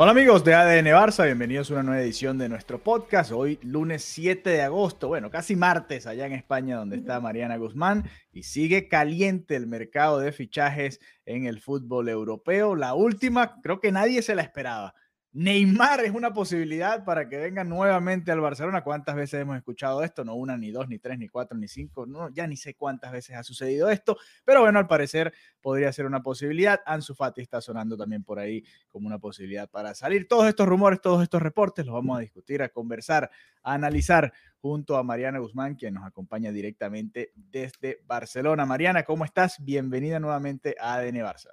Hola 0.00 0.12
amigos 0.12 0.44
de 0.44 0.54
ADN 0.54 0.86
Barça, 0.92 1.24
bienvenidos 1.24 1.70
a 1.70 1.74
una 1.74 1.82
nueva 1.82 2.00
edición 2.00 2.38
de 2.38 2.48
nuestro 2.48 2.80
podcast. 2.80 3.32
Hoy 3.32 3.58
lunes 3.62 4.04
7 4.04 4.48
de 4.48 4.62
agosto, 4.62 5.08
bueno, 5.08 5.28
casi 5.28 5.56
martes 5.56 6.06
allá 6.06 6.24
en 6.24 6.34
España 6.34 6.76
donde 6.76 6.98
está 6.98 7.18
Mariana 7.18 7.56
Guzmán 7.56 8.08
y 8.30 8.44
sigue 8.44 8.86
caliente 8.86 9.56
el 9.56 9.66
mercado 9.66 10.20
de 10.20 10.30
fichajes 10.30 11.00
en 11.26 11.46
el 11.46 11.60
fútbol 11.60 12.08
europeo. 12.08 12.76
La 12.76 12.94
última, 12.94 13.60
creo 13.60 13.80
que 13.80 13.90
nadie 13.90 14.22
se 14.22 14.36
la 14.36 14.42
esperaba. 14.42 14.94
Neymar 15.38 16.04
es 16.04 16.10
una 16.10 16.32
posibilidad 16.32 17.04
para 17.04 17.28
que 17.28 17.36
venga 17.36 17.62
nuevamente 17.62 18.32
al 18.32 18.40
Barcelona. 18.40 18.82
¿Cuántas 18.82 19.14
veces 19.14 19.40
hemos 19.40 19.56
escuchado 19.56 20.02
esto? 20.02 20.24
No 20.24 20.34
una, 20.34 20.56
ni 20.56 20.72
dos, 20.72 20.88
ni 20.88 20.98
tres, 20.98 21.16
ni 21.16 21.28
cuatro, 21.28 21.56
ni 21.56 21.68
cinco. 21.68 22.06
No, 22.06 22.28
ya 22.30 22.44
ni 22.48 22.56
sé 22.56 22.74
cuántas 22.74 23.12
veces 23.12 23.36
ha 23.36 23.44
sucedido 23.44 23.88
esto. 23.88 24.16
Pero 24.44 24.62
bueno, 24.62 24.80
al 24.80 24.88
parecer 24.88 25.32
podría 25.60 25.92
ser 25.92 26.06
una 26.06 26.24
posibilidad. 26.24 26.80
Ansu 26.84 27.14
Fati 27.14 27.40
está 27.40 27.60
sonando 27.60 27.96
también 27.96 28.24
por 28.24 28.40
ahí 28.40 28.64
como 28.88 29.06
una 29.06 29.20
posibilidad 29.20 29.70
para 29.70 29.94
salir. 29.94 30.26
Todos 30.26 30.48
estos 30.48 30.66
rumores, 30.66 31.00
todos 31.00 31.22
estos 31.22 31.40
reportes 31.40 31.86
los 31.86 31.94
vamos 31.94 32.18
a 32.18 32.20
discutir, 32.20 32.60
a 32.60 32.70
conversar, 32.70 33.30
a 33.62 33.74
analizar 33.74 34.32
junto 34.56 34.96
a 34.96 35.04
Mariana 35.04 35.38
Guzmán, 35.38 35.76
quien 35.76 35.94
nos 35.94 36.04
acompaña 36.04 36.50
directamente 36.50 37.30
desde 37.36 38.00
Barcelona. 38.06 38.66
Mariana, 38.66 39.04
¿cómo 39.04 39.24
estás? 39.24 39.64
Bienvenida 39.64 40.18
nuevamente 40.18 40.74
a 40.80 40.94
ADN 40.94 41.18
Barça. 41.18 41.50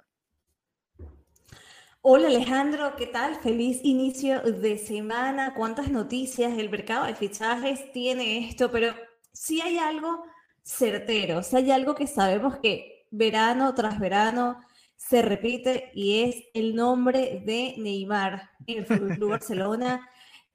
Hola 2.08 2.28
Alejandro, 2.28 2.94
¿qué 2.94 3.08
tal? 3.08 3.34
Feliz 3.34 3.80
inicio 3.82 4.40
de 4.40 4.78
semana. 4.78 5.54
¿Cuántas 5.54 5.90
noticias 5.90 6.56
el 6.56 6.70
mercado 6.70 7.04
de 7.04 7.16
fichajes 7.16 7.90
tiene 7.90 8.48
esto? 8.48 8.70
Pero 8.70 8.94
sí 9.32 9.60
hay 9.60 9.78
algo 9.78 10.22
certero, 10.62 11.42
sí 11.42 11.56
hay 11.56 11.72
algo 11.72 11.96
que 11.96 12.06
sabemos 12.06 12.58
que 12.62 13.08
verano 13.10 13.74
tras 13.74 13.98
verano 13.98 14.60
se 14.94 15.20
repite 15.20 15.90
y 15.96 16.22
es 16.22 16.44
el 16.54 16.76
nombre 16.76 17.42
de 17.44 17.74
Neymar 17.76 18.50
en 18.68 18.86
el 18.88 19.16
Club 19.16 19.30
Barcelona. 19.30 20.08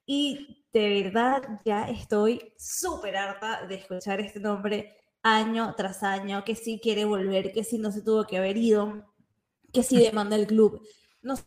Y 0.06 0.64
de 0.72 1.02
verdad 1.02 1.60
ya 1.66 1.86
estoy 1.86 2.54
súper 2.56 3.14
harta 3.18 3.66
de 3.66 3.74
escuchar 3.74 4.20
este 4.20 4.40
nombre 4.40 4.96
año 5.22 5.74
tras 5.76 6.02
año, 6.02 6.44
que 6.44 6.54
sí 6.54 6.80
quiere 6.82 7.04
volver, 7.04 7.52
que 7.52 7.62
sí 7.62 7.76
no 7.76 7.92
se 7.92 8.00
tuvo 8.00 8.24
que 8.24 8.38
haber 8.38 8.56
ido, 8.56 9.04
que 9.70 9.82
sí 9.82 9.98
demanda 9.98 10.34
el 10.36 10.46
club. 10.46 10.82
No 11.22 11.36
sé, 11.36 11.44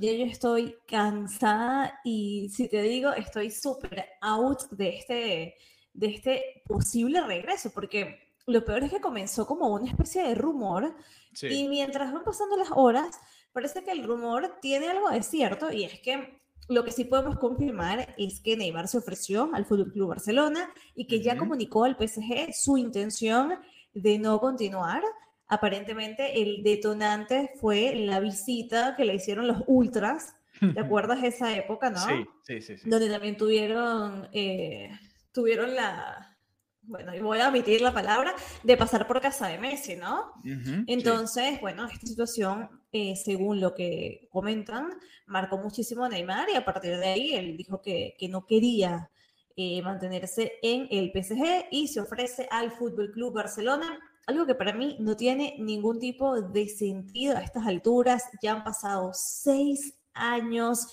ya 0.00 0.12
yo 0.12 0.24
estoy 0.26 0.76
cansada 0.86 2.00
y 2.04 2.48
si 2.50 2.68
te 2.68 2.82
digo, 2.82 3.12
estoy 3.12 3.50
súper 3.50 4.04
out 4.20 4.62
de 4.70 4.88
este, 4.96 5.54
de 5.94 6.06
este 6.06 6.62
posible 6.66 7.20
regreso, 7.22 7.70
porque 7.74 8.18
lo 8.46 8.64
peor 8.64 8.84
es 8.84 8.90
que 8.90 9.00
comenzó 9.00 9.46
como 9.46 9.68
una 9.68 9.88
especie 9.88 10.22
de 10.22 10.34
rumor 10.34 10.94
Sí. 11.34 11.46
y 11.46 11.68
mientras 11.68 12.12
van 12.12 12.24
pasando 12.24 12.56
las 12.56 12.70
horas, 12.74 13.18
parece 13.52 13.84
que 13.84 13.92
el 13.92 14.02
rumor 14.04 14.58
tiene 14.60 14.88
algo 14.88 15.10
de 15.10 15.22
cierto 15.22 15.70
y 15.72 15.84
es 15.84 16.00
que 16.00 16.40
lo 16.68 16.84
que 16.84 16.90
sí 16.92 17.04
podemos 17.04 17.38
confirmar 17.38 18.14
es 18.16 18.40
que 18.40 18.56
Neymar 18.56 18.88
se 18.88 18.98
ofreció 18.98 19.50
al 19.52 19.64
Fútbol 19.64 19.92
Club 19.92 20.08
Barcelona 20.10 20.72
y 20.94 21.06
que 21.06 21.20
ya 21.20 21.32
Ujú. 21.32 21.40
comunicó 21.40 21.84
al 21.84 21.96
PSG 21.96 22.52
su 22.54 22.76
intención 22.78 23.58
de 23.92 24.18
no 24.18 24.38
continuar. 24.40 25.02
Aparentemente 25.50 26.40
el 26.40 26.62
detonante 26.62 27.50
fue 27.60 27.94
la 27.96 28.20
visita 28.20 28.94
que 28.96 29.04
le 29.04 29.14
hicieron 29.14 29.46
los 29.46 29.64
ultras. 29.66 30.36
¿Te 30.60 30.78
acuerdas 30.78 31.24
esa 31.24 31.56
época, 31.56 31.90
no? 31.90 31.98
Sí, 31.98 32.26
sí, 32.42 32.60
sí. 32.60 32.76
sí. 32.78 32.88
Donde 32.88 33.08
también 33.08 33.36
tuvieron, 33.36 34.28
eh, 34.32 34.90
tuvieron 35.32 35.74
la, 35.74 36.36
bueno, 36.82 37.14
y 37.14 37.20
voy 37.20 37.38
a 37.40 37.48
omitir 37.48 37.80
la 37.80 37.92
palabra, 37.92 38.34
de 38.62 38.76
pasar 38.76 39.06
por 39.06 39.20
casa 39.20 39.48
de 39.48 39.58
Messi, 39.58 39.96
¿no? 39.96 40.32
Ujú, 40.44 40.64
sí. 40.64 40.84
Entonces, 40.86 41.60
bueno, 41.60 41.86
esta 41.86 42.06
situación, 42.06 42.68
eh, 42.92 43.16
según 43.16 43.60
lo 43.60 43.74
que 43.74 44.28
comentan, 44.30 44.90
marcó 45.26 45.58
muchísimo 45.58 46.04
a 46.04 46.08
Neymar 46.08 46.48
y 46.50 46.56
a 46.56 46.64
partir 46.64 46.96
de 46.96 47.06
ahí 47.06 47.34
él 47.34 47.56
dijo 47.56 47.80
que, 47.80 48.14
que 48.18 48.28
no 48.28 48.46
quería 48.46 49.10
eh, 49.56 49.82
mantenerse 49.82 50.52
en 50.62 50.88
el 50.90 51.12
PSG 51.12 51.66
y 51.70 51.88
se 51.88 52.00
ofrece 52.00 52.48
al 52.50 52.70
Fútbol 52.72 53.10
Club 53.12 53.34
Barcelona, 53.34 53.98
algo 54.26 54.46
que 54.46 54.54
para 54.54 54.72
mí 54.72 54.96
no 55.00 55.16
tiene 55.16 55.56
ningún 55.58 55.98
tipo 55.98 56.40
de 56.40 56.68
sentido 56.68 57.36
a 57.36 57.42
estas 57.42 57.66
alturas. 57.66 58.24
Ya 58.42 58.52
han 58.52 58.64
pasado 58.64 59.10
seis 59.14 59.94
años, 60.12 60.88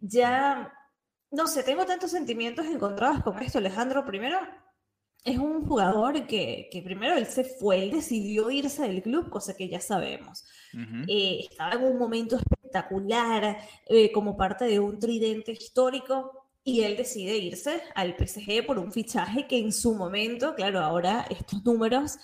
ya, 0.00 0.72
no 1.30 1.46
sé, 1.46 1.62
tengo 1.62 1.84
tantos 1.86 2.10
sentimientos 2.10 2.66
encontrados 2.66 3.22
con 3.22 3.38
esto, 3.40 3.58
Alejandro. 3.58 4.04
Primero, 4.04 4.38
es 5.24 5.38
un 5.38 5.66
jugador 5.66 6.26
que, 6.26 6.68
que 6.70 6.82
primero 6.82 7.16
él 7.16 7.26
se 7.26 7.44
fue, 7.44 7.82
él 7.82 7.90
decidió 7.90 8.50
irse 8.50 8.82
del 8.82 9.02
club, 9.02 9.28
cosa 9.28 9.54
que 9.54 9.68
ya 9.68 9.80
sabemos. 9.80 10.44
Ujú. 10.72 11.04
Eh, 11.08 11.46
estaba 11.50 11.72
en 11.72 11.84
un 11.84 11.98
momento 11.98 12.36
espectacular, 12.36 13.58
eh, 13.86 14.10
como 14.12 14.36
parte 14.36 14.64
de 14.64 14.80
un 14.80 14.98
tridente 14.98 15.52
histórico, 15.52 16.48
y 16.62 16.82
él 16.82 16.96
decide 16.96 17.36
irse 17.36 17.82
al 17.94 18.16
PSG 18.16 18.66
por 18.66 18.78
un 18.78 18.92
fichaje 18.92 19.46
que 19.46 19.58
en 19.58 19.72
su 19.72 19.94
momento, 19.94 20.54
claro, 20.54 20.80
ahora 20.80 21.26
estos 21.30 21.64
números, 21.64 22.18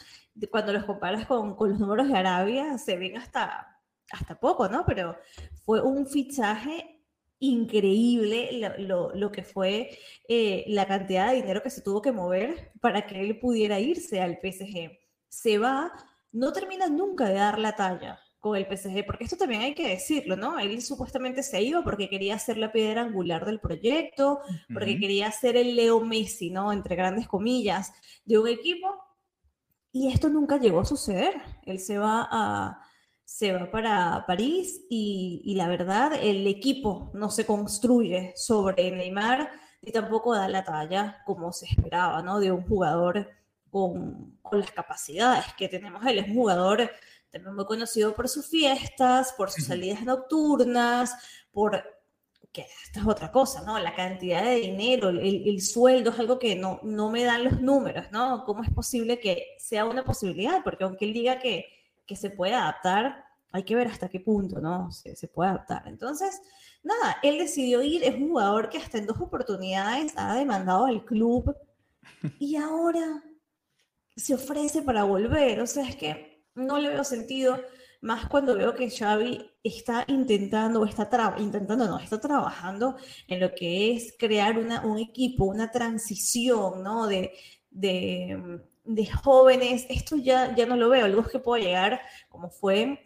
cuando 0.50 0.72
los 0.72 0.84
comparas 0.84 1.26
con, 1.26 1.54
con 1.56 1.70
los 1.70 1.78
números 1.78 2.08
de 2.08 2.16
Arabia, 2.19 2.78
se 2.78 2.97
ven 2.97 3.16
hasta, 3.16 3.78
hasta 4.12 4.38
poco, 4.38 4.69
¿no? 4.69 4.84
Pero 4.86 5.16
fue 5.64 5.80
un 5.82 6.06
fichaje 6.06 7.02
increíble 7.38 8.50
lo, 8.52 8.78
lo- 8.78 9.14
lo 9.14 9.30
que 9.32 9.42
fue 9.44 9.91
eh, 10.28 10.64
la 10.69 10.86
cantidad 10.86 11.28
de 11.30 11.36
dinero 11.36 11.62
que 11.62 11.70
se 11.70 11.82
tuvo 11.82 12.00
que 12.02 12.12
mover 12.12 12.72
para 12.80 13.06
que 13.06 13.20
él 13.20 13.38
pudiera 13.38 13.78
irse 13.80 14.20
al 14.20 14.38
PSG. 14.41 14.91
Se 15.28 15.58
va, 15.58 15.92
no 16.32 16.53
termina 16.53 16.88
nunca 16.88 17.26
de 17.28 17.34
dar 17.34 17.58
la 17.58 17.74
talla 17.76 18.18
con 18.38 18.56
el 18.56 18.66
PSG, 18.66 19.04
porque 19.04 19.24
esto 19.24 19.36
también 19.36 19.62
hay 19.62 19.74
que 19.74 19.88
decirlo, 19.88 20.36
¿no? 20.36 20.58
Él 20.58 20.80
supuestamente 20.82 21.42
se 21.42 21.62
iba 21.62 21.82
porque 21.82 22.08
quería 22.08 22.38
ser 22.38 22.58
la 22.58 22.70
piedra 22.72 23.03
angular 23.03 23.44
del 23.44 23.60
proyecto, 23.60 24.41
porque 24.72 24.92
Ujú. 24.92 25.00
quería 25.00 25.30
ser 25.32 25.56
el 25.56 25.74
Leo 25.74 26.00
Messi, 26.00 26.50
¿no? 26.50 26.72
Entre 26.72 26.94
grandes 26.97 27.26
comillas, 27.28 27.92
de 28.24 28.38
un 28.38 28.48
equipo. 28.48 28.88
Y 29.99 30.09
esto 30.09 30.29
nunca 30.29 30.59
llegó 30.59 30.81
a 30.81 30.84
suceder. 30.84 31.41
Él 31.65 31.81
se 31.81 31.97
va 31.97 32.29
a, 32.31 32.83
se 33.25 33.55
va 33.55 33.71
para 33.71 34.25
París 34.27 34.84
y, 34.91 35.41
y 35.43 35.55
la 35.55 35.69
verdad, 35.69 36.12
el 36.21 36.47
equipo 36.47 37.11
no 37.15 37.31
se 37.31 37.47
construye 37.47 38.34
sobre 38.37 38.91
Neymar 38.91 39.51
y 39.81 39.93
tampoco 39.93 40.34
da 40.34 40.49
la 40.49 40.65
talla 40.65 41.23
como 41.25 41.51
se 41.51 41.65
esperaba, 41.65 42.21
¿no? 42.21 42.41
De 42.41 42.53
un 42.53 42.69
jugador 42.69 43.27
con, 43.71 44.39
con 44.43 44.61
las 44.61 44.71
capacidades 44.71 45.47
que 45.57 45.67
tenemos 45.67 46.05
él. 46.05 46.19
Es 46.19 46.28
un 46.28 46.34
jugador 46.34 46.91
también 47.31 47.55
muy 47.55 47.65
conocido 47.65 48.15
por 48.15 48.28
sus 48.28 48.47
fiestas, 48.47 49.33
por 49.33 49.51
sus 49.51 49.65
salidas 49.65 50.03
nocturnas, 50.03 51.15
por 51.53 51.83
que 52.56 52.66
esta 52.84 53.00
es 53.00 53.06
otra 53.06 53.30
cosa, 53.30 53.62
¿no? 53.62 53.78
La 53.78 53.94
cantidad 53.94 54.42
de 54.42 54.56
dinero, 54.56 55.10
el, 55.10 55.47
el 55.47 55.60
sueldo 55.60 56.10
es 56.10 56.18
algo 56.18 56.38
que 56.38 56.56
no, 56.56 56.80
no 56.82 57.10
me 57.10 57.22
dan 57.24 57.44
los 57.44 57.60
números, 57.60 58.06
¿no? 58.10 58.44
¿Cómo 58.47 58.62
es 58.64 58.70
posible 58.70 59.20
que 59.20 59.56
sea 59.58 59.84
una 59.84 60.04
posibilidad? 60.04 60.64
Porque 60.64 60.84
aunque 60.84 61.04
él 61.04 61.12
diga 61.12 61.38
que, 61.38 61.66
que 62.06 62.16
se 62.16 62.30
puede 62.30 62.54
adaptar, 62.54 63.26
hay 63.53 63.62
que 63.64 63.74
ver 63.74 63.88
hasta 63.88 64.08
qué 64.08 64.20
punto, 64.20 64.58
¿no? 64.58 64.91
Se, 64.91 65.14
se 65.14 65.28
puede 65.28 65.50
adaptar. 65.50 65.86
Entonces, 65.86 66.41
nada, 66.82 67.18
él 67.22 67.36
decidió 67.36 67.82
ir, 67.82 68.03
es 68.03 68.14
un 68.14 68.30
jugador 68.30 68.70
que 68.70 68.78
hasta 68.78 68.97
en 68.97 69.06
dos 69.06 69.20
oportunidades 69.20 70.14
ha 70.16 70.34
demandado 70.34 70.86
al 70.86 71.04
club 71.04 71.54
y 72.38 72.56
ahora 72.56 73.22
se 74.16 74.34
ofrece 74.34 74.80
para 74.80 75.04
volver. 75.04 75.60
O 75.60 75.66
sea, 75.66 75.86
es 75.86 75.97
que 75.97 76.42
no 76.54 76.78
le 76.78 76.88
veo 76.88 77.04
sentido, 77.04 77.60
más 78.01 78.28
cuando 78.28 78.54
veo 78.54 78.75
que 78.75 78.91
Xavi 78.91 79.51
está 79.63 80.04
intentando, 80.09 80.84
está 80.84 81.09
intentando, 81.39 81.87
no, 81.87 81.98
está 81.98 82.21
trabajando 82.21 82.97
en 83.28 83.41
lo 83.41 83.54
que 83.54 83.95
es 83.95 84.15
crear 84.19 84.59
una, 84.59 84.83
un 84.84 84.98
equipo, 84.98 85.45
una 85.45 85.71
transición, 85.71 86.83
¿no? 86.83 87.07
De, 87.07 87.33
de, 87.71 88.60
de 88.84 89.07
jóvenes, 89.07 89.87
esto 89.89 90.16
ya, 90.16 90.54
ya 90.54 90.66
no 90.66 90.77
lo 90.77 90.89
veo, 90.89 91.04
algo 91.04 91.25
que 91.25 91.39
puedo 91.39 91.63
llegar 91.63 92.01
como 92.28 92.51
fue 92.51 92.98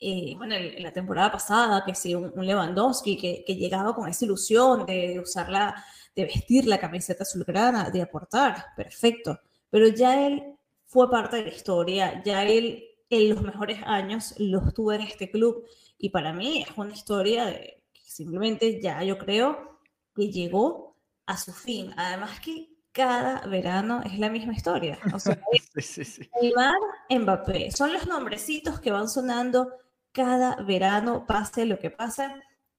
eh, 0.00 0.34
bueno, 0.36 0.54
en 0.54 0.82
la 0.82 0.92
temporada 0.92 1.32
pasada, 1.32 1.82
que 1.86 1.94
sí, 1.94 2.14
un, 2.14 2.32
Lewandowski 2.36 3.16
que, 3.16 3.44
que, 3.46 3.56
llegaba 3.56 3.94
con 3.94 4.08
esa 4.08 4.24
ilusión 4.26 4.84
de 4.84 5.18
usarla, 5.20 5.82
de 6.14 6.24
vestir 6.24 6.66
la 6.66 6.78
camiseta 6.78 7.22
azulgrana, 7.22 7.90
de 7.90 8.02
aportar, 8.02 8.66
perfecto. 8.76 9.40
Pero 9.70 9.88
ya 9.88 10.26
él 10.26 10.56
fue 10.86 11.10
parte 11.10 11.36
de 11.36 11.42
la 11.44 11.48
historia, 11.48 12.22
ya 12.24 12.44
él 12.44 12.84
en 13.10 13.28
los 13.30 13.42
mejores 13.42 13.80
años 13.84 14.34
los 14.38 14.74
tuvo 14.74 14.92
en 14.92 15.02
este 15.02 15.30
club 15.30 15.64
y 15.98 16.10
para 16.10 16.32
mí 16.32 16.62
es 16.62 16.76
una 16.76 16.92
historia 16.92 17.46
de 17.46 17.82
que 17.92 18.02
simplemente 18.02 18.80
ya 18.80 19.02
yo 19.02 19.18
creo 19.18 19.80
que 20.14 20.30
llegó 20.30 20.96
a 21.26 21.36
su 21.36 21.52
fin. 21.52 21.92
Además 21.96 22.40
que 22.40 22.68
cada 22.92 23.40
verano 23.46 24.02
es 24.04 24.18
la 24.18 24.30
misma 24.30 24.52
historia. 24.52 24.98
O 25.12 25.18
sea, 25.18 25.40
Neymar, 26.40 26.74
Mbappé, 27.10 27.70
son 27.72 27.92
los 27.92 28.06
nombrecitos 28.06 28.80
que 28.80 28.90
van 28.90 29.08
sonando 29.08 29.72
cada 30.12 30.56
verano, 30.62 31.26
pase 31.26 31.66
lo 31.66 31.78
que 31.78 31.90
pase. 31.90 32.28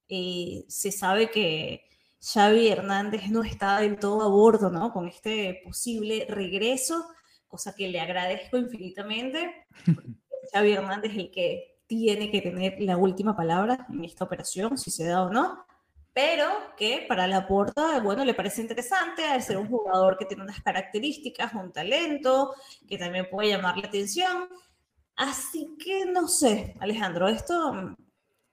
Y 0.08 0.64
se 0.68 0.90
sabe 0.90 1.30
que 1.30 1.82
Xavi 2.20 2.68
Hernández 2.68 3.28
no 3.28 3.42
está 3.42 3.80
del 3.80 3.98
todo 3.98 4.22
a 4.22 4.28
bordo, 4.28 4.70
¿no? 4.70 4.92
Con 4.92 5.08
este 5.08 5.60
posible 5.64 6.26
regreso, 6.28 7.08
cosa 7.46 7.74
que 7.74 7.88
le 7.88 8.00
agradezco 8.00 8.56
infinitamente. 8.56 9.66
Xavi 10.52 10.72
Hernández 10.72 11.12
es 11.12 11.18
el 11.18 11.30
que 11.30 11.80
tiene 11.86 12.30
que 12.30 12.40
tener 12.40 12.76
la 12.80 12.96
última 12.96 13.36
palabra 13.36 13.86
en 13.90 14.04
esta 14.04 14.24
operación, 14.24 14.76
si 14.76 14.90
se 14.90 15.04
da 15.04 15.22
o 15.22 15.30
no 15.30 15.66
pero 16.16 16.48
que 16.78 17.04
para 17.06 17.26
la 17.26 17.46
puerta, 17.46 18.00
bueno, 18.00 18.24
le 18.24 18.32
parece 18.32 18.62
interesante 18.62 19.22
al 19.26 19.42
ser 19.42 19.58
un 19.58 19.68
jugador 19.68 20.16
que 20.16 20.24
tiene 20.24 20.44
unas 20.44 20.62
características, 20.62 21.52
un 21.52 21.70
talento, 21.70 22.54
que 22.88 22.96
también 22.96 23.28
puede 23.30 23.50
llamar 23.50 23.76
la 23.76 23.88
atención. 23.88 24.48
Así 25.14 25.76
que 25.78 26.06
no 26.06 26.26
sé, 26.26 26.74
Alejandro, 26.80 27.28
esto, 27.28 27.94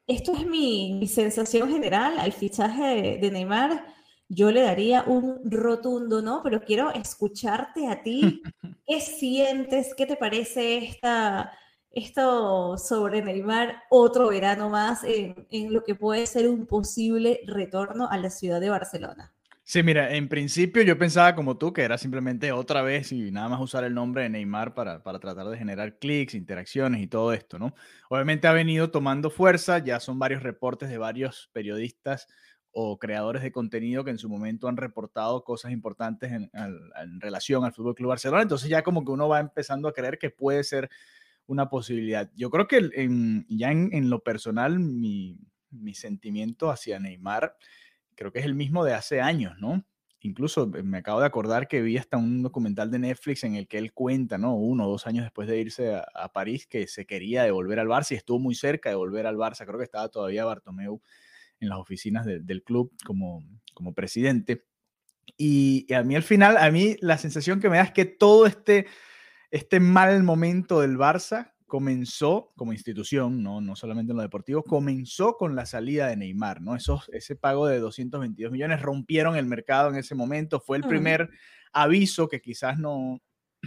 esto 0.06 0.34
es 0.34 0.46
mi, 0.46 0.98
mi 1.00 1.08
sensación 1.08 1.72
general 1.72 2.20
al 2.20 2.34
fichaje 2.34 3.18
de, 3.22 3.32
Neymar. 3.32 3.86
Yo 4.30 4.52
le 4.52 4.62
daría 4.62 5.04
un 5.04 5.40
rotundo 5.52 6.22
no, 6.22 6.42
pero 6.44 6.62
quiero 6.64 6.92
escucharte 6.92 7.88
a 7.88 8.02
ti. 8.02 8.42
¿Qué 8.88 9.00
sientes? 9.00 9.94
¿Qué 9.96 10.06
te 10.06 10.16
parece 10.16 10.78
esta, 10.78 11.52
esto 11.94 12.78
sobre 12.78 13.22
Neymar 13.22 13.84
otro 13.90 14.30
verano 14.30 14.70
más 14.70 15.04
en, 15.04 15.48
en, 15.52 15.72
lo 15.72 15.84
que 15.84 15.96
puede 15.96 16.26
ser 16.26 16.50
un 16.50 16.66
posible 16.66 17.42
retorno 17.46 18.10
a 18.10 18.18
la 18.18 18.30
ciudad 18.30 18.60
de 18.60 18.70
Barcelona. 18.70 19.34
Sí, 19.66 19.82
mira, 19.82 20.14
en 20.14 20.28
principio 20.28 20.82
yo 20.82 20.98
pensaba 20.98 21.36
como 21.36 21.58
tú 21.58 21.72
que 21.72 21.84
era 21.84 21.98
simplemente 21.98 22.52
otra 22.52 22.82
vez 22.82 23.14
y 23.14 23.32
nada 23.32 23.48
más 23.48 23.62
usar 23.62 23.86
el 23.86 23.94
nombre 23.94 24.24
de 24.24 24.30
Neymar 24.30 24.74
para, 24.74 25.02
para 25.04 25.20
tratar 25.20 25.48
de 25.48 25.58
generar 25.58 26.00
clics, 26.00 26.34
interacciones 26.34 27.02
y 27.02 27.08
todo 27.08 27.32
esto, 27.32 27.58
¿no? 27.58 27.74
Obviamente 28.10 28.48
ha 28.48 28.54
venido 28.54 28.92
tomando 28.92 29.30
fuerza, 29.30 29.78
ya 29.78 30.02
son 30.02 30.20
varios 30.20 30.44
reportes 30.44 30.90
de 30.90 30.98
varios 30.98 31.50
periodistas 31.54 32.28
o 32.74 32.98
creadores 32.98 33.44
de 33.44 33.52
contenido 33.52 34.04
que 34.04 34.12
en 34.12 34.18
su 34.18 34.28
momento 34.28 34.68
han 34.68 34.78
reportado 34.78 35.44
cosas 35.44 35.72
importantes 35.72 36.32
en, 36.32 36.50
en, 36.54 36.80
en 37.02 37.22
relación 37.22 37.64
al 37.64 37.74
Fútbol 37.74 37.96
Club 37.96 38.10
Barcelona, 38.10 38.42
entonces 38.42 38.70
ya 38.70 38.84
como 38.84 39.06
que 39.06 39.12
uno 39.12 39.30
va 39.30 39.40
empezando 39.40 39.88
a 39.88 39.94
creer 39.94 40.18
que 40.18 40.32
puede 40.32 40.64
ser 40.64 40.90
una 41.48 41.70
posibilidad. 41.70 42.32
Yo 42.36 42.50
creo 42.50 42.68
que 42.68 42.90
ya 43.50 43.72
en, 43.72 44.10
lo 44.10 44.24
personal, 44.24 44.80
mi, 44.80 45.38
sentimiento 45.94 46.70
hacia 46.70 47.00
Neymar 47.00 47.56
creo 48.16 48.32
que 48.32 48.40
es 48.40 48.46
el 48.46 48.56
mismo 48.56 48.86
de 48.86 48.94
hace 48.94 49.22
años, 49.22 49.58
¿no? 49.60 49.86
Incluso 50.22 50.72
eh, 50.76 50.84
me 50.84 51.00
acabo 51.00 51.20
de 51.20 51.26
acordar 51.26 51.68
que 51.68 51.82
vi 51.82 51.98
hasta 51.98 52.16
un 52.18 52.44
documental 52.44 52.90
de 52.92 53.00
Netflix 53.00 53.44
en 53.44 53.56
el 53.56 53.68
que 53.68 53.78
él 53.78 53.92
cuenta, 53.92 54.38
¿no? 54.38 54.56
Uno 54.56 54.86
o 54.86 54.92
dos 54.92 55.08
años 55.08 55.26
después 55.26 55.48
de 55.48 55.60
irse 55.60 55.96
a, 55.96 56.32
París, 56.32 56.68
que 56.68 56.88
se 56.88 57.06
quería 57.06 57.44
devolver 57.44 57.80
al 57.80 57.88
Barça 57.88 58.12
y 58.12 58.16
estuvo 58.16 58.40
muy 58.40 58.56
cerca 58.56 58.90
de 58.90 58.96
volver 58.96 59.28
al 59.28 59.36
Barça. 59.36 59.66
Creo 59.66 59.78
que 59.80 59.84
estaba 59.84 60.08
todavía 60.10 60.46
Bartomeu 60.46 61.02
en 61.64 61.70
las 61.70 61.80
oficinas 61.80 62.26
del 62.26 62.64
club 62.64 62.94
como, 63.06 63.44
como 63.74 63.94
presidente. 63.94 64.66
Y, 65.38 65.86
y, 65.90 65.94
a 65.94 66.04
mí 66.04 66.16
al 66.16 66.24
final, 66.24 66.58
a 66.58 66.70
mí 66.70 66.96
la 67.00 67.18
sensación 67.18 67.60
que 67.60 67.70
me 67.70 67.78
da 67.78 67.84
es 67.84 67.92
que 67.92 68.06
todo 68.06 68.46
este 68.46 68.86
este 69.54 69.80
mal 69.80 70.24
momento 70.24 70.82
del 70.82 70.98
Barça 70.98 71.54
comenzó 71.68 72.52
como 72.56 72.74
institución, 72.74 73.44
no, 73.44 73.62
no 73.62 73.76
solamente 73.76 74.12
en 74.12 74.18
lo 74.18 74.24
deportivo, 74.24 74.64
comenzó 74.64 75.38
con 75.38 75.56
la 75.56 75.68
salida 75.68 76.08
de 76.08 76.18
Neymar, 76.18 76.60
¿no? 76.60 76.76
Esos, 76.76 77.08
ese 77.14 77.36
pago 77.36 77.68
de 77.68 77.78
222 77.78 78.52
millones 78.52 78.82
rompieron 78.82 79.36
el 79.36 79.46
mercado 79.46 79.90
en 79.90 79.98
ese 79.98 80.16
momento, 80.16 80.60
fue 80.60 80.78
el 80.78 80.84
primer 80.84 81.30
aviso 81.72 82.28
que 82.28 82.42
quizás 82.42 82.80
no, 82.80 83.22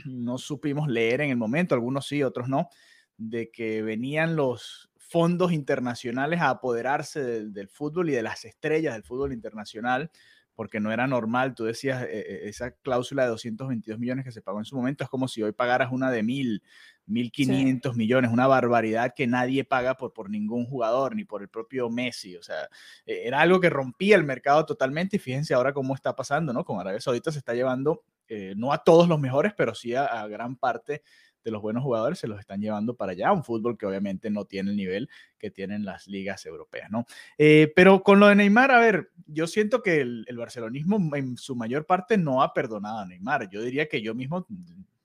no 0.04 0.38
supimos 0.38 0.88
leer 0.88 1.20
en 1.20 1.31
el 1.31 1.37
momento, 1.37 1.76
algunos 1.76 2.08
sí, 2.08 2.20
otros 2.25 2.48
no, 2.48 2.69
de 3.16 3.52
que 3.52 3.82
venían 3.82 4.34
los 4.34 4.90
fondos 5.08 5.53
internacionales 5.53 6.41
a 6.41 6.50
apoderarse 6.50 7.23
del, 7.23 7.53
del 7.53 7.69
fútbol 7.69 8.11
y 8.11 8.12
de 8.12 8.23
las 8.23 8.44
estrellas 8.44 8.94
del 8.94 9.05
fútbol 9.05 9.32
internacional 9.32 10.11
porque 10.56 10.81
no 10.81 10.91
era 10.91 11.06
normal. 11.06 11.55
Tú 11.55 11.64
decías, 11.64 12.03
eh, 12.08 12.49
esa 12.49 12.73
cláusula 12.73 13.23
de 13.25 13.29
222 13.29 14.00
millones 14.00 14.25
que 14.25 14.32
se 14.32 14.43
pagó 14.43 14.58
en 14.58 14.64
su 14.64 14.75
momento 14.75 15.05
es 15.05 15.11
como 15.11 15.29
si 15.29 15.43
hoy 15.43 15.53
pagaras 15.53 15.93
una 15.93 16.11
de 16.11 16.23
mil, 16.23 16.62
1.500 17.06 17.94
millones, 17.94 18.32
una 18.32 18.49
barbaridad 18.49 19.12
que 19.14 19.29
nadie 19.29 19.64
paga 19.64 19.97
por, 19.97 20.12
por 20.12 20.31
ningún 20.31 20.64
jugador, 20.64 21.14
ni 21.14 21.25
por 21.25 21.43
el 21.43 21.49
propio 21.49 21.91
Messi. 21.91 22.37
O 22.37 22.43
sea, 22.43 22.69
e, 23.05 23.29
era 23.29 23.43
algo 23.43 23.61
que 23.61 23.70
rompía 23.70 24.17
el 24.17 24.25
mercado 24.25 24.64
totalmente 24.64 25.17
y 25.17 25.20
fíjense 25.20 25.55
ahora 25.55 25.73
cómo 25.73 25.94
está 25.94 26.17
pasando, 26.17 26.53
¿no? 26.53 26.64
Con 26.64 26.81
Arabia 26.81 27.00
Saudita 27.00 27.31
se 27.31 27.38
está 27.38 27.53
llevando, 27.53 28.03
eh, 28.26 28.55
no 28.56 28.73
a 28.73 28.82
todos 28.82 29.06
los 29.06 29.20
mejores, 29.20 29.53
pero 29.55 29.75
sí 29.75 29.94
a 29.94 30.26
gran 30.26 30.56
parte 30.56 31.03
de 31.46 31.52
los 31.52 31.62
buenos 31.62 31.84
jugadores 31.84 32.19
se 32.19 32.26
los 32.26 32.40
están 32.40 32.60
llevando 32.60 32.96
para 32.96 33.12
allá, 33.12 33.32
un 33.32 33.44
fútbol 33.44 33.78
que 33.78 33.87
obviamente 33.87 34.31
no 34.31 34.46
tiene 34.46 34.70
el 34.70 34.76
nivel 34.76 35.08
que 35.38 35.52
tienen 35.52 35.84
las 35.84 36.08
ligas 36.08 36.44
europeas, 36.44 36.90
¿no? 36.90 37.06
Eh, 37.38 37.72
pero 37.76 38.02
con 38.02 38.19
lo 38.19 38.26
de 38.26 38.34
Neymar, 38.34 38.72
a 38.72 38.81
ver, 38.81 39.12
yo 39.28 39.46
siento 39.46 39.81
que 39.81 40.00
el, 40.00 40.26
barcelonismo 40.37 41.14
en 41.14 41.37
su 41.37 41.54
mayor 41.54 41.87
parte 41.87 42.19
no 42.19 42.43
ha 42.43 42.52
perdonado 42.52 42.98
a 42.98 43.06
Neymar. 43.06 43.48
Yo 43.48 43.62
diría 43.62 43.88
que 43.88 44.02
yo 44.02 44.12
mismo 44.12 44.44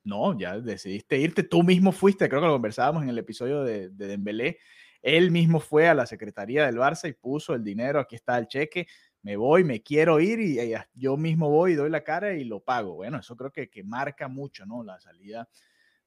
no, 0.03 0.35
ya 0.35 0.59
decidiste 0.59 1.19
irte, 1.19 1.43
tú 1.43 1.61
mismo 1.61 1.91
fuiste, 1.91 2.27
creo 2.27 2.41
que 2.41 2.47
lo 2.47 2.53
conversábamos 2.53 3.03
en 3.03 3.09
el 3.09 3.19
episodio 3.19 3.63
de, 3.63 3.89
de 3.89 4.07
Dembélé, 4.07 4.57
él 5.03 5.29
mismo 5.29 5.59
fue 5.59 5.87
a 5.87 5.93
la 5.93 6.07
secretaría 6.07 6.65
del 6.65 6.77
Barça 6.77 7.07
y 7.07 7.13
puso 7.13 7.53
el 7.53 7.63
dinero, 7.63 7.99
aquí 7.99 8.15
está 8.15 8.35
el 8.39 8.47
cheque, 8.47 8.87
me 9.21 9.35
voy, 9.35 9.63
me 9.63 9.83
quiero 9.83 10.19
ir 10.19 10.39
y, 10.39 10.73
yo 10.95 11.17
mismo 11.17 11.51
voy, 11.51 11.75
doy 11.75 11.91
la 11.91 12.03
cara 12.03 12.33
y 12.33 12.43
lo 12.43 12.61
pago. 12.61 12.95
Bueno, 12.95 13.19
eso 13.19 13.35
creo 13.35 13.51
que, 13.51 13.69
que 13.69 13.83
marca 13.83 14.27
mucho, 14.27 14.65
¿no? 14.65 14.83
La 14.83 14.99
salida 14.99 15.47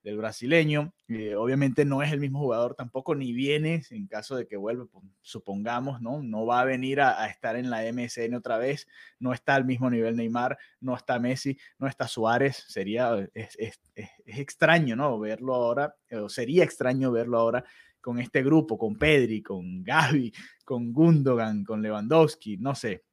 del 0.04 0.18
brasileño. 0.18 0.94
Eh, 1.08 1.34
obviamente 1.34 1.84
no 1.84 2.02
es 2.02 2.12
el 2.12 2.20
mismo 2.20 2.38
jugador 2.38 2.74
tampoco, 2.74 3.14
ni 3.14 3.32
viene, 3.32 3.82
en 3.90 4.06
caso 4.06 4.36
de 4.36 4.46
que 4.46 4.56
vuelva, 4.56 4.86
supongamos, 5.22 6.00
¿no? 6.02 6.22
No 6.22 6.46
va 6.46 6.60
a 6.60 6.64
venir 6.64 7.00
a, 7.00 7.26
estar 7.26 7.56
en 7.56 7.70
la 7.70 7.82
MSN 7.90 8.34
otra 8.34 8.58
vez, 8.58 8.86
no 9.18 9.32
está 9.32 9.54
al 9.54 9.64
mismo 9.64 9.90
nivel 9.90 10.14
Neymar, 10.14 10.58
no 10.80 10.94
está 10.94 11.18
Messi, 11.18 11.58
no 11.78 11.88
está 11.88 12.06
Suárez, 12.06 12.64
sería, 12.68 13.28
es, 13.32 13.56
es, 13.58 13.80
es, 13.94 14.10
extraño, 14.26 14.94
¿no? 14.94 15.18
Verlo 15.18 15.54
ahora, 15.54 15.96
sería 16.28 16.64
extraño 16.64 17.10
verlo 17.10 17.38
ahora 17.38 17.64
con 18.00 18.18
este 18.18 18.42
grupo, 18.42 18.76
con 18.76 18.96
Pedri, 18.96 19.42
con 19.42 19.82
Gaby, 19.82 20.32
con 20.64 20.92
Gundogan, 20.92 21.64
con 21.64 21.80
Lewandowski, 21.80 22.58
no 22.58 22.74
sé, 22.74 23.04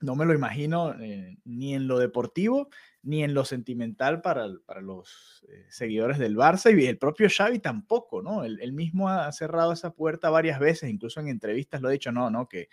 no 0.00 0.16
me 0.16 0.24
lo 0.24 0.34
imagino 0.34 0.94
eh, 1.00 1.38
ni 1.44 1.74
en 1.74 1.86
lo 1.86 1.98
deportivo 1.98 2.68
ni 3.02 3.24
en 3.24 3.34
lo 3.34 3.44
sentimental 3.44 4.22
para, 4.22 4.46
para 4.64 4.80
los 4.80 5.44
eh, 5.48 5.66
seguidores 5.68 6.18
del 6.18 6.36
Barça 6.36 6.76
y 6.76 6.86
el 6.86 6.98
propio 6.98 7.28
Xavi 7.28 7.58
tampoco, 7.58 8.22
¿no? 8.22 8.44
Él, 8.44 8.72
mismo 8.72 9.08
ha 9.08 9.30
cerrado 9.32 9.72
esa 9.72 9.92
puerta 9.92 10.30
varias 10.30 10.60
veces, 10.60 10.88
incluso 10.88 11.20
en 11.20 11.28
entrevistas 11.28 11.80
lo 11.80 11.88
ha 11.88 11.92
dicho, 11.92 12.12
no, 12.12 12.30
¿no? 12.30 12.48
Que, 12.48 12.68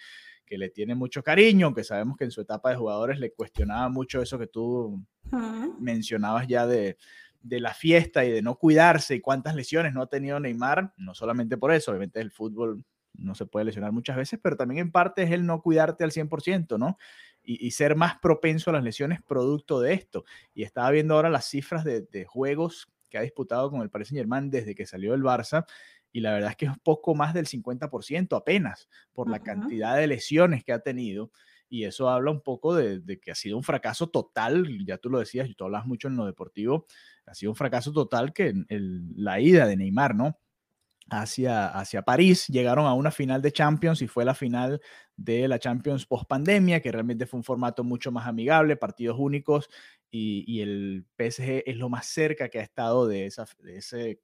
que 0.45 0.57
le 0.57 0.69
tiene 0.69 0.95
mucho 0.95 1.23
cariño, 1.23 1.67
aunque 1.67 1.83
sabemos 1.83 2.17
que 2.17 2.25
en 2.25 2.31
su 2.31 2.41
etapa 2.41 2.69
de 2.69 2.75
jugadores 2.75 3.19
le 3.19 3.33
cuestionaba 3.33 3.89
mucho 3.89 4.21
eso 4.21 4.37
que 4.37 4.47
tú 4.47 5.03
mencionabas 5.79 6.47
ya 6.47 6.65
de, 6.65 6.97
de 7.41 7.59
la 7.59 7.73
fiesta 7.73 8.25
y 8.25 8.31
de 8.31 8.41
no 8.41 8.55
cuidarse 8.55 9.15
y 9.15 9.21
cuántas 9.21 9.55
lesiones 9.55 9.93
no 9.93 10.01
ha 10.01 10.09
tenido 10.09 10.39
Neymar, 10.39 10.93
no 10.97 11.13
solamente 11.13 11.57
por 11.57 11.71
eso, 11.71 11.91
obviamente 11.91 12.19
el 12.19 12.31
fútbol 12.31 12.83
no 13.13 13.35
se 13.35 13.45
puede 13.45 13.65
lesionar 13.65 13.91
muchas 13.91 14.17
veces, 14.17 14.39
pero 14.41 14.55
también 14.55 14.79
en 14.79 14.91
parte 14.91 15.23
es 15.23 15.31
el 15.31 15.45
no 15.45 15.61
cuidarte 15.61 16.03
al 16.03 16.11
100%, 16.11 16.77
¿no? 16.77 16.97
Y, 17.51 17.71
ser 17.71 17.95
más 17.95 18.19
propenso 18.19 18.69
a 18.69 18.73
las 18.73 18.83
lesiones 18.83 19.23
producto 19.23 19.79
de 19.81 19.93
esto. 19.93 20.23
Y 20.53 20.61
estaba 20.61 20.91
viendo 20.91 21.15
ahora 21.15 21.31
las 21.31 21.45
cifras 21.45 21.83
de, 21.83 22.25
juegos 22.25 22.91
que 23.09 23.17
ha 23.17 23.21
disputado 23.21 23.71
con 23.71 23.81
el 23.81 23.89
Paris 23.89 24.09
Saint 24.09 24.19
Germain 24.19 24.51
desde 24.51 24.75
que 24.75 24.85
salió 24.85 25.13
del 25.13 25.23
Barça, 25.23 25.65
y 26.11 26.19
la 26.19 26.33
verdad 26.33 26.51
es 26.51 26.57
que 26.57 26.65
es 26.67 26.71
poco 26.83 27.15
más 27.15 27.33
del 27.33 27.47
50% 27.47 28.37
apenas 28.37 28.87
por 29.13 29.29
la 29.29 29.39
cantidad 29.39 29.97
de 29.97 30.05
lesiones 30.05 30.63
que 30.63 30.73
ha 30.73 30.79
tenido. 30.79 31.31
Y 31.69 31.85
eso 31.85 32.09
habla 32.09 32.31
un 32.31 32.41
poco 32.41 32.75
de, 32.75 33.19
que 33.19 33.31
ha 33.31 33.35
sido 33.35 33.57
un 33.57 33.63
fracaso 33.63 34.09
total, 34.09 34.85
ya 34.85 34.97
tú 34.97 35.09
lo 35.09 35.19
decías, 35.19 35.49
y 35.49 35.55
tú 35.55 35.65
hablas 35.65 35.85
mucho 35.85 36.07
en 36.07 36.17
lo 36.17 36.25
deportivo, 36.25 36.85
ha 37.25 37.33
sido 37.33 37.51
un 37.51 37.55
fracaso 37.55 37.91
total 37.91 38.31
que 38.31 38.53
la 38.69 39.39
ida 39.39 39.67
de 39.67 39.75
Neymar, 39.75 40.15
¿no? 40.15 40.37
Hacia, 41.09 41.67
hacia 41.67 42.01
París, 42.03 42.47
llegaron 42.47 42.85
a 42.85 42.93
una 42.93 43.11
final 43.11 43.41
de 43.41 43.51
Champions 43.51 44.01
y 44.01 44.07
fue 44.07 44.25
la 44.25 44.35
final 44.35 44.81
de 45.15 45.47
la 45.47 45.59
Champions 45.59 46.05
post 46.05 46.27
pandemia, 46.27 46.81
que 46.81 46.91
realmente 46.91 47.25
fue 47.25 47.39
un 47.39 47.43
formato 47.43 47.83
mucho 47.83 48.11
más 48.11 48.27
amigable, 48.27 48.75
partidos 48.75 49.17
únicos 49.19 49.69
y, 50.11 50.61
el 50.61 51.05
PSG 51.17 51.63
es 51.65 51.77
lo 51.77 51.89
más 51.89 52.05
cerca 52.07 52.49
que 52.49 52.59
ha 52.59 52.63
estado 52.63 53.07
de, 53.07 53.31
de 53.59 53.77
ese 53.77 54.21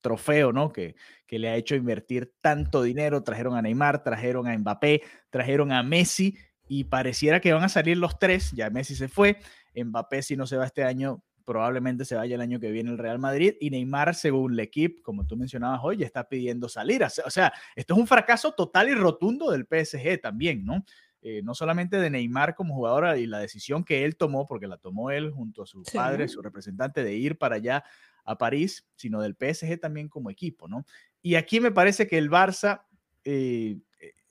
trofeo, 0.00 0.52
¿no? 0.52 0.72
Que, 0.72 0.94
que 1.26 1.38
le 1.38 1.48
ha 1.48 1.56
hecho 1.56 1.74
invertir 1.74 2.32
tanto 2.40 2.82
dinero. 2.82 3.22
Trajeron 3.22 3.56
a 3.56 3.62
Neymar, 3.62 4.02
trajeron 4.02 4.46
a 4.46 4.56
Mbappé, 4.56 5.02
trajeron 5.30 5.72
a 5.72 5.82
Messi 5.82 6.38
y 6.68 6.84
pareciera 6.84 7.40
que 7.40 7.52
van 7.52 7.64
a 7.64 7.68
salir 7.68 7.96
los 7.96 8.18
tres. 8.18 8.52
Ya 8.52 8.70
Messi 8.70 8.94
se 8.94 9.08
fue, 9.08 9.38
Mbappé 9.74 10.22
si 10.22 10.36
no 10.36 10.46
se 10.46 10.56
va 10.56 10.66
este 10.66 10.84
año, 10.84 11.22
probablemente 11.50 12.04
se 12.04 12.14
vaya 12.14 12.36
el 12.36 12.40
año 12.40 12.60
que 12.60 12.70
viene 12.70 12.90
el 12.90 12.98
Real 12.98 13.18
Madrid 13.18 13.54
y 13.60 13.70
Neymar, 13.70 14.14
según 14.14 14.52
el 14.52 14.60
equipo, 14.60 15.02
como 15.02 15.26
tú 15.26 15.36
mencionabas 15.36 15.80
hoy, 15.82 16.04
está 16.04 16.28
pidiendo 16.28 16.68
salir. 16.68 17.02
O 17.02 17.30
sea, 17.30 17.52
esto 17.74 17.94
es 17.94 17.98
un 17.98 18.06
fracaso 18.06 18.52
total 18.52 18.88
y 18.88 18.94
rotundo 18.94 19.50
del 19.50 19.66
PSG 19.66 20.20
también, 20.20 20.64
¿no? 20.64 20.84
Eh, 21.22 21.42
no 21.42 21.56
solamente 21.56 21.96
de 21.96 22.08
Neymar 22.08 22.54
como 22.54 22.72
jugador 22.72 23.18
y 23.18 23.26
la 23.26 23.40
decisión 23.40 23.82
que 23.82 24.04
él 24.04 24.14
tomó, 24.14 24.46
porque 24.46 24.68
la 24.68 24.76
tomó 24.76 25.10
él 25.10 25.32
junto 25.32 25.64
a 25.64 25.66
su 25.66 25.82
padre, 25.92 26.28
su 26.28 26.40
representante, 26.40 27.02
de 27.02 27.16
ir 27.16 27.36
para 27.36 27.56
allá 27.56 27.82
a 28.24 28.38
París, 28.38 28.88
sino 28.94 29.20
del 29.20 29.34
PSG 29.34 29.80
también 29.80 30.08
como 30.08 30.30
equipo, 30.30 30.68
¿no? 30.68 30.86
Y 31.20 31.34
aquí 31.34 31.58
me 31.58 31.72
parece 31.72 32.06
que 32.06 32.16
el 32.16 32.30
Barça 32.30 32.84
eh, 33.24 33.80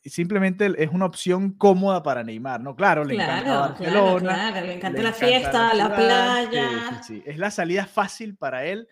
simplemente 0.06 0.74
es 0.77 0.89
una 0.91 1.06
opción 1.06 1.53
cómoda 1.53 2.03
para 2.03 2.24
Neymar, 2.24 2.62
¿no? 2.62 2.75
Claro, 2.75 3.03
le 3.03 3.15
encanta 3.15 3.60
Barcelona. 3.60 4.62
le 4.62 4.74
encanta 4.75 5.01
la 5.01 5.13
fiesta, 5.13 5.74
la, 5.74 5.96
playa. 5.96 7.01
Es 7.25 7.38
la 7.38 7.51
salida 7.51 7.86
fácil 7.86 8.36
para 8.38 8.65
él 8.65 8.88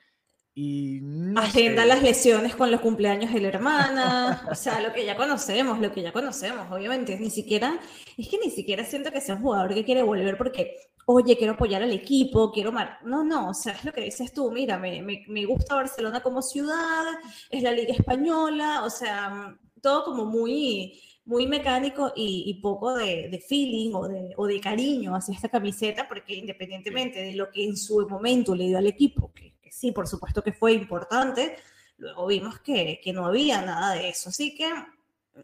y 0.60 1.04
agenda 1.36 1.86
las 1.86 2.02
lesiones 2.02 2.56
con 2.56 2.72
los 2.72 2.82
cumpleaños 2.82 3.32
de 3.32 3.42
la 3.42 3.50
hermana, 3.50 4.48
o 4.50 4.56
sea, 4.56 4.82
lo 4.82 4.92
que 4.92 5.06
ya 5.06 5.16
conocemos, 5.16 5.80
lo 5.80 5.92
que 5.92 6.02
ya 6.02 6.12
conocemos, 6.12 6.66
obviamente, 6.72 7.16
ni 7.20 7.30
siquiera, 7.30 7.80
es 8.18 8.28
que 8.28 8.40
ni 8.44 8.50
siquiera 8.50 8.84
siento 8.84 9.12
que 9.12 9.22
sea 9.22 9.36
un 9.36 9.44
jugador 9.44 9.76
que 9.76 9.86
quiere 9.86 10.02
volver 10.02 10.36
porque, 10.36 10.76
oye, 11.06 11.38
quiero 11.38 11.54
apoyar 11.54 11.84
al 11.84 11.92
equipo, 11.92 12.52
quiero 12.52 12.72
mar... 12.72 12.98
No, 13.04 13.24
no, 13.24 13.50
o 13.50 13.54
sea, 13.54 13.74
es 13.74 13.86
lo 13.86 13.94
que 13.94 14.02
dices 14.02 14.34
tú, 14.34 14.50
mira, 14.50 14.80
me, 14.80 15.04
me, 15.28 15.46
gusta 15.46 15.76
Barcelona 15.76 16.22
como 16.22 16.42
ciudad, 16.42 17.06
es 17.52 17.62
la 17.62 17.72
liga 17.72 17.94
española, 17.94 18.82
o 18.84 18.90
sea, 18.90 19.56
todo 19.82 20.06
como 20.06 20.26
muy, 20.26 21.02
muy 21.26 21.48
mecánico 21.48 22.14
y, 22.16 22.54
poco 22.62 22.96
de, 22.96 23.30
de, 23.30 23.40
feeling 23.40 23.94
o 23.94 24.08
de, 24.08 24.34
o 24.38 24.48
de 24.48 24.60
cariño 24.60 25.16
hacia 25.16 25.36
esta 25.36 25.50
camiseta, 25.50 26.08
porque 26.08 26.36
independientemente 26.36 27.22
de 27.22 27.34
lo 27.34 27.52
que 27.52 27.66
en 27.66 27.78
su 27.78 28.08
momento 28.08 28.56
le 28.56 28.68
dio 28.68 28.78
al 28.78 28.88
equipo, 28.88 29.32
que 29.34 29.54
sí, 29.78 29.92
por 29.92 30.08
supuesto 30.08 30.44
que 30.44 30.54
fue 30.54 30.74
importante, 30.74 31.58
luego 31.98 32.28
vimos 32.28 32.60
que, 32.60 33.00
que 33.04 33.14
no 33.14 33.26
había 33.26 33.62
nada 33.62 33.96
de 33.96 34.10
eso. 34.10 34.30
Así 34.30 34.56
que 34.56 34.72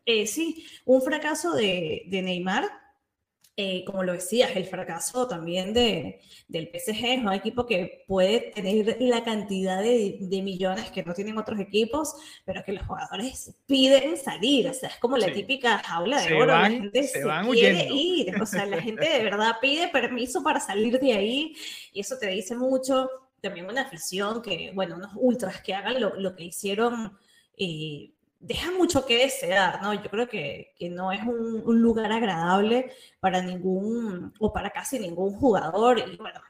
eh, 0.05 0.25
sí, 0.25 0.65
un 0.85 1.01
fracaso 1.01 1.53
de, 1.53 2.03
de 2.07 2.21
Neymar, 2.21 2.69
eh, 3.55 3.83
como 3.85 4.03
lo 4.03 4.13
decías, 4.13 4.55
el 4.55 4.65
fracaso 4.65 5.27
también 5.27 5.75
de, 5.75 6.19
del 6.47 6.69
PSG 6.69 7.05
es 7.05 7.19
un 7.19 7.33
equipo 7.33 7.67
que 7.67 8.03
puede 8.07 8.51
tener 8.51 8.97
la 8.99 9.23
cantidad 9.23 9.79
de, 9.79 10.17
de, 10.21 10.41
millones 10.41 10.89
que 10.89 11.03
no 11.03 11.13
tienen 11.13 11.37
otros 11.37 11.59
equipos, 11.59 12.15
pero 12.45 12.63
que 12.63 12.73
los 12.73 12.83
jugadores 12.87 13.53
piden 13.67 14.17
salir, 14.17 14.67
o 14.69 14.73
sea, 14.73 14.89
es 14.89 14.97
como 14.97 15.17
la 15.17 15.31
típica 15.31 15.77
jaula 15.77 16.19
de 16.21 16.33
oro, 16.33 16.47
la 16.47 16.67
gente 16.67 17.03
se, 17.03 17.21
quiere 17.51 17.89
ir, 17.91 18.41
o 18.41 18.45
sea, 18.47 18.65
la 18.65 18.81
gente 18.81 19.07
de 19.07 19.23
verdad 19.23 19.57
pide 19.61 19.87
permiso 19.89 20.41
para 20.41 20.59
salir 20.59 20.99
de 20.99 21.13
ahí 21.13 21.55
y 21.91 21.99
eso 21.99 22.17
te 22.17 22.29
dice 22.29 22.55
mucho. 22.55 23.07
También 23.39 23.67
una 23.67 23.81
afición 23.81 24.41
que, 24.41 24.71
bueno, 24.73 24.95
unos 24.95 25.11
ultras 25.15 25.61
que 25.61 25.75
hagan 25.75 25.99
lo, 25.99 26.15
lo 26.15 26.33
que 26.35 26.45
hicieron, 26.45 27.17
eh, 27.57 28.13
deja 28.43 28.71
mucho 28.71 29.05
que 29.05 29.17
desear, 29.19 29.81
¿no? 29.81 29.93
Yo 29.93 30.09
creo 30.09 30.27
que, 30.27 30.73
que 30.77 30.89
no 30.89 31.11
es 31.13 31.21
un, 31.23 31.81
lugar 31.81 32.11
agradable 32.11 32.91
para 33.19 33.41
ningún, 33.41 34.33
o 34.39 34.51
para 34.51 34.69
casi 34.69 34.99
ningún 34.99 35.33
jugador, 35.35 35.99
y 35.99 36.17
bueno, 36.17 36.41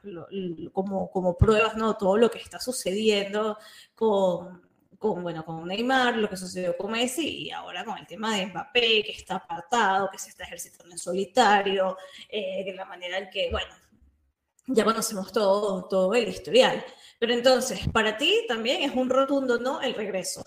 como, 0.72 1.10
como 1.10 1.38
pruebas, 1.38 1.76
¿no? 1.76 1.96
Todo 1.96 2.16
lo 2.16 2.30
que 2.30 2.38
está 2.38 2.58
sucediendo 2.58 3.56
con, 3.94 4.60
con, 4.98 5.22
bueno, 5.22 5.44
con 5.44 5.66
Neymar, 5.68 6.16
lo 6.16 6.28
que 6.28 6.36
sucedió 6.36 6.76
con 6.76 6.90
Messi 6.90 7.44
y 7.44 7.50
ahora 7.52 7.84
con 7.84 7.96
el 7.96 8.06
tema 8.08 8.36
de 8.36 8.46
Mbappé, 8.46 9.04
que 9.04 9.12
está 9.12 9.36
apartado, 9.36 10.10
que 10.10 10.18
se 10.18 10.30
está 10.30 10.44
ejercitando 10.44 10.92
en 10.92 10.98
solitario, 10.98 11.96
eh, 12.28 12.64
de 12.64 12.74
la 12.74 12.84
manera 12.86 13.18
en 13.18 13.30
que, 13.30 13.50
bueno, 13.52 13.72
ya 14.66 14.84
conocemos 14.84 15.30
todo, 15.32 15.84
todo 15.84 16.12
el 16.14 16.28
historial. 16.28 16.84
Pero 17.20 17.34
entonces, 17.34 17.88
para 17.92 18.16
ti 18.16 18.44
también 18.48 18.82
es 18.82 18.96
un 18.96 19.08
rotundo 19.08 19.58
no 19.58 19.80
el 19.80 19.94
regreso. 19.94 20.44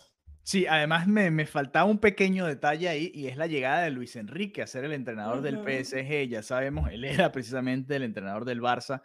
Sí, 0.48 0.66
además 0.66 1.10
me, 1.10 1.30
me, 1.30 1.46
faltaba 1.46 1.84
un 1.84 2.00
pequeño 2.00 2.46
detalle 2.46 2.88
ahí 2.88 3.12
y 3.14 3.28
es 3.28 3.36
la 3.36 3.48
llegada 3.48 3.82
de 3.82 3.92
Luis 3.92 4.16
Enrique 4.16 4.62
a 4.62 4.68
ser 4.68 4.86
el 4.86 4.94
entrenador 4.94 5.42
del 5.42 5.58
PSG. 5.58 6.30
Ya 6.30 6.42
sabemos, 6.42 6.90
él 6.90 7.04
era 7.04 7.34
precisamente 7.34 7.98
el 7.98 8.04
entrenador 8.04 8.46
del 8.46 8.62
Barça 8.62 9.02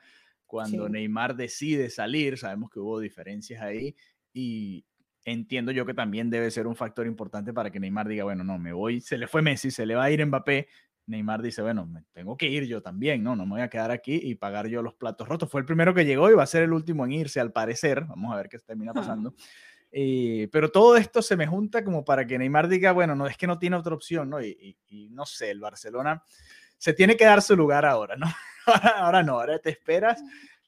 cuando 0.46 0.88
Neymar 0.88 1.34
decide 1.34 1.90
salir. 1.90 2.38
Sabemos 2.38 2.70
que 2.70 2.78
hubo 2.78 3.00
diferencias 3.00 3.60
ahí 3.60 3.96
y 4.32 4.84
entiendo 5.24 5.72
yo 5.72 5.84
que 5.84 5.94
también 5.94 6.30
debe 6.30 6.48
ser 6.52 6.68
un 6.68 6.76
factor 6.76 7.08
importante 7.08 7.52
para 7.52 7.72
que 7.72 7.80
Neymar 7.80 8.06
diga, 8.06 8.22
bueno, 8.22 8.44
no, 8.44 8.56
me 8.56 8.72
voy, 8.72 9.00
se 9.00 9.18
le 9.18 9.26
fue 9.26 9.42
Messi, 9.42 9.72
se 9.72 9.84
le 9.84 9.96
va 9.96 10.04
a 10.04 10.10
ir 10.12 10.24
Mbappé, 10.24 10.68
Neymar 11.06 11.42
dice, 11.42 11.60
bueno, 11.60 11.84
me 11.86 12.04
tengo 12.12 12.36
que 12.36 12.46
ir 12.46 12.66
yo 12.66 12.82
también, 12.82 13.24
¿no? 13.24 13.34
No 13.34 13.46
me 13.46 13.54
voy 13.54 13.62
a 13.62 13.68
quedar 13.68 13.90
aquí 13.90 14.14
y 14.22 14.36
pagar 14.36 14.68
yo 14.68 14.80
los 14.80 14.94
platos 14.94 15.26
rotos. 15.26 15.50
Fue 15.50 15.60
el 15.60 15.66
primero 15.66 15.92
que 15.92 16.04
llegó 16.04 16.30
y 16.30 16.34
va 16.34 16.44
a 16.44 16.46
ser 16.46 16.62
el 16.62 16.72
último 16.72 17.04
en 17.04 17.10
irse, 17.10 17.40
al 17.40 17.50
parecer. 17.50 18.04
Vamos 18.04 18.32
a 18.32 18.36
ver 18.36 18.48
qué 18.48 18.60
termina 18.60 18.94
pasando. 19.20 19.34
Eh, 19.92 20.48
pero 20.50 20.70
todo 20.70 20.96
esto 20.96 21.20
se 21.20 21.36
me 21.36 21.46
junta 21.46 21.84
como 21.84 22.04
para 22.04 22.26
que 22.26 22.38
Neymar 22.38 22.66
diga, 22.66 22.92
bueno, 22.92 23.14
no 23.14 23.26
es 23.26 23.36
que 23.36 23.46
no 23.46 23.58
tiene 23.58 23.76
otra 23.76 23.94
opción, 23.94 24.30
¿no? 24.30 24.42
Y, 24.42 24.76
y 24.88 25.10
no 25.10 25.26
sé, 25.26 25.50
el 25.50 25.60
Barcelona 25.60 26.24
se 26.78 26.94
tiene 26.94 27.16
que 27.16 27.26
dar 27.26 27.42
su 27.42 27.54
lugar 27.54 27.84
ahora, 27.84 28.16
¿no? 28.16 28.26
ahora 28.96 29.22
no, 29.22 29.34
ahora 29.34 29.58
te 29.58 29.70
esperas 29.70 30.22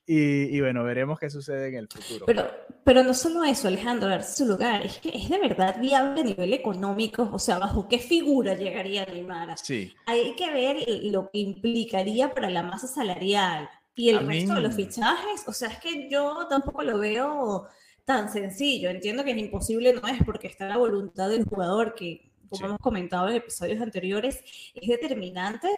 y, 0.07 0.61
bueno, 0.61 0.85
veremos 0.85 1.19
qué 1.19 1.31
sucede 1.31 1.69
en 1.69 1.77
el 1.77 1.89
futuro. 1.89 2.27
Pero, 2.27 2.51
pero 2.85 3.03
no 3.03 3.15
solo 3.15 3.43
eso, 3.43 3.69
Alejandro, 3.69 4.09
darse 4.09 4.37
su 4.37 4.47
lugar, 4.47 4.85
es 4.85 4.99
que 4.99 5.09
es 5.09 5.31
de 5.31 5.39
verdad 5.39 5.81
viable 5.81 6.21
a 6.21 6.25
nivel 6.25 6.53
económico, 6.53 7.31
o 7.33 7.39
sea, 7.39 7.59
bajo 7.59 7.89
qué 7.89 7.99
figura 7.99 8.55
llegaría 8.55 9.07
Neymar. 9.07 9.57
Sí. 9.57 9.95
Hay 10.05 10.37
que 10.37 10.53
ver 10.53 10.77
lo 11.05 11.31
que 11.31 11.39
implicaría 11.39 12.35
para 12.35 12.51
la 12.51 12.63
masa 12.63 12.87
salarial 12.87 13.69
y 13.95 14.11
el 14.11 14.27
resto 14.27 14.55
de 14.55 14.61
los 14.61 14.75
fichajes, 14.75 15.45
o 15.47 15.53
sea, 15.53 15.71
es 15.71 15.79
que 15.79 16.11
yo 16.11 16.47
tampoco 16.51 16.83
lo 16.83 16.99
veo 16.99 17.67
tan 18.05 18.31
sencillo, 18.33 18.91
entiendo 18.91 19.25
que 19.25 19.33
es 19.33 19.39
imposible, 19.39 19.93
no 19.95 20.07
es 20.09 20.23
porque 20.25 20.47
está 20.47 20.69
la 20.69 20.77
voluntad 20.77 21.29
del 21.29 21.45
jugador 21.45 21.95
que, 21.95 22.31
como 22.49 22.67
hemos 22.67 22.79
comentado 22.81 23.29
en 23.29 23.37
episodios 23.37 23.81
anteriores, 23.81 24.41
es 24.75 24.89
determinante, 24.89 25.69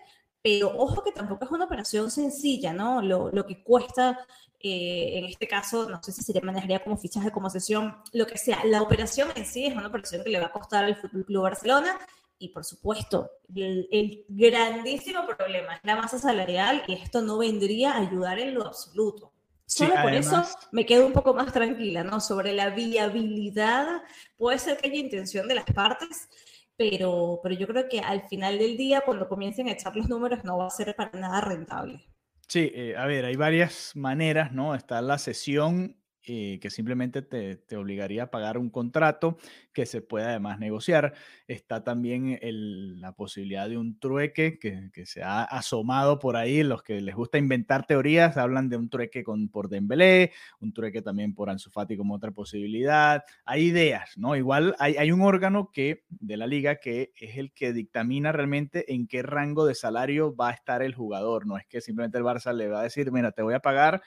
pero 0.43 0.77
ojo 0.77 1.03
que 1.03 1.13
tampoco 1.13 1.45
es 1.45 1.51
una 1.51 1.65
operación 1.65 2.11
sencilla, 2.11 2.73
¿no? 2.73 3.03
Lo, 3.03 3.31
lo 3.31 3.47
que 3.47 3.63
cuesta, 3.63 4.19
eh, 4.61 5.19
en 5.19 5.25
este 5.27 5.47
caso, 5.47 5.89
no 5.89 6.03
sé 6.03 6.13
si 6.13 6.23
se 6.23 6.41
manejaría 6.41 6.83
como 6.83 6.97
fichaje, 6.97 7.31
como 7.31 7.51
sesión, 7.51 7.97
lo 8.13 8.27
que 8.27 8.39
sea. 8.39 8.65
La 8.65 8.83
operación 8.83 9.29
en 9.37 9.45
sí 9.45 9.67
es 9.67 9.75
una 9.75 9.89
operación 9.89 10.25
que 10.25 10.31
le 10.31 10.41
va 10.41 10.47
a 10.47 10.53
costar 10.53 10.85
al 10.85 10.99
Club 10.99 11.43
Barcelona 11.43 11.99
y, 12.39 12.49
por 12.49 12.65
supuesto, 12.65 13.31
el, 13.55 13.89
el, 13.91 14.25
grandísimo 14.29 15.27
problema 15.27 15.77
es 15.77 15.81
la 15.85 15.97
masa 15.97 16.19
salarial 16.19 16.83
y 16.87 16.95
esto 16.95 17.23
no 17.23 17.39
vendría 17.39 17.93
a 17.93 18.01
ayudar 18.01 18.39
en 18.39 18.55
lo 18.55 18.67
absoluto. 18.67 19.33
Solo 19.67 19.95
por 20.01 20.15
eso 20.15 20.45
me 20.71 20.87
quedo 20.87 21.07
un 21.07 21.13
poco 21.13 21.35
más 21.35 21.53
tranquila, 21.53 22.05
¿no? 22.05 22.21
Sobre 22.21 22.53
la 22.53 22.71
viabilidad, 22.71 24.03
puede 24.37 24.59
ser 24.59 24.77
que 24.77 24.89
haya 24.89 24.99
intención 24.99 25.49
de 25.49 25.57
las 25.57 25.65
partes, 25.65 26.29
pero, 26.77 27.41
pero 27.43 27.55
yo 27.55 27.67
creo 27.67 27.89
que 27.89 28.01
al 28.01 28.29
final 28.29 28.59
del 28.59 28.77
día, 28.77 29.03
cuando 29.05 29.29
comiencen 29.29 29.69
a 29.69 29.73
echar 29.73 29.97
los 29.97 30.09
números, 30.09 30.45
no 30.45 30.59
va 30.59 30.69
a 30.69 30.71
ser 30.71 30.95
para 30.95 31.11
nada 31.19 31.41
rentable. 31.41 32.07
Sí, 32.47 32.71
eh, 32.75 32.97
a 32.97 33.07
ver, 33.07 33.25
hay 33.25 33.35
varias 33.35 33.91
maneras, 33.97 34.53
¿no? 34.53 34.77
Está 34.77 35.03
la 35.03 35.19
sesión 35.19 35.97
eh, 36.29 36.59
que 36.61 36.71
simplemente 36.71 37.23
te, 37.23 37.55
te, 37.55 37.77
obligaría 37.77 38.25
a 38.25 38.31
pagar 38.33 38.59
un 38.59 38.69
contrato 38.69 39.39
que 39.73 39.87
se 39.87 40.01
puede 40.03 40.27
además 40.27 40.59
negociar. 40.59 41.15
Está 41.47 41.85
también 41.85 42.37
el, 42.43 43.01
la 43.01 43.13
posibilidad 43.13 43.69
de 43.69 43.79
un 43.79 44.01
trueque 44.01 44.59
que, 44.59 44.91
que, 44.93 45.07
se 45.07 45.23
ha 45.23 45.45
asomado 45.45 46.19
por 46.19 46.37
ahí. 46.37 46.65
Los 46.65 46.83
que 46.83 47.01
les 47.01 47.15
gusta 47.15 47.39
inventar 47.39 47.87
teorías 47.87 48.37
hablan 48.39 48.69
de 48.69 48.77
un 48.77 48.91
trueque 48.91 49.23
con, 49.23 49.49
por 49.49 49.69
Dembélé, 49.69 50.33
un 50.59 50.73
trueque 50.73 51.01
también 51.01 51.33
por 51.33 51.49
Ansu 51.49 51.71
Fati 51.71 51.97
como 51.97 52.17
otra 52.17 52.33
posibilidad. 52.33 53.23
Hay 53.45 53.67
ideas, 53.67 54.17
¿no? 54.17 54.35
Igual 54.35 54.75
hay, 54.81 54.97
hay 54.97 55.13
un 55.13 55.21
órgano 55.21 55.71
que, 55.73 56.07
de 56.09 56.37
la 56.37 56.49
liga 56.49 56.81
que 56.81 57.13
es 57.21 57.37
el 57.37 57.53
que 57.53 57.73
dictamina 57.73 58.33
realmente 58.33 58.93
en 58.93 59.07
qué 59.07 59.23
rango 59.23 59.65
de 59.65 59.77
salario 59.77 60.35
va 60.35 60.49
a 60.49 60.55
estar 60.55 60.83
el 60.83 60.93
jugador. 60.93 61.47
No 61.47 61.57
es 61.57 61.67
que 61.67 61.81
simplemente 61.81 62.19
el 62.19 62.25
Barça 62.25 62.53
le 62.53 62.67
va 62.67 62.81
a 62.81 62.83
decir, 62.83 63.13
mira, 63.13 63.31
te 63.31 63.43
voy 63.43 63.55
a 63.55 63.61
pagar 63.61 64.03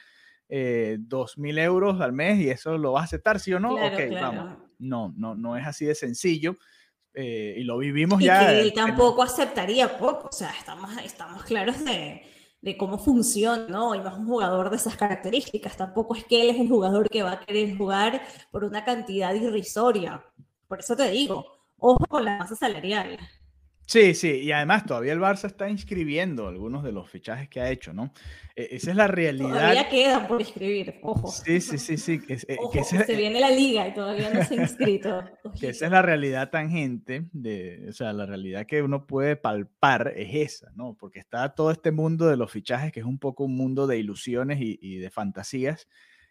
eh, 0.49 0.97
dos 0.99 1.37
mil 1.37 1.59
euros 1.59 2.01
al 2.01 2.11
mes 2.11 2.39
y 2.39 2.49
eso 2.49 2.77
lo 2.77 2.93
vas 2.93 3.03
a 3.03 3.05
aceptar, 3.05 3.39
¿sí 3.39 3.53
o 3.53 3.59
no? 3.59 3.75
ok, 3.75 3.99
vamos. 4.19 4.57
No, 4.79 5.13
no, 5.15 5.35
no 5.35 5.55
es 5.55 5.65
así 5.67 5.85
de 5.85 5.95
sencillo. 5.95 6.57
Eh, 7.13 7.55
y 7.57 7.63
lo 7.63 7.77
vivimos 7.77 8.21
ya. 8.21 8.47
Que 8.47 8.61
él 8.61 8.73
tampoco 8.73 9.23
aceptaría 9.23 9.97
poco, 9.97 10.29
o 10.29 10.31
sea, 10.31 10.51
estamos, 10.57 10.89
estamos 11.03 11.43
claros 11.43 11.83
de, 11.83 12.23
de 12.61 12.77
cómo 12.77 12.97
funciona, 12.97 13.67
¿no? 13.67 13.95
Y 13.95 13.99
más 13.99 14.17
un 14.17 14.25
jugador 14.25 14.69
de 14.69 14.77
esas 14.77 14.95
características, 14.95 15.77
tampoco 15.77 16.15
es 16.15 16.25
que 16.25 16.41
él 16.41 16.49
es 16.49 16.59
el 16.59 16.67
jugador 16.67 17.09
que 17.09 17.23
va 17.23 17.33
a 17.33 17.39
querer 17.39 17.77
jugar 17.77 18.21
por 18.51 18.63
una 18.63 18.83
cantidad 18.83 19.33
irrisoria. 19.33 20.23
Por 20.67 20.79
eso 20.79 20.95
te 20.95 21.09
digo, 21.09 21.45
ojo 21.77 22.05
con 22.07 22.25
la 22.25 22.37
masa 22.39 22.55
salarial. 22.55 23.17
Sí, 23.89 24.13
sí, 24.13 24.41
y 24.43 24.51
además 24.51 24.85
todavía 24.85 25.13
el 25.13 25.19
Barça 25.19 25.45
está 25.45 25.67
inscribiendo 25.67 26.47
algunos 26.47 26.83
de 26.83 26.91
los 26.91 27.09
fichajes 27.09 27.49
que 27.49 27.59
ha 27.59 27.71
hecho, 27.71 27.91
¿no? 27.91 28.13
E, 28.55 28.75
esa 28.75 28.91
es 28.91 28.95
la 28.95 29.07
realidad. 29.07 29.49
Todavía 29.49 29.89
quedan 29.89 30.27
por 30.27 30.39
escribir, 30.43 30.99
ojo. 31.01 31.31
Sí, 31.31 31.59
sí, 31.59 31.79
sí, 31.79 31.97
sí. 31.97 32.21
Eh, 32.27 32.57
ojo, 32.59 32.83
se 32.83 33.15
viene 33.15 33.39
la 33.39 33.49
liga 33.49 33.87
y 33.87 33.95
todavía 33.95 34.31
no 34.31 34.43
se 34.43 34.59
ha 34.59 34.61
inscrito. 34.61 35.23
que 35.59 35.69
esa 35.69 35.87
es 35.87 35.91
la 35.91 36.03
realidad 36.03 36.51
tangente, 36.51 37.29
de, 37.31 37.87
o 37.89 37.91
sea, 37.91 38.13
la 38.13 38.27
realidad 38.27 38.67
que 38.67 38.83
uno 38.83 39.07
puede 39.07 39.35
palpar 39.37 40.13
es 40.15 40.35
esa, 40.35 40.71
¿no? 40.75 40.93
Porque 40.93 41.17
está 41.17 41.55
todo 41.55 41.71
este 41.71 41.91
mundo 41.91 42.27
de 42.27 42.37
los 42.37 42.51
fichajes, 42.51 42.91
que 42.91 42.99
es 42.99 43.07
un 43.07 43.17
poco 43.17 43.45
un 43.45 43.55
mundo 43.55 43.87
de 43.87 43.97
ilusiones 43.97 44.61
y, 44.61 44.77
y 44.79 44.97
de 44.97 45.09
fantasías, 45.09 45.87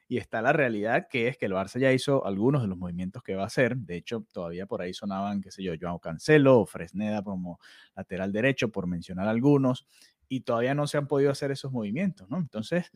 y 0.09 0.17
está 0.17 0.41
la 0.41 0.55
realidad 0.55 1.07
que 1.11 1.29
es 1.29 1.37
que 1.37 1.47
el 1.47 1.53
Barça 1.53 1.79
ya 1.79 1.93
hizo 1.93 2.25
algunos 2.25 2.62
de 2.62 2.69
los 2.69 2.79
movimientos 2.79 3.23
que 3.23 3.35
va 3.35 3.43
a 3.43 3.47
hacer. 3.47 3.77
De 3.77 3.97
hecho, 3.97 4.27
todavía 4.33 4.67
por 4.67 4.81
ahí 4.81 4.95
sonaban, 4.95 5.43
qué 5.43 5.50
sé 5.50 5.62
yo, 5.62 5.75
Joao 5.79 6.00
Cancelo 6.00 6.61
o 6.61 6.67
Fresneda 6.67 7.23
como 7.23 7.61
lateral 7.95 8.33
derecho, 8.33 8.71
por 8.73 8.87
mencionar 8.87 9.29
algunos, 9.29 9.87
y 10.27 10.41
todavía 10.41 10.75
no 10.75 10.87
se 10.87 10.97
han 10.97 11.07
podido 11.07 11.31
hacer 11.31 11.50
esos 11.50 11.73
movimientos, 11.73 12.29
¿no? 12.31 12.38
Entonces, 12.38 12.91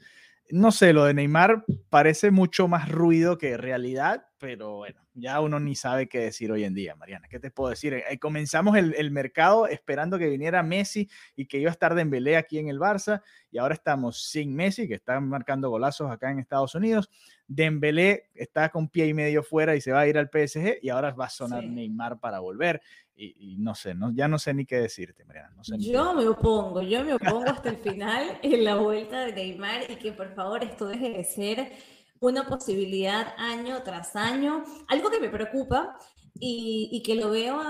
no 0.51 0.73
sé, 0.73 0.93
lo 0.93 1.05
de 1.05 1.15
Neymar 1.15 1.65
parece 1.91 2.31
mucho 2.31 2.67
más 2.67 2.89
ruido 2.89 3.37
que 3.37 3.57
realidad, 3.57 4.27
pero 4.43 4.79
bueno, 4.79 5.01
ya 5.15 5.41
uno 5.41 5.61
ni 5.61 5.77
sabe 5.77 6.09
qué 6.09 6.19
decir 6.19 6.51
hoy 6.51 6.65
en 6.65 6.75
día, 6.75 6.97
Mariana. 6.97 7.29
¿Qué 7.29 7.39
te 7.39 7.53
puedo 7.53 7.71
decir? 7.71 7.95
Eh, 7.95 8.19
comenzamos 8.19 8.77
el, 8.77 8.93
el, 8.97 9.13
mercado 9.13 9.69
esperando 9.69 10.19
que 10.19 10.29
viniera 10.29 10.65
Messi 10.65 11.09
y 11.37 11.47
que 11.47 11.59
iba 11.59 11.71
a 11.71 11.73
estar 11.73 11.95
Dembélé 11.95 12.37
aquí 12.37 12.59
en 12.59 12.67
el 12.67 12.81
Barça 12.81 13.23
y 13.53 13.59
ahora 13.59 13.75
estamos 13.75 14.21
sin 14.21 14.53
Messi, 14.53 14.89
que 14.89 14.95
está 14.95 15.21
marcando 15.21 15.71
golazos 15.71 16.11
acá 16.11 16.33
en 16.33 16.41
Estados 16.41 16.75
Unidos. 16.75 17.09
Dembélé 17.47 18.31
está 18.35 18.69
con 18.71 18.89
pie 18.89 19.07
y 19.07 19.15
medio 19.15 19.45
fuera 19.45 19.77
y 19.77 19.81
se 19.81 19.93
va 19.93 20.01
a 20.01 20.09
ir 20.09 20.19
al 20.19 20.29
PSG 20.29 20.79
y 20.83 20.89
ahora 20.89 21.13
va 21.13 21.27
a 21.27 21.31
sonar 21.31 21.63
Neymar 21.63 22.19
para 22.19 22.41
volver. 22.41 22.83
Y, 23.15 23.59
no 23.59 23.77
sé, 23.77 23.95
no, 23.95 24.11
ya 24.13 24.27
no 24.27 24.41
sé 24.41 24.53
ni 24.55 24.67
qué 24.67 24.79
decirte, 24.81 25.25
Mariana. 25.25 25.55
yo 25.79 26.15
me 26.15 26.27
opongo, 26.27 26.83
yo 26.83 27.05
me 27.05 27.15
opongo 27.15 27.45
hasta 27.47 27.69
el 27.69 27.77
final 27.77 28.41
en 28.43 28.65
la 28.65 28.75
vuelta 28.75 29.27
de 29.27 29.35
Neymar 29.35 29.89
y 29.89 29.95
que 29.95 30.11
por 30.11 30.35
favor 30.35 30.65
esto 30.65 30.87
deje 30.87 31.11
de 31.11 31.23
ser 31.23 31.73
una 32.29 32.47
posibilidad 32.47 33.35
año 33.37 33.83
tras 33.83 34.15
año. 34.17 34.65
Algo 34.89 35.11
que 35.11 35.21
me 35.21 35.29
preocupa 35.29 35.99
y, 36.39 37.03
que 37.05 37.17
lo 37.17 37.31
veo, 37.31 37.61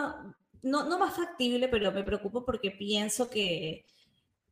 no, 0.62 0.85
no 0.85 0.99
más 0.99 1.16
factible, 1.16 1.68
pero 1.68 1.90
me 1.92 2.04
preocupa 2.04 2.44
porque 2.44 2.71
pienso 2.71 3.30
que, 3.30 3.87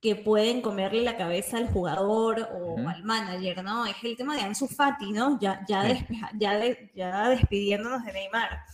que 0.00 0.16
pueden 0.16 0.62
comerle 0.62 1.02
la 1.02 1.16
cabeza 1.16 1.58
al 1.58 1.70
jugador 1.70 2.48
o 2.54 2.78
al 2.88 3.04
manager, 3.04 3.62
¿no? 3.62 3.84
Es 3.84 3.96
el 4.02 4.16
tema 4.16 4.34
de 4.36 4.42
Ansu 4.42 4.66
Fati, 4.66 5.12
¿no? 5.12 5.38
Ya, 5.38 5.64
ya, 5.68 6.06
ya, 6.38 6.76
ya 6.94 7.28
despidiéndonos 7.28 8.04
de 8.04 8.12
Neymar. 8.12 8.64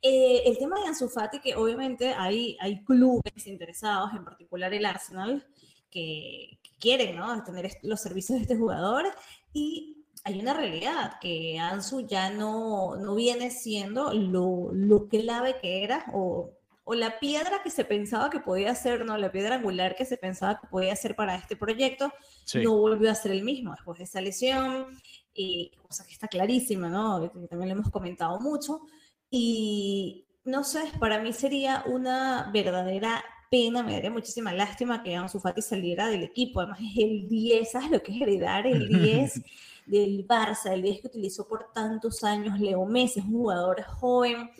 Eh, 0.00 0.42
el 0.46 0.56
tema 0.56 0.78
de 0.80 0.86
Ansu 0.86 1.08
Fati, 1.08 1.40
que 1.40 1.56
obviamente 1.56 2.14
hay, 2.14 2.56
hay 2.60 2.84
clubes 2.84 3.46
interesados, 3.46 4.12
en 4.14 4.24
particular 4.24 4.72
el 4.72 4.86
Arsenal, 4.86 5.44
que, 5.90 6.60
que 6.62 6.70
quieren, 6.78 7.16
¿no? 7.16 7.42
Tener 7.42 7.72
los 7.82 8.00
servicios 8.00 8.38
de 8.38 8.42
este 8.42 8.56
jugador 8.56 9.06
y 9.52 9.99
hay 10.24 10.40
una 10.40 10.54
realidad, 10.54 11.14
que 11.20 11.58
Ansu 11.58 12.06
ya 12.06 12.30
no, 12.30 12.96
no 12.96 13.14
viene 13.14 13.50
siendo 13.50 14.12
lo, 14.12 14.70
lo 14.72 15.08
clave 15.08 15.56
que 15.60 15.82
era 15.82 16.04
o, 16.12 16.50
o, 16.84 16.94
la 16.94 17.18
piedra 17.18 17.62
que 17.62 17.70
se 17.70 17.84
pensaba 17.84 18.28
que 18.28 18.40
podía 18.40 18.74
ser, 18.74 19.04
¿no? 19.04 19.16
La 19.16 19.32
piedra 19.32 19.56
angular 19.56 19.96
que 19.96 20.04
se 20.04 20.16
pensaba 20.18 20.60
que 20.60 20.66
podía 20.68 20.94
ser 20.94 21.16
para 21.16 21.36
este 21.36 21.56
proyecto, 21.56 22.12
no 22.54 22.76
volvió 22.76 23.10
a 23.10 23.14
ser 23.14 23.32
el 23.32 23.44
mismo 23.44 23.72
después 23.72 23.98
de 23.98 24.04
esa 24.04 24.20
lesión, 24.20 24.86
y 25.34 25.70
cosa 25.86 26.04
que 26.04 26.12
está 26.12 26.28
clarísima, 26.28 26.88
¿no? 26.88 27.32
Que 27.32 27.48
también 27.48 27.70
lo 27.70 27.76
hemos 27.76 27.90
comentado 27.90 28.38
mucho. 28.40 28.82
Y 29.30 30.26
no 30.44 30.64
sé, 30.64 30.82
para 30.98 31.20
mí 31.20 31.32
sería 31.32 31.84
una 31.86 32.50
verdadera 32.52 33.24
pena, 33.50 33.82
me 33.82 33.92
daría 33.92 34.10
muchísima 34.10 34.52
lástima 34.52 35.02
que 35.02 35.14
Ansu 35.14 35.40
Fati 35.40 35.62
saliera 35.62 36.08
del 36.08 36.24
equipo. 36.24 36.60
Además, 36.60 36.80
es 36.80 36.98
el 36.98 37.28
10, 37.28 37.70
¿sabes 37.70 37.90
lo 37.90 38.02
que 38.02 38.12
es 38.14 38.20
heredar 38.20 38.66
el 38.66 38.88
10? 39.02 39.42
Del 39.90 40.26
Barça, 40.26 40.72
el 40.72 40.82
10 40.82 41.00
que 41.00 41.06
utilizó 41.08 41.46
por 41.46 41.72
tantos 41.72 42.22
años 42.24 42.58
Leo 42.58 42.86
Messi, 42.86 43.20
es 43.20 43.26
un 43.26 43.32
jugador 43.32 43.82
joven. 43.82 44.50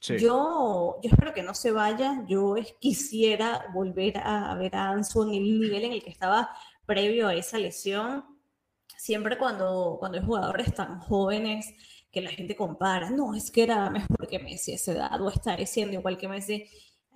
Yo, 0.00 0.16
yo 0.18 1.00
espero 1.02 1.34
que 1.34 1.42
no 1.42 1.52
se 1.54 1.72
vaya, 1.72 2.24
yo 2.28 2.54
quisiera 2.78 3.66
volver 3.74 4.18
a 4.18 4.54
ver 4.54 4.76
a 4.76 4.90
Ansu 4.90 5.24
en 5.24 5.34
el 5.34 5.60
nivel 5.60 5.84
en 5.84 5.92
el 5.92 6.02
que 6.02 6.10
estaba 6.10 6.50
previo 6.84 7.26
a 7.26 7.34
esa 7.34 7.58
lesión. 7.58 8.24
Siempre 8.96 9.36
cuando, 9.36 9.96
cuando 9.98 10.18
hay 10.18 10.24
jugadores 10.24 10.72
tan 10.74 11.00
jóvenes 11.00 11.74
que 12.12 12.20
la 12.20 12.30
gente 12.30 12.54
compara, 12.54 13.10
no, 13.10 13.34
es 13.34 13.50
que 13.50 13.64
era 13.64 13.90
mejor 13.90 14.28
que 14.28 14.38
Messi 14.38 14.72
a 14.72 14.76
esa 14.76 14.92
edad 14.92 15.20
o 15.20 15.28
está 15.28 15.56
siendo 15.66 15.94
igual 15.94 16.16
que 16.16 16.28
Messi 16.28 16.64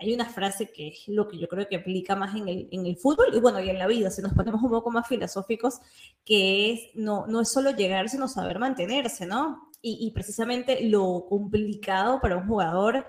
hay 0.01 0.15
una 0.15 0.25
frase 0.25 0.71
que 0.73 0.89
es 0.89 1.09
lo 1.09 1.29
que 1.29 1.39
yo 1.39 1.47
creo 1.47 1.69
que 1.69 1.77
aplica 1.77 2.17
más 2.17 2.35
en 2.35 2.49
el, 2.49 2.69
en 2.73 2.87
el 2.87 2.97
fútbol 2.97 3.35
y 3.35 3.41
bueno, 3.41 3.61
y 3.61 3.69
en 3.69 3.79
la 3.79 3.87
vida, 3.87 4.11
si 4.11 4.23
nos 4.23 4.33
ponemos 4.33 4.63
un 4.63 4.71
poco 4.71 4.91
más 4.91 5.07
filosóficos, 5.07 5.81
que 6.25 6.73
es 6.73 6.81
no, 6.95 7.27
no 7.27 7.43
es 7.43 7.53
solo 7.53 7.73
llegar, 7.73 8.09
sino 8.09 8.27
saber 8.27 8.59
mantenerse, 8.59 9.27
¿no? 9.27 9.71
Y, 9.83 9.99
y, 10.07 10.11
precisamente 10.13 10.83
lo 10.85 11.27
complicado 11.29 12.21
para 12.21 12.37
un 12.37 12.47
jugador 12.47 13.07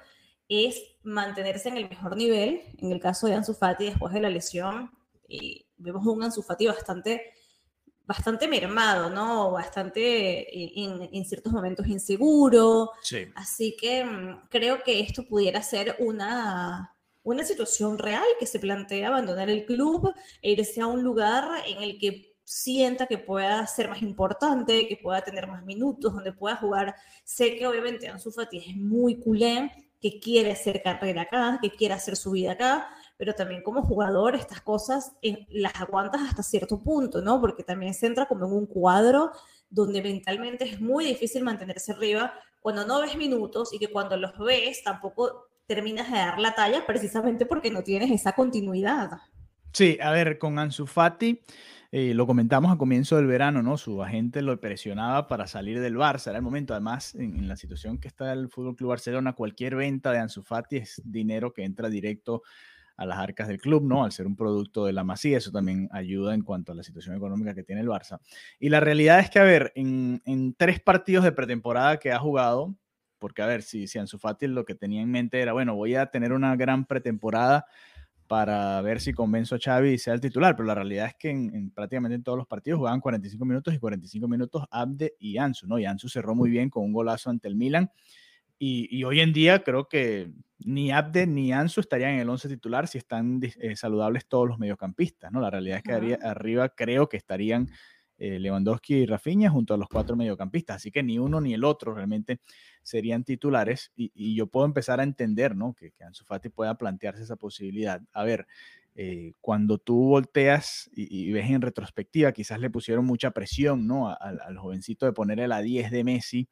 es 0.48 0.82
mantenerse 1.04 1.70
en 1.70 1.78
el 1.78 1.90
mejor 1.90 2.16
nivel. 2.18 2.62
En 2.78 2.92
el 2.92 3.00
caso 3.00 3.28
de 3.28 3.36
Ansu 3.36 3.54
Fati, 3.54 3.86
después 3.86 4.14
de 4.14 4.22
la 4.22 4.30
lesión, 4.30 4.92
y 5.28 5.66
vemos 5.78 6.06
un 6.06 6.24
Ansu 6.24 6.42
Fati 6.42 6.68
bastante 6.68 7.34
bastante 8.12 8.48
mermado, 8.48 9.10
¿no? 9.10 9.52
Bastante 9.52 10.48
en, 10.84 11.26
ciertos 11.26 11.54
momentos 11.54 11.88
inseguro. 11.88 12.92
Sí. 13.02 13.28
Así 13.36 13.76
que 13.80 14.04
mm, 14.04 14.48
creo 14.50 14.84
que 14.84 15.00
esto 15.00 15.24
pudiera 15.26 15.62
ser 15.64 15.96
una, 16.00 16.94
una 17.24 17.44
situación 17.44 17.98
real 17.98 18.26
que 18.40 18.46
se 18.46 18.60
plantea 18.60 19.08
abandonar 19.08 19.50
el 19.50 19.66
club 19.66 20.14
e 20.42 20.52
irse 20.52 20.82
a 20.82 20.88
un 20.88 21.04
lugar 21.04 21.64
en 21.66 21.82
el 21.84 21.98
que 21.98 22.36
sienta 22.44 23.08
que 23.08 23.18
pueda 23.18 23.66
ser 23.66 23.88
más 23.88 24.02
importante, 24.02 24.88
que 24.88 24.98
pueda 24.98 25.22
tener 25.22 25.48
más 25.48 25.64
minutos, 25.64 26.14
donde 26.14 26.34
pueda 26.34 26.58
jugar. 26.58 26.96
Sé 27.24 27.56
que 27.56 27.66
obviamente 27.66 28.10
Ansu 28.10 28.32
Fati 28.32 28.58
es 28.58 28.76
muy 28.76 29.22
culé, 29.22 29.72
que 30.02 30.20
quiere 30.20 30.52
hacer 30.52 30.82
carrera 30.84 31.22
acá, 31.22 31.60
que 31.62 31.70
quiere 31.70 31.94
hacer 31.94 32.16
su 32.16 32.32
vida 32.32 32.54
acá, 32.54 32.90
pero 33.22 33.36
también 33.36 33.62
como 33.62 33.84
jugador 33.84 34.34
estas 34.34 34.62
cosas 34.62 35.12
eh, 35.22 35.46
las 35.52 35.80
aguantas 35.80 36.24
hasta 36.28 36.42
cierto 36.42 36.80
punto, 36.80 37.22
¿no? 37.22 37.40
Porque 37.40 37.62
también 37.62 37.94
se 37.94 38.08
entra 38.08 38.26
como 38.26 38.48
en 38.48 38.54
un 38.54 38.66
cuadro 38.66 39.30
donde 39.70 40.02
mentalmente 40.02 40.64
es 40.64 40.82
muy 40.82 41.06
difícil 41.06 41.44
mantenerse 41.44 41.92
arriba 41.92 42.34
cuando 42.62 42.84
no 42.84 43.00
ves 43.00 43.16
minutos 43.16 43.76
y 43.76 43.78
que 43.78 43.92
cuando 43.92 44.18
los 44.18 44.36
ves 44.40 44.82
tampoco 44.84 45.50
terminas 45.68 46.10
de 46.10 46.18
dar 46.18 46.40
la 46.40 46.56
talla 46.56 46.84
precisamente 46.88 47.46
porque 47.46 47.70
no 47.70 47.84
tienes 47.84 48.10
esa 48.10 48.32
continuidad. 48.32 49.12
Sí, 49.72 50.00
a 50.02 50.10
ver, 50.10 50.40
con 50.40 50.58
Ansu 50.58 50.88
Fati, 50.88 51.42
eh, 51.92 52.16
lo 52.16 52.26
comentamos 52.26 52.74
a 52.74 52.78
comienzo 52.80 53.18
del 53.18 53.28
verano, 53.28 53.62
¿no? 53.62 53.78
Su 53.78 54.02
agente 54.02 54.42
lo 54.42 54.60
presionaba 54.60 55.28
para 55.28 55.46
salir 55.46 55.80
del 55.80 55.96
Barça, 55.96 56.30
era 56.30 56.38
el 56.38 56.44
momento. 56.44 56.74
Además, 56.74 57.14
en, 57.14 57.38
en 57.38 57.48
la 57.48 57.56
situación 57.56 58.00
que 58.00 58.08
está 58.08 58.34
el 58.34 58.50
Fútbol 58.50 58.76
Club 58.76 58.90
Barcelona, 58.90 59.34
cualquier 59.34 59.76
venta 59.76 60.12
de 60.12 60.18
Ansu 60.18 60.42
Fati 60.42 60.78
es 60.78 61.00
dinero 61.06 61.54
que 61.54 61.66
entra 61.66 61.88
directo 61.88 62.42
a 63.02 63.06
las 63.08 63.18
arcas 63.18 63.48
del 63.48 63.60
club, 63.60 63.84
¿no? 63.84 64.04
Al 64.04 64.12
ser 64.12 64.28
un 64.28 64.36
producto 64.36 64.86
de 64.86 64.94
la 64.94 65.04
Masía, 65.04 65.40
eso 65.40 65.52
también 65.52 65.90
ayuda 65.92 66.36
en 66.36 66.44
cuanto 66.44 66.72
a 66.72 66.76
la 66.76 66.84
situación 66.84 67.16
económica 67.16 67.56
que 67.56 67.64
tiene 67.64 67.82
el 67.82 67.88
Barça. 67.88 68.20
Y 68.60 68.70
la 68.70 68.80
realidad 68.80 69.20
es 69.20 69.32
que, 69.32 69.40
a 69.40 69.44
ver, 69.44 69.72
en, 69.74 70.22
tres 70.56 70.80
partidos 70.80 71.24
de 71.24 71.32
pretemporada 71.32 71.98
que 71.98 72.12
ha 72.12 72.20
jugado, 72.20 72.76
porque 73.18 73.42
a 73.42 73.48
ver, 73.48 73.64
si, 73.64 73.88
si 73.88 73.98
Ansu 73.98 74.20
Fati 74.20 74.46
lo 74.46 74.66
que 74.66 74.76
tenía 74.76 75.02
en 75.02 75.10
mente 75.10 75.42
era, 75.42 75.52
bueno, 75.52 75.74
voy 75.76 75.96
a 75.96 76.12
tener 76.12 76.32
una 76.32 76.56
gran 76.56 76.86
pretemporada 76.86 77.66
para 78.28 78.80
ver 78.82 79.02
si 79.02 79.14
convenzo 79.14 79.56
a 79.56 79.60
Xavi 79.60 79.94
y 79.94 79.98
sea 79.98 80.14
el 80.14 80.22
titular, 80.22 80.56
pero 80.56 80.68
la 80.68 80.76
realidad 80.76 81.08
es 81.08 81.16
que 81.16 81.32
en, 81.32 81.72
prácticamente 81.72 82.14
en 82.14 82.24
todos 82.24 82.38
los 82.38 82.46
partidos 82.46 82.78
jugaban 82.78 83.02
45 83.02 83.44
minutos 83.46 83.74
y 83.74 83.80
45 83.80 84.28
minutos 84.28 84.64
Abde 84.70 85.16
y 85.18 85.40
Ansu, 85.40 85.66
¿no? 85.66 85.80
Y 85.80 85.86
Ansu 85.86 86.08
cerró 86.08 86.36
muy 86.36 86.52
bien 86.52 86.70
con 86.70 86.84
un 86.84 86.94
golazo 86.94 87.32
ante 87.32 87.48
el 87.48 87.56
Milan 87.56 87.90
y, 88.64 89.04
hoy 89.06 89.22
en 89.22 89.34
día 89.34 89.64
creo 89.64 89.88
que 89.88 90.32
ni 90.60 90.92
Abde 90.92 91.26
ni 91.26 91.52
Ansu 91.52 91.82
estarían 91.82 92.12
en 92.12 92.20
el 92.20 92.30
11 92.30 92.48
titular 92.48 92.88
si 92.88 93.00
están 93.00 93.42
eh, 93.42 93.76
saludables 93.76 94.28
todos 94.28 94.48
los 94.48 94.60
mediocampistas, 94.60 95.32
¿no? 95.32 95.42
La 95.42 95.50
realidad 95.50 95.78
es 95.78 95.84
que 95.84 96.18
arriba 96.22 96.70
creo 96.70 97.10
que 97.10 97.18
estarían 97.18 97.72
eh, 98.20 98.38
Lewandowski 98.38 98.98
y 98.98 99.06
Rafinha 99.08 99.50
junto 99.50 99.74
a 99.74 99.78
los 99.78 99.90
cuatro 99.90 100.16
mediocampistas, 100.16 100.76
así 100.76 100.92
que 100.92 101.02
ni 101.02 101.18
uno 101.18 101.42
ni 101.42 101.56
el 101.56 101.64
otro 101.64 101.96
realmente 101.96 102.40
serían 102.84 103.24
titulares 103.24 103.92
y, 103.96 104.36
yo 104.36 104.46
puedo 104.46 104.68
empezar 104.68 105.00
a 105.00 105.04
entender, 105.04 105.56
¿no? 105.56 105.74
Que, 105.74 105.90
que, 105.90 106.04
Ansu 106.04 106.24
Fati 106.24 106.50
pueda 106.50 106.76
plantearse 106.76 107.24
esa 107.24 107.38
posibilidad. 107.38 108.00
A 108.14 108.24
ver, 108.24 108.46
eh, 108.94 109.34
cuando 109.40 109.78
tú 109.78 110.10
volteas 110.10 110.90
y, 110.94 111.32
ves 111.32 111.50
en 111.50 111.62
retrospectiva, 111.62 112.32
quizás 112.34 112.60
le 112.60 112.70
pusieron 112.70 113.06
mucha 113.06 113.32
presión, 113.32 113.88
¿no? 113.88 114.16
Al, 114.16 114.58
jovencito 114.58 115.06
de 115.06 115.14
ponerle 115.14 115.48
la 115.48 115.62
10 115.62 115.90
de 115.90 116.04
Messi 116.04 116.50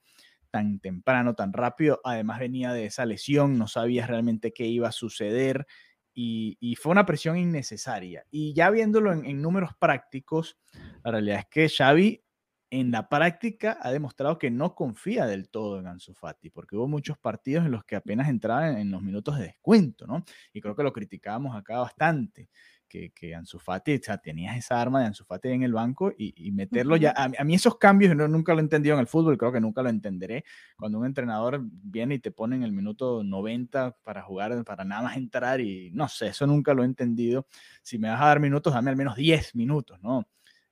tan 0.51 0.79
temprano, 0.79 1.35
tan 1.35 1.53
rápido. 1.53 2.01
Además 2.03 2.39
venía 2.39 2.73
de 2.73 2.85
esa 2.85 3.05
lesión, 3.05 3.57
no 3.57 3.67
sabías 3.67 4.07
realmente 4.07 4.53
qué 4.53 4.65
iba 4.65 4.87
a 4.87 4.93
suceder 4.93 5.67
y, 6.13 6.75
fue 6.75 6.91
una 6.91 7.05
presión 7.05 7.37
innecesaria. 7.37 8.25
Y 8.29 8.53
ya 8.53 8.69
viéndolo 8.69 9.13
en, 9.13 9.41
números 9.41 9.71
prácticos, 9.79 10.57
la 11.03 11.11
realidad 11.11 11.39
es 11.39 11.45
que 11.47 11.69
Xavi 11.69 12.23
en 12.71 12.91
la 12.91 13.09
práctica 13.09 13.77
ha 13.81 13.91
demostrado 13.91 14.37
que 14.37 14.51
no 14.51 14.75
confía 14.75 15.25
del 15.25 15.49
todo 15.49 15.79
en 15.79 15.87
Ansu 15.87 16.13
Fati, 16.13 16.49
porque 16.49 16.75
hubo 16.75 16.87
muchos 16.87 17.17
partidos 17.17 17.65
en 17.65 17.71
los 17.71 17.83
que 17.83 17.95
apenas 17.95 18.29
entraban 18.29 18.77
en 18.77 18.91
los 18.91 19.01
minutos 19.01 19.37
de 19.37 19.45
descuento, 19.45 20.05
¿no? 20.05 20.23
Y 20.53 20.61
creo 20.61 20.75
que 20.75 20.83
lo 20.83 20.93
criticábamos 20.93 21.55
acá 21.55 21.79
bastante, 21.79 22.49
que, 22.89 23.11
que 23.11 23.35
Ansu 23.35 23.59
Fati, 23.59 23.95
o 23.95 23.99
sea, 24.03 24.17
tenías 24.17 24.57
esa 24.57 24.81
arma 24.81 24.99
de 24.99 25.05
Ansu 25.05 25.23
Fati 25.23 25.49
en 25.49 25.63
el 25.63 25.71
banco 25.71 26.11
y, 26.17 26.51
meterlo 26.51 26.97
ya, 26.97 27.13
a, 27.15 27.43
mí 27.45 27.55
esos 27.55 27.77
cambios 27.77 28.15
no, 28.15 28.27
nunca 28.27 28.53
lo 28.53 28.59
he 28.59 28.63
entendido 28.63 28.95
en 28.95 29.01
el 29.01 29.07
fútbol, 29.07 29.37
creo 29.37 29.51
que 29.51 29.61
nunca 29.61 29.81
lo 29.81 29.89
entenderé, 29.89 30.43
cuando 30.75 30.99
un 30.99 31.05
entrenador 31.05 31.61
viene 31.63 32.15
y 32.15 32.19
te 32.19 32.31
pone 32.31 32.55
en 32.55 32.63
el 32.63 32.73
minuto 32.73 33.23
90 33.23 33.97
para 34.03 34.23
jugar, 34.23 34.65
para 34.65 34.83
nada 34.83 35.03
más 35.03 35.15
entrar 35.15 35.61
y 35.61 35.91
no 35.91 36.09
sé, 36.09 36.27
eso 36.27 36.47
nunca 36.47 36.73
lo 36.73 36.83
he 36.83 36.85
entendido. 36.85 37.47
Si 37.83 37.97
me 37.97 38.09
vas 38.09 38.21
a 38.21 38.25
dar 38.25 38.39
minutos, 38.39 38.73
dame 38.73 38.89
al 38.89 38.97
menos 38.97 39.15
10 39.15 39.55
minutos, 39.55 40.01
¿no? 40.01 40.27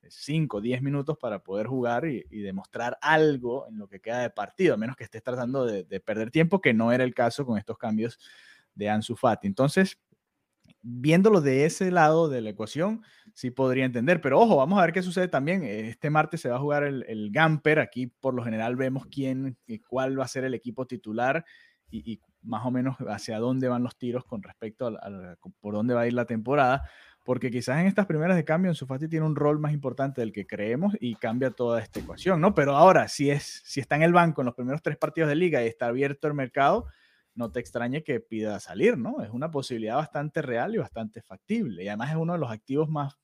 5, 0.09 0.61
10 0.61 0.81
minutos 0.81 1.17
para 1.17 1.39
poder 1.39 1.67
jugar 1.67 2.05
y, 2.05 2.23
demostrar 2.41 2.97
algo 3.01 3.67
en 3.67 3.77
lo 3.77 3.87
que 3.87 3.99
queda 3.99 4.19
de 4.19 4.29
partido, 4.29 4.73
a 4.73 4.77
menos 4.77 4.95
que 4.95 5.03
estés 5.03 5.23
tratando 5.23 5.65
de, 5.65 5.99
perder 5.99 6.31
tiempo, 6.31 6.61
que 6.61 6.73
no 6.73 6.91
era 6.91 7.03
el 7.03 7.13
caso 7.13 7.45
con 7.45 7.57
estos 7.57 7.77
cambios 7.77 8.19
de 8.75 8.89
Ansu 8.89 9.15
Fati. 9.15 9.47
Entonces, 9.47 9.97
viéndolo 10.89 11.41
de 11.41 11.65
ese 11.65 11.91
lado 11.91 12.29
de 12.29 12.39
la 12.39 12.51
ecuación, 12.51 13.01
sí 13.33 13.51
podría 13.51 13.83
entender, 13.83 14.21
pero 14.21 14.39
ojo, 14.39 14.55
vamos 14.55 14.79
a 14.79 14.83
ver 14.83 14.93
qué 14.93 15.01
sucede 15.01 15.27
también. 15.27 15.63
Este 15.63 16.09
martes 16.09 16.39
se 16.39 16.49
va 16.49 16.55
a 16.55 16.59
jugar 16.59 16.83
el, 16.83 17.03
el 17.09 17.29
Gamper, 17.31 17.79
aquí 17.79 18.07
por 18.07 18.33
lo 18.33 18.43
general 18.43 18.77
vemos 18.77 19.05
quién, 19.07 19.57
cuál 19.89 20.17
va 20.17 20.23
a 20.23 20.29
ser 20.29 20.45
el 20.45 20.53
equipo 20.53 20.87
titular 20.87 21.43
y, 21.89 22.21
más 22.41 22.65
o 22.65 22.71
menos 22.71 22.95
hacia 23.09 23.39
dónde 23.39 23.67
van 23.67 23.83
los 23.83 23.97
tiros 23.97 24.23
con 24.23 24.41
respecto 24.41 24.87
a, 24.87 25.35
por 25.59 25.73
dónde 25.73 25.93
va 25.93 26.01
a 26.01 26.07
ir 26.07 26.13
la 26.13 26.25
temporada 26.25 26.83
porque 27.25 27.51
quizás 27.51 27.81
en 27.81 27.87
estas 27.87 28.05
primeras 28.05 28.37
de 28.37 28.45
cambio 28.45 28.71
en 28.71 28.87
Fati 28.87 29.09
tiene 29.09 29.25
un 29.25 29.35
rol 29.35 29.59
más 29.59 29.73
importante 29.73 30.21
del 30.21 30.31
que 30.31 30.47
creemos 30.47 30.95
y 31.01 31.15
cambia 31.15 31.51
toda 31.51 31.81
esta 31.81 31.99
ecuación, 31.99 32.39
¿no? 32.39 32.55
Pero 32.55 32.77
ahora, 32.77 33.09
si, 33.09 33.29
es, 33.29 33.63
si 33.65 33.81
está 33.81 33.97
en 33.97 34.03
el 34.03 34.13
banco 34.13 34.41
en 34.41 34.45
los 34.45 34.55
primeros 34.55 34.81
tres 34.81 34.95
partidos 34.95 35.27
de 35.27 35.35
liga 35.35 35.61
y 35.61 35.67
está 35.67 35.87
abierto 35.87 36.29
el 36.29 36.33
mercado, 36.35 36.85
no 37.37 37.51
te 37.51 37.59
extrañe 37.59 38.03
que 38.03 38.19
pida 38.19 38.59
salir, 38.59 38.97
¿no? 38.97 39.21
Es 39.21 39.29
una 39.29 39.51
posibilidad 39.51 39.95
bastante 39.95 40.41
real 40.41 40.73
y 40.75 40.79
bastante 40.79 41.21
factible. 41.21 41.83
Y 41.83 41.87
además 41.87 42.09
es 42.09 42.17
uno 42.17 42.33
de 42.33 42.39
los 42.39 42.51
activos 42.51 42.89
más 42.89 43.15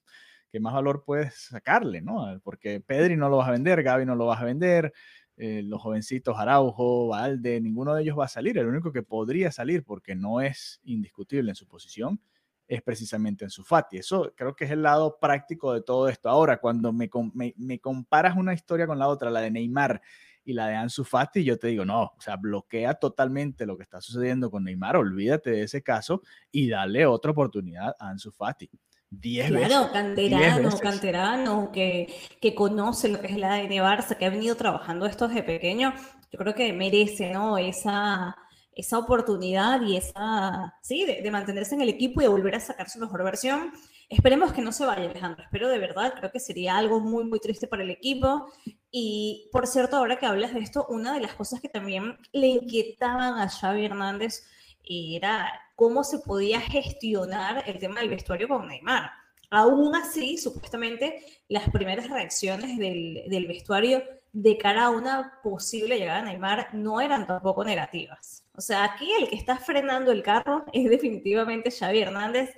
que 0.52 0.60
más 0.60 0.74
valor 0.74 1.04
puedes 1.04 1.34
sacarle, 1.34 2.00
¿no? 2.02 2.40
Porque 2.44 2.80
Pedri 2.80 3.18
no 3.18 3.28
lo 3.28 3.38
vas 3.38 3.48
a 3.48 3.52
vender, 3.52 3.82
Gaby 3.82 4.06
no 4.06 4.16
lo 4.16 4.28
vas 4.28 4.40
a 4.40 4.46
vender, 4.46 4.94
eh, 5.36 5.64
los 5.64 5.82
jovencitos 5.82 6.38
Araujo, 6.38 7.08
Valde, 7.08 7.60
ninguno 7.60 7.96
de 7.96 8.04
ellos 8.04 8.18
va 8.18 8.26
a 8.26 8.28
salir. 8.28 8.60
El 8.60 8.68
único 8.68 8.92
que 8.92 9.02
podría 9.02 9.52
salir 9.52 9.84
porque 9.84 10.16
no 10.16 10.42
es 10.42 10.80
indiscutible 10.84 11.50
en 11.50 11.56
su 11.56 11.68
posición 11.68 12.22
es 12.68 12.84
precisamente 12.84 13.46
en 13.46 13.50
su 13.50 13.64
Fati. 13.64 13.98
Eso 13.98 14.32
creo 14.36 14.56
que 14.56 14.66
es 14.66 14.72
el 14.72 14.84
lado 14.84 15.18
práctico 15.20 15.74
de 15.74 15.82
todo 15.82 16.08
esto. 16.08 16.30
Ahora, 16.30 16.58
cuando 16.58 16.94
me, 16.94 17.10
me, 17.34 17.80
comparas 17.80 18.38
una 18.38 18.54
historia 18.54 18.86
con 18.86 19.00
la 19.00 19.08
otra, 19.08 19.32
la 19.32 19.42
de 19.42 19.50
Neymar 19.50 20.02
y 20.46 20.54
la 20.54 20.68
de 20.68 20.76
Ansu 20.76 21.04
Fati, 21.04 21.44
yo 21.44 21.58
te 21.58 21.68
digo, 21.68 21.86
no, 21.86 22.04
o 22.04 22.22
sea, 22.22 22.36
bloquea 22.36 22.96
totalmente 22.96 23.66
lo 23.66 23.78
que 23.78 23.84
está 23.84 24.02
sucediendo 24.02 24.50
con 24.52 24.64
Neymar, 24.64 24.98
olvídate 24.98 25.52
de 25.52 25.64
ese 25.64 25.82
caso 25.82 26.22
y 26.52 26.70
dale 26.70 27.06
otra 27.06 27.32
oportunidad 27.32 27.96
a 28.00 28.10
Ansu 28.10 28.32
Fati. 28.32 28.70
Diez 29.10 29.48
claro, 29.48 29.92
canterano, 29.94 30.70
canterano, 30.80 31.72
que, 31.72 32.12
que 32.42 32.56
conoce 32.56 33.10
lo 33.10 33.22
que 33.22 33.28
es 33.28 33.38
la 33.38 33.56
de 33.56 33.68
Barça, 33.70 34.18
que 34.18 34.26
ha 34.26 34.30
venido 34.32 34.56
trabajando 34.56 35.06
esto 35.06 35.28
desde 35.28 35.44
pequeño, 35.44 35.94
yo 36.32 36.40
creo 36.40 36.56
que 36.56 36.74
merece, 36.74 37.32
¿no? 37.32 37.60
Esa, 37.60 38.36
esa 38.76 38.98
oportunidad 38.98 39.82
y 39.82 39.98
esa, 39.98 40.76
sí, 40.82 41.06
de, 41.06 41.30
mantenerse 41.32 41.76
en 41.76 41.82
el 41.82 41.90
equipo 41.90 42.22
y 42.22 42.24
de 42.24 42.30
volver 42.30 42.56
a 42.56 42.60
sacar 42.60 42.90
su 42.90 43.00
mejor 43.00 43.24
versión. 43.24 43.72
Esperemos 44.14 44.54
que 44.54 44.62
no 44.62 44.72
se 44.72 44.86
vaya, 44.86 45.10
Alejandro. 45.10 45.44
Espero 45.44 45.68
de 45.70 45.80
verdad, 45.80 46.14
creo 46.16 46.32
que 46.32 46.40
sería 46.40 46.78
algo 46.78 47.00
muy, 47.00 47.24
muy 47.24 47.40
triste 47.40 47.66
para 47.66 47.82
el 47.82 47.90
equipo. 47.90 48.54
Y 48.92 49.50
por 49.52 49.66
cierto, 49.66 49.98
ahora 49.98 50.20
que 50.20 50.28
hablas 50.28 50.54
de 50.54 50.60
esto, 50.60 50.86
una 50.88 51.16
de 51.16 51.20
las 51.20 51.34
cosas 51.34 51.60
que 51.60 51.68
también 51.68 52.16
le 52.32 52.46
inquietaban 52.46 53.40
a 53.40 53.50
Xavi 53.50 53.86
Hernández 53.86 54.44
era 54.84 55.52
cómo 55.76 56.04
se 56.04 56.20
podía 56.20 56.62
gestionar 56.62 57.64
el 57.66 57.80
tema 57.80 58.02
del 58.02 58.10
vestuario 58.10 58.48
con 58.48 58.68
Neymar. 58.68 59.10
Aún 59.50 59.96
así, 59.96 60.38
supuestamente, 60.38 61.26
las 61.48 61.68
primeras 61.72 62.08
reacciones 62.08 62.78
del, 62.78 63.24
del 63.28 63.48
vestuario 63.48 64.04
de 64.32 64.58
cara 64.60 64.86
a 64.86 64.90
una 64.92 65.40
posible 65.42 65.98
llegada 65.98 66.20
de 66.20 66.30
Neymar 66.30 66.74
no 66.74 67.02
eran 67.02 67.26
tampoco 67.26 67.64
negativas. 67.64 68.44
O 68.56 68.62
sea, 68.62 68.84
aquí 68.84 69.12
el 69.20 69.28
que 69.28 69.36
está 69.36 69.58
frenando 69.58 70.12
el 70.12 70.22
carro 70.22 70.66
es 70.72 70.88
definitivamente 70.88 71.72
Xavi 71.72 72.00
Hernández, 72.00 72.52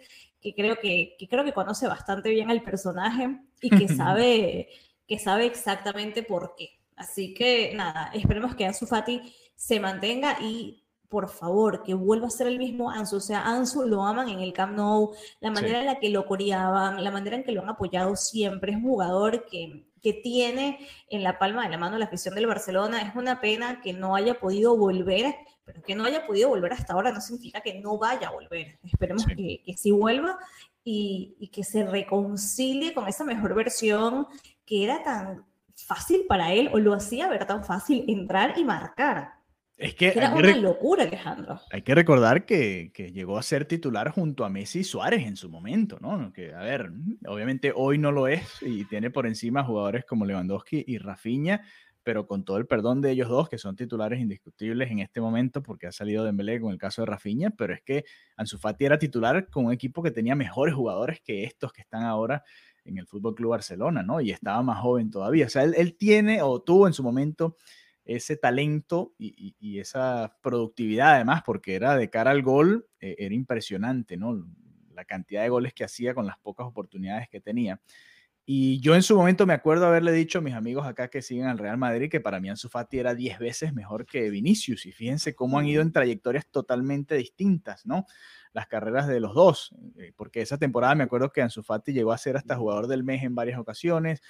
que 0.46 0.54
creo 0.54 0.78
que, 0.78 1.18
creo 1.28 1.44
que 1.44 1.54
conoce 1.54 1.88
bastante 1.88 2.30
bien 2.30 2.52
al 2.52 2.62
personaje 2.62 3.40
y 3.62 3.70
que 3.72 3.88
sabe, 3.88 4.70
que 5.08 5.18
sabe 5.18 5.48
exactamente 5.48 6.22
por 6.22 6.54
qué. 6.56 6.80
Así 6.96 7.34
que 7.34 7.74
nada, 7.74 8.12
esperemos 8.14 8.56
que 8.56 8.66
Ansu 8.66 8.86
Fati 8.86 9.34
se 9.56 9.80
mantenga 9.80 10.38
y 10.40 10.84
por 11.10 11.30
favor, 11.30 11.82
que 11.82 11.94
vuelva 11.96 12.28
a 12.28 12.30
ser 12.30 12.46
el 12.46 12.60
mismo 12.60 12.92
Ansu. 12.92 13.18
O 13.18 13.22
sea, 13.22 13.44
Ansu 13.44 13.88
lo 13.88 14.04
aman 14.04 14.30
en 14.30 14.40
el 14.40 14.54
Camp 14.54 14.76
Nou, 14.76 15.14
la 15.40 15.50
manera 15.50 15.80
en 15.80 15.86
la 15.88 16.00
que 16.00 16.10
lo 16.10 16.26
coreaban, 16.26 17.04
la 17.04 17.12
manera 17.12 17.38
en 17.38 17.44
que 17.44 17.52
lo 17.52 17.62
han 17.62 17.70
apoyado 17.70 18.16
siempre. 18.16 18.74
Es 18.74 18.78
un 18.78 18.84
jugador 18.84 19.46
que, 19.46 19.88
que 20.02 20.14
tiene 20.14 20.88
en 21.10 21.24
la 21.24 21.40
palma 21.40 21.64
de 21.64 21.70
la 21.70 21.78
mano 21.78 21.98
la 21.98 22.06
afición 22.06 22.36
del 22.36 22.48
Barcelona. 22.48 23.02
Es 23.02 23.16
una 23.16 23.42
pena 23.42 23.82
que 23.82 23.94
no 23.94 24.16
haya 24.16 24.40
podido 24.40 24.78
volver, 24.78 25.36
pero 25.66 25.82
que 25.82 25.96
no 25.96 26.06
haya 26.06 26.26
podido 26.26 26.50
volver 26.50 26.74
hasta 26.74 26.94
ahora 26.94 27.12
no 27.12 27.20
significa 27.20 27.62
que 27.62 27.80
no 27.80 27.98
vaya 27.98 28.28
a 28.28 28.32
volver. 28.32 28.80
Esperemos 28.84 29.26
Que, 29.26 29.64
que, 29.66 29.74
sí 29.76 29.92
vuelva 29.92 30.38
y, 30.84 31.36
y 31.40 31.48
que 31.48 31.64
se 31.64 31.86
reconcilie 31.86 32.94
con 32.94 33.08
esa 33.08 33.24
mejor 33.24 33.56
versión 33.56 34.28
que 34.66 34.84
era 34.84 35.04
tan 35.04 35.46
fácil 35.76 36.26
para 36.28 36.54
él 36.54 36.70
o 36.72 36.80
lo 36.80 36.94
hacía 36.94 37.28
ver 37.28 37.46
tan 37.46 37.66
fácil 37.66 38.06
entrar 38.08 38.58
y 38.58 38.64
marcar. 38.64 39.36
Es 39.78 39.94
que 39.94 40.08
Era 40.08 40.34
una 40.34 40.56
locura, 40.56 41.04
Alejandro. 41.04 41.60
Hay 41.70 41.82
que 41.82 41.94
recordar 41.94 42.46
que, 42.46 42.92
que, 42.94 43.12
llegó 43.12 43.38
a 43.38 43.44
ser 43.44 43.66
titular 43.66 44.10
junto 44.10 44.46
a 44.46 44.50
Messi 44.50 44.80
y 44.80 44.84
Suárez 44.86 45.28
en 45.28 45.36
su 45.36 45.50
momento, 45.50 45.98
¿no? 46.00 46.32
Que, 46.32 46.54
a 46.54 46.60
ver, 46.60 46.92
obviamente 47.28 47.74
hoy 47.76 47.98
no 47.98 48.14
lo 48.14 48.28
es 48.30 48.42
y 48.62 48.86
tiene 48.86 49.12
por 49.12 49.28
encima 49.28 49.66
jugadores 49.66 50.06
como 50.06 50.26
Lewandowski 50.26 50.86
y 50.88 50.98
Rafinha, 50.98 51.62
pero 52.06 52.28
con 52.28 52.46
todo 52.46 52.58
el 52.58 52.68
perdón 52.68 53.02
de 53.02 53.12
ellos 53.12 53.28
dos, 53.28 53.50
que 53.50 53.58
son 53.58 53.76
titulares 53.76 54.22
indiscutibles 54.22 54.92
en 54.92 55.00
este 55.00 55.20
momento, 55.20 55.64
porque 55.64 55.88
ha 55.88 55.92
salido 55.92 56.24
Dembélé 56.24 56.62
con 56.62 56.72
el 56.72 56.78
caso 56.78 57.02
de 57.02 57.08
Rafinha, 57.08 57.50
pero 57.50 57.74
es 57.74 57.82
que 57.82 58.06
Ansu 58.38 58.60
Fati 58.60 58.86
era 58.86 59.00
titular 59.00 59.50
con 59.50 59.66
un 59.66 59.74
equipo 59.74 60.04
que 60.04 60.12
tenía 60.12 60.36
mejores 60.36 60.76
jugadores 60.76 61.20
que 61.22 61.44
estos 61.44 61.74
que 61.74 61.82
están 61.82 62.04
ahora 62.04 62.44
en 62.86 63.00
el 63.00 63.08
Fútbol 63.08 63.34
Club 63.34 63.50
Barcelona, 63.50 64.04
¿no? 64.04 64.22
Y 64.22 64.30
estaba 64.30 64.62
más 64.62 64.80
joven 64.80 65.10
todavía. 65.10 65.48
O 65.48 65.50
sea, 65.50 65.64
él, 65.64 65.74
él 65.76 65.98
tiene 65.98 66.44
o 66.44 66.62
tuvo 66.62 66.86
en 66.86 66.94
su 66.94 67.02
momento 67.02 67.58
ese 68.06 68.38
talento 68.38 69.16
y, 69.18 69.80
esa 69.80 70.38
productividad 70.42 71.16
además, 71.16 71.42
porque 71.44 71.74
era 71.74 71.98
de 71.98 72.10
cara 72.12 72.32
al 72.32 72.44
gol, 72.44 72.88
eh, 73.00 73.16
era 73.18 73.34
impresionante, 73.34 74.16
¿no? 74.16 74.46
La 74.94 75.06
cantidad 75.06 75.42
de 75.42 75.50
goles 75.50 75.74
que 75.74 75.84
hacía 75.84 76.14
con 76.14 76.28
las 76.28 76.38
pocas 76.38 76.68
oportunidades 76.68 77.28
que 77.30 77.42
tenía. 77.42 77.82
Y 78.48 78.80
yo 78.80 78.94
en 78.94 79.02
su 79.02 79.18
momento 79.18 79.48
me 79.48 79.54
acuerdo 79.54 79.88
haberle 79.88 80.12
dicho 80.12 80.38
a 80.38 80.42
mis 80.42 80.54
amigos 80.54 80.86
acá 80.86 81.08
que 81.08 81.24
siguen 81.24 81.48
al 81.48 81.58
Real 81.58 81.80
Madrid 81.80 82.12
que 82.12 82.20
para 82.20 82.40
mí 82.40 82.48
Ansu 82.48 82.70
Fati 82.70 83.00
era 83.00 83.16
10 83.16 83.40
veces 83.40 83.74
mejor 83.74 84.06
que 84.06 84.30
Vinicius. 84.30 84.86
Y 84.86 84.92
fíjense 84.92 85.34
cómo 85.34 85.58
han 85.58 85.66
ido 85.66 85.82
en 85.82 85.92
trayectorias 85.92 86.46
totalmente 86.52 87.16
distintas, 87.16 87.88
¿no? 87.88 88.06
Las 88.54 88.68
carreras 88.68 89.08
de 89.08 89.20
los 89.20 89.34
dos. 89.34 89.74
Eh, 89.98 90.14
porque 90.16 90.42
esa 90.42 90.60
temporada 90.60 90.94
me 90.94 91.04
acuerdo 91.04 91.32
que 91.32 91.42
Ansu 91.42 91.64
Fati 91.64 91.92
llegó 91.92 92.12
a 92.12 92.20
ser 92.20 92.38
hasta 92.38 92.56
jugador 92.56 92.86
del 92.86 93.04
mes 93.04 93.24
en 93.24 93.34
varias 93.34 93.58
ocasiones, 93.58 94.22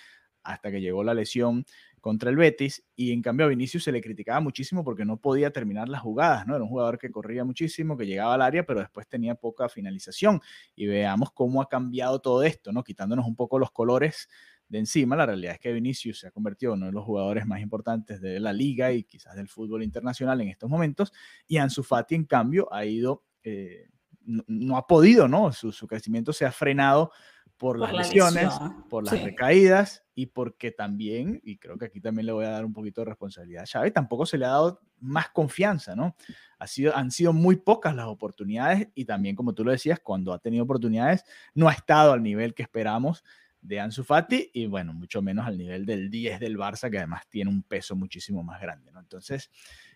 hasta 0.43 0.71
que 0.71 0.79
llegó 0.79 1.03
la 1.03 1.13
lesión 1.13 1.65
contra 2.05 2.29
el 2.29 2.35
Betis 2.35 2.85
y 2.95 3.13
en 3.13 3.23
cambio 3.23 3.47
a 3.47 3.49
Vinicius 3.49 3.83
se 3.83 3.91
le 3.91 3.99
criticaba 3.99 4.39
muchísimo 4.39 4.83
porque 4.83 5.05
no 5.05 5.17
podía 5.17 5.49
terminar 5.49 5.89
las 5.89 6.01
jugadas, 6.01 6.45
¿no? 6.45 6.53
Era 6.53 6.63
un 6.63 6.69
jugador 6.69 6.99
que 6.99 7.09
corría 7.09 7.43
muchísimo, 7.43 7.97
que 7.97 8.05
llegaba 8.05 8.35
al 8.35 8.43
área, 8.43 8.63
pero 8.63 8.79
después 8.79 9.07
tenía 9.07 9.33
poca 9.33 9.69
finalización 9.69 10.39
y 10.75 10.85
veamos 10.85 11.31
cómo 11.31 11.63
ha 11.63 11.67
cambiado 11.67 12.19
todo 12.19 12.43
esto, 12.43 12.71
¿no? 12.71 12.83
Quitándonos 12.83 13.25
un 13.25 13.35
poco 13.35 13.57
los 13.57 13.71
colores 13.71 14.29
de 14.69 14.77
encima, 14.77 15.15
la 15.15 15.25
realidad 15.25 15.53
es 15.53 15.59
que 15.59 15.73
Vinicius 15.73 16.19
se 16.19 16.27
ha 16.27 16.31
convertido 16.31 16.73
en 16.73 16.81
uno 16.81 16.85
de 16.85 16.91
los 16.91 17.03
jugadores 17.03 17.47
más 17.47 17.59
importantes 17.59 18.21
de 18.21 18.39
la 18.39 18.53
liga 18.53 18.91
y 18.91 19.03
quizás 19.03 19.35
del 19.35 19.47
fútbol 19.47 19.81
internacional 19.81 20.39
en 20.41 20.49
estos 20.49 20.69
momentos 20.69 21.11
y 21.47 21.57
Ansu 21.57 21.81
Fati 21.81 22.13
en 22.13 22.25
cambio 22.25 22.71
ha 22.71 22.85
ido, 22.85 23.23
eh, 23.41 23.87
no, 24.21 24.77
ha 24.77 24.85
podido, 24.85 25.27
¿no? 25.27 25.51
Su, 25.51 25.71
su 25.71 25.87
crecimiento 25.87 26.33
se 26.33 26.45
ha 26.45 26.51
frenado 26.51 27.09
por, 27.57 27.79
las 27.79 27.93
lesiones, 27.93 28.49
por 28.89 29.05
las 29.05 29.21
recaídas 29.21 30.03
y 30.13 30.27
porque 30.27 30.71
también, 30.71 31.41
y 31.43 31.57
creo 31.57 31.77
que 31.77 31.85
aquí 31.85 32.01
también 32.01 32.25
le 32.25 32.31
voy 32.31 32.45
a 32.45 32.49
dar 32.49 32.65
un 32.65 32.73
poquito 32.73 33.01
de 33.01 33.05
responsabilidad 33.05 33.63
a 33.63 33.65
Xavi, 33.65 33.91
tampoco 33.91 34.25
se 34.25 34.37
le 34.37 34.45
ha 34.45 34.49
dado 34.49 34.81
más 34.99 35.29
confianza, 35.29 35.95
¿no? 35.95 36.15
Ha 36.59 36.67
sido, 36.67 36.95
han 36.95 37.11
sido 37.11 37.33
muy 37.33 37.55
pocas 37.55 37.95
las 37.95 38.07
oportunidades 38.07 38.89
y 38.93 39.05
también, 39.05 39.35
como 39.35 39.53
tú 39.53 39.63
lo 39.63 39.71
decías, 39.71 39.99
cuando 39.99 40.33
ha 40.33 40.39
tenido 40.39 40.63
oportunidades, 40.63 41.23
no 41.53 41.69
ha 41.69 41.73
estado 41.73 42.13
al 42.13 42.23
nivel 42.23 42.53
que 42.53 42.63
esperamos 42.63 43.23
de 43.61 43.79
Ansu 43.79 44.03
Fati 44.03 44.51
y 44.53 44.67
bueno, 44.67 44.93
mucho 44.93 45.21
menos 45.21 45.47
al 45.47 45.57
nivel 45.57 45.85
del 45.85 46.09
10 46.09 46.39
del 46.39 46.57
Barça, 46.57 46.89
que 46.89 46.97
además 46.97 47.27
tiene 47.29 47.49
un 47.49 47.63
peso 47.63 47.95
muchísimo 47.95 48.43
más 48.43 48.61
grande, 48.61 48.91
¿no? 48.91 48.99
Entonces, 48.99 49.49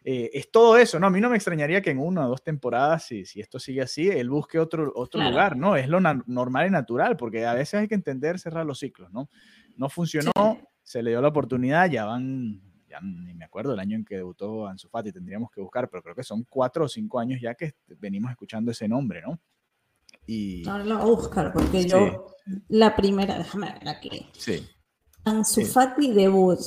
eh, 0.03 0.29
es 0.33 0.49
todo 0.51 0.77
eso, 0.77 0.99
¿no? 0.99 1.07
A 1.07 1.09
mí 1.09 1.19
no 1.19 1.29
me 1.29 1.35
extrañaría 1.35 1.81
que 1.81 1.91
en 1.91 1.99
una 1.99 2.25
o 2.25 2.29
dos 2.29 2.43
temporadas, 2.43 3.05
si, 3.05 3.25
si 3.25 3.41
esto 3.41 3.59
sigue 3.59 3.81
así, 3.81 4.07
él 4.07 4.29
busque 4.29 4.59
otro, 4.59 4.91
otro 4.95 5.21
lugar, 5.21 5.57
¿no? 5.57 5.75
Es 5.75 5.87
lo 5.89 5.99
normal 5.99 6.67
y 6.67 6.71
natural, 6.71 7.17
porque 7.17 7.45
a 7.45 7.53
veces 7.53 7.81
hay 7.81 7.87
que 7.87 7.95
entender 7.95 8.39
cerrar 8.39 8.65
los 8.65 8.79
ciclos, 8.79 9.11
¿no? 9.11 9.29
No 9.75 9.89
funcionó, 9.89 10.31
se 10.83 11.03
le 11.03 11.11
dio 11.11 11.21
la 11.21 11.27
oportunidad, 11.27 11.89
ya 11.89 12.05
van, 12.05 12.61
ya 12.87 12.99
ni 13.01 13.33
me 13.33 13.45
acuerdo 13.45 13.73
el 13.73 13.79
año 13.79 13.97
en 13.97 14.05
que 14.05 14.15
debutó 14.15 14.67
Ansu 14.67 14.89
Fati, 14.89 15.11
tendríamos 15.11 15.51
que 15.51 15.61
buscar, 15.61 15.89
pero 15.89 16.01
creo 16.01 16.15
que 16.15 16.23
son 16.23 16.45
cuatro 16.49 16.85
o 16.85 16.87
cinco 16.87 17.19
años 17.19 17.41
ya 17.41 17.55
que 17.55 17.73
venimos 17.99 18.31
escuchando 18.31 18.71
ese 18.71 18.87
nombre, 18.87 19.21
¿no? 19.21 19.39
Y... 20.25 20.67
Ahora 20.67 20.85
lo 20.85 20.97
voy 20.97 21.03
a 21.03 21.15
buscar 21.15 21.53
porque 21.53 21.85
yo, 21.85 22.35
la 22.69 22.95
primera, 22.95 23.37
déjame 23.37 23.73
ver 23.73 23.89
aquí. 23.89 24.27
Sí. 24.33 24.65
Ansu 25.25 25.65
Fati 25.65 26.13
debut. 26.13 26.59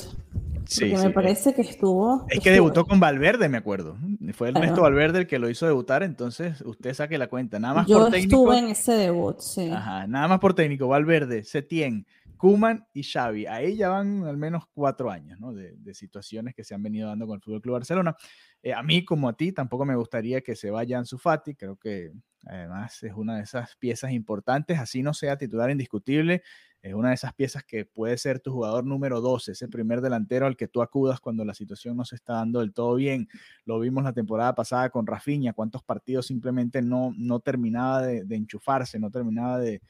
Sí, 0.67 0.93
me 0.95 1.11
parece 1.11 1.55
que 1.55 1.63
estuvo. 1.63 2.27
Es 2.29 2.41
que 2.41 2.51
debutó 2.51 2.87
con 2.87 3.01
Valverde, 3.01 3.49
me 3.49 3.59
acuerdo. 3.59 3.97
Fue 4.33 4.49
Ernesto 4.49 4.83
Valverde 4.83 5.21
el 5.21 5.27
que 5.27 5.39
lo 5.39 5.49
hizo 5.49 5.67
debutar, 5.67 6.03
entonces 6.03 6.61
usted 6.63 6.95
saque 6.95 7.19
la 7.19 7.29
cuenta. 7.29 7.59
Nada 7.59 7.75
más 7.75 7.87
Yo 7.87 8.01
por 8.01 8.11
técnico. 8.11 8.37
estuve 8.37 8.59
en 8.59 8.69
ese 8.69 8.93
debut, 8.93 9.39
sí. 9.41 9.71
Ajá, 9.71 10.07
nada 10.07 10.29
más 10.29 10.39
por 10.39 10.55
técnico. 10.55 10.89
Valverde, 10.89 11.45
Setien, 11.45 12.07
Kuman 12.37 12.87
y 12.93 13.03
Xavi. 13.03 13.47
Ahí 13.47 13.77
ya 13.77 13.89
van 13.89 14.25
al 14.25 14.37
menos 14.37 14.65
cuatro 14.73 15.11
años, 15.11 15.39
¿no? 15.39 15.53
De, 15.53 15.95
situaciones 15.95 16.55
que 16.55 16.65
se 16.65 16.75
han 16.75 16.83
venido 16.83 17.09
dando 17.09 17.27
con 17.27 17.37
el 17.37 17.41
Fútbol 17.41 17.61
Club 17.61 17.75
Barcelona. 17.75 18.17
Eh, 18.63 18.73
a 18.73 18.83
mí, 18.83 19.05
como 19.05 19.29
a 19.29 19.37
ti, 19.37 19.53
tampoco 19.53 19.85
me 19.85 19.95
gustaría 19.95 20.41
que 20.41 20.57
se 20.57 20.71
vaya 20.71 20.99
Ansu 20.99 21.19
Fati. 21.19 21.55
Creo 21.55 21.77
que 21.77 22.13
además 22.47 23.03
es 23.03 23.13
una 23.15 23.37
de 23.37 23.43
esas 23.43 23.77
piezas 23.77 24.13
importantes, 24.13 24.79
así 24.79 25.03
no 25.03 25.15
sea 25.15 25.37
titular 25.37 25.71
indiscutible 25.71 26.43
es 26.83 26.95
una 26.95 27.11
de 27.11 27.15
esas 27.15 27.33
piezas 27.33 27.63
que 27.63 27.85
puede 27.85 28.19
ser 28.19 28.41
tu 28.41 28.53
jugador 28.53 28.85
número 28.85 29.21
12, 29.21 29.53
ese 29.53 29.69
primer 29.69 30.01
delantero 30.01 30.47
al 30.47 30.57
que 30.57 30.67
tú 30.67 30.83
acudas 30.83 31.21
cuando 31.21 31.45
la 31.45 31.55
situación 31.55 31.97
no 31.97 32.05
se 32.05 32.17
está 32.17 32.35
dando 32.35 32.59
del 32.59 32.73
todo 32.73 32.97
bien. 32.97 33.29
Lo 33.65 33.79
vimos 33.79 34.03
la 34.03 34.13
temporada 34.13 34.53
pasada 34.57 34.91
con 34.91 35.07
Rafinha, 35.07 35.53
cuántos 35.53 35.85
partidos 35.85 36.27
simplemente 36.27 36.83
no, 36.83 37.15
no 37.17 37.39
terminaba 37.39 38.03
de, 38.03 38.27
enchufarse, 38.35 38.99
no 38.99 39.13
terminaba 39.13 39.61
de, 39.61 39.81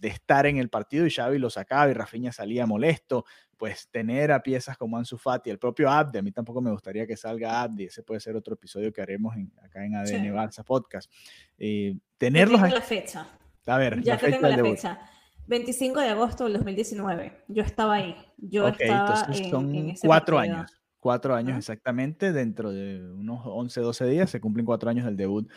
estar 0.00 0.46
en 0.46 0.58
el 0.58 0.68
partido 0.68 1.06
y 1.06 1.10
Xavi 1.10 1.38
lo 1.38 1.50
sacaba 1.50 1.90
y 1.90 1.94
Rafinha 1.94 2.30
salía 2.30 2.66
molesto. 2.66 3.24
Pues 3.56 3.88
tener 3.88 4.30
a 4.30 4.42
piezas 4.42 4.76
como 4.76 4.96
Ansu 4.96 5.16
Fati, 5.16 5.48
el 5.48 5.58
propio 5.58 5.88
Abdi, 5.88 6.18
a 6.18 6.22
mí 6.22 6.30
tampoco 6.32 6.60
me 6.60 6.70
gustaría 6.70 7.06
que 7.06 7.16
salga 7.16 7.62
Abdi, 7.62 7.84
ese 7.84 8.02
puede 8.02 8.20
ser 8.20 8.36
otro 8.36 8.54
episodio 8.54 8.92
que 8.92 9.00
haremos 9.00 9.34
acá 9.62 9.84
en 9.84 9.94
ADN 9.94 10.34
Barça 10.34 10.64
Podcast. 10.64 11.10
Eh, 11.56 11.96
tenerlos... 12.18 12.60
la 12.60 12.80
fecha. 12.80 13.26
A 13.66 13.78
ver, 13.78 14.02
ya 14.02 14.18
que 14.18 14.30
tengo 14.30 14.48
la 14.48 14.58
fecha. 14.58 15.00
25 15.46 16.00
de 16.00 16.08
agosto 16.08 16.44
del 16.44 16.54
2019. 16.54 17.44
Yo 17.48 17.62
estaba 17.62 17.94
ahí. 17.94 18.16
Yo 18.38 18.68
estaba 18.68 19.26
en, 19.32 19.50
son 19.50 19.94
cuatro 20.02 20.38
años. 20.38 20.70
Cuatro 20.98 21.34
años 21.34 21.58
exactamente. 21.58 22.32
Dentro 22.32 22.72
de 22.72 23.00
unos 23.12 23.42
11, 23.44 23.80
12 23.80 24.06
días 24.06 24.30
se 24.30 24.40
cumplen 24.40 24.64
cuatro 24.64 24.88
años 24.88 25.04
del 25.04 25.16
debut. 25.16 25.50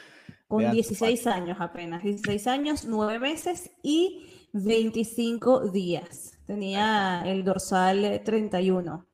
Con 0.47 0.69
16 0.71 1.27
años 1.27 1.57
apenas. 1.59 2.03
16 2.03 2.47
años, 2.47 2.85
9 2.85 3.19
meses 3.19 3.71
y 3.81 4.47
25 4.53 5.71
días. 5.71 6.37
Tenía 6.45 7.23
el 7.25 7.43
dorsal 7.43 8.21
31. 8.23 9.05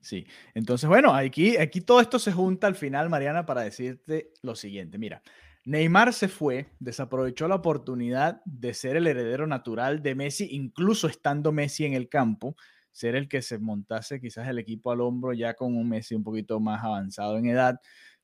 Sí, 0.00 0.26
entonces 0.54 0.86
bueno, 0.86 1.14
aquí, 1.14 1.56
aquí 1.56 1.80
todo 1.80 2.00
esto 2.00 2.18
se 2.18 2.30
junta 2.30 2.66
al 2.66 2.74
final, 2.74 3.08
Mariana, 3.08 3.46
para 3.46 3.62
decirte 3.62 4.32
lo 4.42 4.54
siguiente. 4.54 4.98
Mira, 4.98 5.22
Neymar 5.66 6.12
se 6.12 6.28
fue, 6.28 6.66
desaprovechó 6.78 7.48
la 7.48 7.54
oportunidad 7.54 8.42
de 8.44 8.74
ser 8.74 8.96
el 8.96 9.06
heredero 9.06 9.46
natural 9.46 10.02
de 10.02 10.14
Messi, 10.14 10.48
incluso 10.50 11.08
estando 11.08 11.52
Messi 11.52 11.86
en 11.86 11.94
el 11.94 12.10
campo, 12.10 12.54
ser 12.92 13.16
el 13.16 13.28
que 13.28 13.40
se 13.40 13.58
montase 13.58 14.20
quizás 14.20 14.46
el 14.48 14.58
equipo 14.58 14.92
al 14.92 15.00
hombro 15.00 15.32
ya 15.32 15.54
con 15.54 15.74
un 15.74 15.88
Messi 15.88 16.14
un 16.14 16.22
poquito 16.22 16.60
más 16.60 16.84
avanzado 16.84 17.38
en 17.38 17.46
edad. 17.46 17.80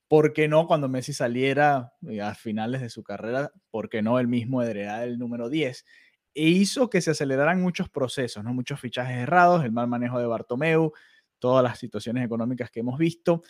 ¿Por 0.06 0.34
qué 0.34 0.48
no 0.48 0.66
cuando 0.66 0.88
Messi 0.88 1.14
saliera 1.14 1.94
eh, 2.08 2.20
a 2.20 2.34
finales 2.34 2.82
de 2.82 2.90
su 2.90 3.02
carrera? 3.02 3.50
¿Por 3.70 3.88
qué 3.88 4.02
no 4.02 4.18
el 4.18 4.28
mismo 4.28 4.62
heredar 4.62 5.08
el 5.08 5.18
número 5.18 5.48
10? 5.48 5.86
E 6.34 6.48
hizo 6.48 6.90
que 6.90 7.00
se 7.00 7.12
aceleraran 7.12 7.62
muchos 7.62 7.88
procesos, 7.88 8.44
¿no? 8.44 8.52
muchos 8.52 8.80
fichajes 8.80 9.16
errados, 9.16 9.64
el 9.64 9.72
mal 9.72 9.88
manejo 9.88 10.18
de 10.18 10.26
Bartomeu, 10.26 10.92
todas 11.38 11.64
las 11.64 11.78
situaciones 11.78 12.24
económicas 12.24 12.70
que 12.70 12.80
hemos 12.80 12.98
visto 12.98 13.42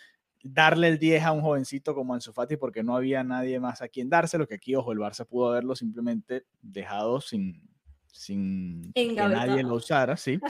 darle 0.43 0.89
el 0.89 0.99
10 0.99 1.25
a 1.25 1.33
un 1.33 1.43
jovencito 1.43 1.95
como 1.95 2.15
Ansu 2.15 2.33
Fati 2.33 2.57
porque 2.57 2.83
no 2.83 2.97
había 2.97 3.23
nadie 3.25 3.61
más 3.61 3.83
a 3.83 3.89
quien 3.89 4.09
dárselo, 4.09 4.47
que 4.47 4.55
aquí, 4.55 4.75
ojo, 4.75 4.93
el 4.93 4.99
Barça 4.99 5.27
pudo 5.27 5.51
haberlo 5.51 5.75
simplemente 5.77 6.45
dejado 6.63 7.21
sin, 7.21 7.69
sin 8.07 8.93
que 8.95 9.13
nadie 9.15 9.63
lo 9.63 9.75
usara, 9.75 10.17
sí. 10.17 10.41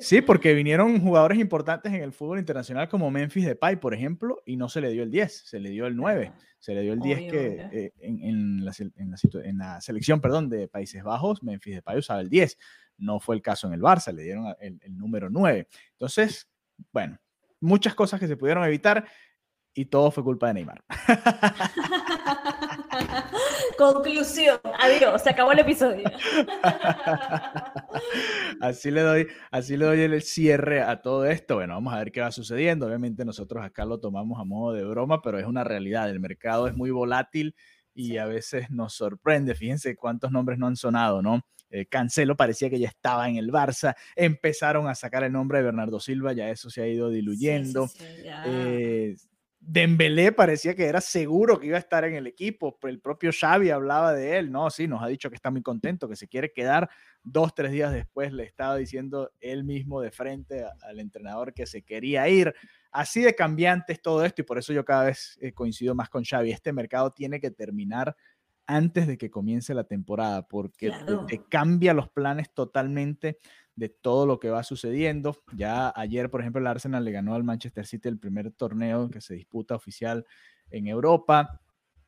sí. 0.00 0.20
porque 0.22 0.54
vinieron 0.54 1.00
jugadores 1.00 1.38
importantes 1.38 1.92
en 1.92 2.02
el 2.02 2.12
fútbol 2.12 2.38
internacional 2.38 2.88
como 2.88 3.10
Memphis 3.10 3.46
Depay, 3.46 3.76
por 3.76 3.94
ejemplo, 3.94 4.42
y 4.44 4.56
no 4.56 4.68
se 4.68 4.80
le 4.80 4.90
dio 4.90 5.02
el 5.02 5.10
10, 5.10 5.44
se 5.46 5.60
le 5.60 5.70
dio 5.70 5.86
el 5.86 5.96
9, 5.96 6.32
se 6.58 6.74
le 6.74 6.82
dio 6.82 6.92
el 6.92 7.00
10 7.00 7.18
que 7.30 7.68
eh, 7.72 7.92
en, 8.00 8.64
la, 8.64 8.72
en, 8.96 9.58
la, 9.58 9.80
selección, 9.80 10.20
perdón, 10.20 10.48
de 10.48 10.68
Países 10.68 11.02
Bajos, 11.02 11.42
Memphis 11.42 11.76
Depay 11.76 11.98
usaba 11.98 12.20
el 12.20 12.28
10, 12.28 12.58
no 12.98 13.20
fue 13.20 13.36
el 13.36 13.42
caso 13.42 13.68
en 13.68 13.74
el 13.74 13.80
Barça, 13.80 14.12
le 14.12 14.22
dieron 14.22 14.54
el, 14.60 14.80
el 14.82 14.96
número 14.96 15.30
9. 15.30 15.68
Entonces, 15.92 16.48
bueno, 16.92 17.18
muchas 17.64 17.94
cosas 17.94 18.20
que 18.20 18.28
se 18.28 18.36
pudieron 18.36 18.62
evitar 18.64 19.06
y 19.72 19.86
todo 19.86 20.10
fue 20.10 20.22
culpa 20.22 20.48
de 20.48 20.54
Neymar. 20.54 20.84
Conclusión, 23.78 24.60
adiós, 24.78 25.22
se 25.22 25.30
acabó 25.30 25.50
el 25.50 25.58
episodio. 25.58 26.04
así 28.60 28.92
le 28.92 29.00
doy, 29.00 29.26
así 29.50 29.76
le 29.76 29.86
doy 29.86 30.02
el 30.02 30.22
cierre 30.22 30.82
a 30.82 31.02
todo 31.02 31.26
esto. 31.26 31.56
Bueno, 31.56 31.74
vamos 31.74 31.92
a 31.92 31.98
ver 31.98 32.12
qué 32.12 32.20
va 32.20 32.30
sucediendo. 32.30 32.86
Obviamente 32.86 33.24
nosotros 33.24 33.64
acá 33.64 33.84
lo 33.84 33.98
tomamos 33.98 34.38
a 34.38 34.44
modo 34.44 34.74
de 34.74 34.84
broma, 34.84 35.20
pero 35.22 35.40
es 35.40 35.46
una 35.46 35.64
realidad. 35.64 36.08
El 36.08 36.20
mercado 36.20 36.68
es 36.68 36.76
muy 36.76 36.92
volátil 36.92 37.56
y 37.94 38.18
a 38.18 38.26
veces 38.26 38.70
nos 38.70 38.94
sorprende. 38.94 39.56
Fíjense 39.56 39.96
cuántos 39.96 40.30
nombres 40.30 40.58
no 40.58 40.68
han 40.68 40.76
sonado, 40.76 41.20
¿no? 41.20 41.40
Eh, 41.74 41.86
Cancelo 41.86 42.36
parecía 42.36 42.70
que 42.70 42.78
ya 42.78 42.86
estaba 42.86 43.28
en 43.28 43.34
el 43.34 43.50
Barça, 43.50 43.96
empezaron 44.14 44.86
a 44.86 44.94
sacar 44.94 45.24
el 45.24 45.32
nombre 45.32 45.58
de 45.58 45.64
Bernardo 45.64 45.98
Silva, 45.98 46.32
ya 46.32 46.48
eso 46.48 46.70
se 46.70 46.82
ha 46.82 46.86
ido 46.86 47.10
diluyendo. 47.10 47.90
Eh, 48.46 49.16
Dembélé 49.58 50.30
parecía 50.30 50.76
que 50.76 50.84
era 50.84 51.00
seguro 51.00 51.58
que 51.58 51.66
iba 51.66 51.76
a 51.76 51.80
estar 51.80 52.04
en 52.04 52.14
el 52.14 52.28
equipo, 52.28 52.78
el 52.82 53.00
propio 53.00 53.32
Xavi 53.32 53.70
hablaba 53.70 54.12
de 54.12 54.38
él, 54.38 54.52
no, 54.52 54.70
sí, 54.70 54.86
nos 54.86 55.02
ha 55.02 55.08
dicho 55.08 55.30
que 55.30 55.34
está 55.34 55.50
muy 55.50 55.62
contento, 55.62 56.08
que 56.08 56.14
se 56.14 56.28
quiere 56.28 56.52
quedar, 56.52 56.88
dos, 57.24 57.52
tres 57.56 57.72
días 57.72 57.92
después 57.92 58.32
le 58.32 58.44
estaba 58.44 58.76
diciendo 58.76 59.32
él 59.40 59.64
mismo 59.64 60.00
de 60.00 60.12
frente 60.12 60.64
al 60.82 61.00
entrenador 61.00 61.54
que 61.54 61.66
se 61.66 61.82
quería 61.82 62.28
ir. 62.28 62.54
Así 62.92 63.22
de 63.22 63.34
cambiante 63.34 63.94
es 63.94 64.00
todo 64.00 64.24
esto 64.24 64.42
y 64.42 64.44
por 64.44 64.58
eso 64.58 64.72
yo 64.72 64.84
cada 64.84 65.06
vez 65.06 65.36
eh, 65.40 65.52
coincido 65.52 65.96
más 65.96 66.08
con 66.08 66.22
Xavi, 66.22 66.52
este 66.52 66.72
mercado 66.72 67.10
tiene 67.10 67.40
que 67.40 67.50
terminar 67.50 68.14
antes 68.66 69.06
de 69.06 69.18
que 69.18 69.30
comience 69.30 69.74
la 69.74 69.84
temporada, 69.84 70.46
porque 70.46 70.90
te, 71.28 71.44
cambia 71.44 71.94
los 71.94 72.08
planes 72.08 72.52
totalmente 72.52 73.38
de 73.76 73.88
todo 73.88 74.26
lo 74.26 74.38
que 74.38 74.50
va 74.50 74.62
sucediendo. 74.62 75.42
Ya 75.54 75.92
ayer, 75.94 76.30
por 76.30 76.40
ejemplo, 76.40 76.60
el 76.60 76.66
Arsenal 76.66 77.04
le 77.04 77.12
ganó 77.12 77.34
al 77.34 77.44
Manchester 77.44 77.86
City 77.86 78.08
el 78.08 78.18
primer 78.18 78.52
torneo 78.52 79.10
que 79.10 79.20
se 79.20 79.34
disputa 79.34 79.74
oficial 79.74 80.24
en 80.70 80.86
Europa. 80.86 81.60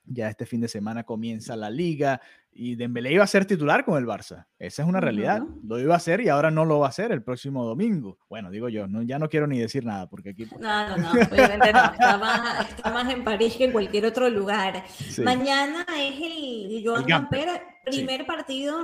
Ya 0.04 0.28
este 0.28 0.46
fin 0.46 0.60
de 0.60 0.68
semana 0.68 1.04
comienza 1.04 1.56
la 1.56 1.68
liga 1.68 2.20
y 2.56 2.74
Dembélé 2.76 3.12
iba 3.12 3.24
a 3.24 3.26
ser 3.26 3.44
titular 3.44 3.84
con 3.84 3.98
el 3.98 4.06
Barça. 4.06 4.46
Esa 4.58 4.82
es 4.82 4.88
una 4.88 5.00
realidad. 5.00 5.42
Lo 5.62 5.78
iba 5.78 5.94
a 5.94 5.98
hacer 5.98 6.20
y 6.20 6.28
ahora 6.28 6.50
no 6.50 6.64
lo 6.64 6.78
va 6.78 6.86
a 6.86 6.88
hacer 6.88 7.12
el 7.12 7.22
próximo 7.22 7.64
domingo. 7.64 8.18
Bueno, 8.28 8.50
digo 8.50 8.68
yo, 8.68 8.86
no, 8.86 9.02
ya 9.02 9.18
no 9.18 9.28
quiero 9.28 9.46
ni 9.46 9.58
decir 9.58 9.84
nada 9.84 10.08
porque 10.08 10.30
aquí... 10.30 10.46
No, 10.58 10.88
no, 10.88 10.96
no, 10.96 11.10
obviamente 11.10 11.72
no. 11.72 11.84
Está 11.84 12.90
más, 12.90 13.12
en 13.12 13.24
París 13.24 13.56
que 13.56 13.64
en 13.64 13.72
cualquier 13.72 14.06
otro 14.06 14.28
lugar. 14.30 14.84
Mañana 15.22 15.84
es 15.98 16.14
el 16.20 16.82
Joan 16.84 17.28
Primer 17.86 18.26
partido, 18.26 18.74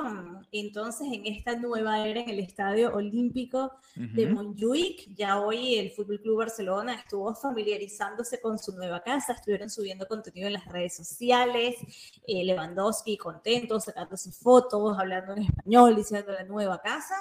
entonces, 0.53 1.09
en 1.11 1.27
esta 1.27 1.57
nueva 1.57 2.07
era 2.07 2.21
en 2.21 2.31
el 2.31 2.39
Estadio 2.39 2.95
Olímpico 2.95 3.73
de 3.97 4.27
Montjuic. 4.27 5.13
Ya 5.17 5.41
hoy 5.41 5.75
el 5.75 5.91
Fútbol 5.91 6.21
Club 6.21 6.39
Barcelona 6.39 6.95
estuvo 6.95 7.35
familiarizándose 7.35 8.41
con 8.41 8.61
su 8.61 8.71
nueva 8.77 9.03
casa, 9.03 9.33
estuvieron 9.33 9.71
subiendo 9.71 10.07
contenido 10.07 10.47
en 10.47 10.53
las 10.53 10.67
redes 10.67 10.95
sociales. 10.95 11.75
Eh, 12.29 12.45
Lewandowski 12.45 13.17
contento, 13.17 13.81
sacándose 13.81 14.31
fotos, 14.31 14.97
hablando 14.97 15.33
en 15.33 15.43
español, 15.43 15.97
diciendo 15.97 16.31
la 16.31 16.45
nueva 16.45 16.81
casa. 16.81 17.17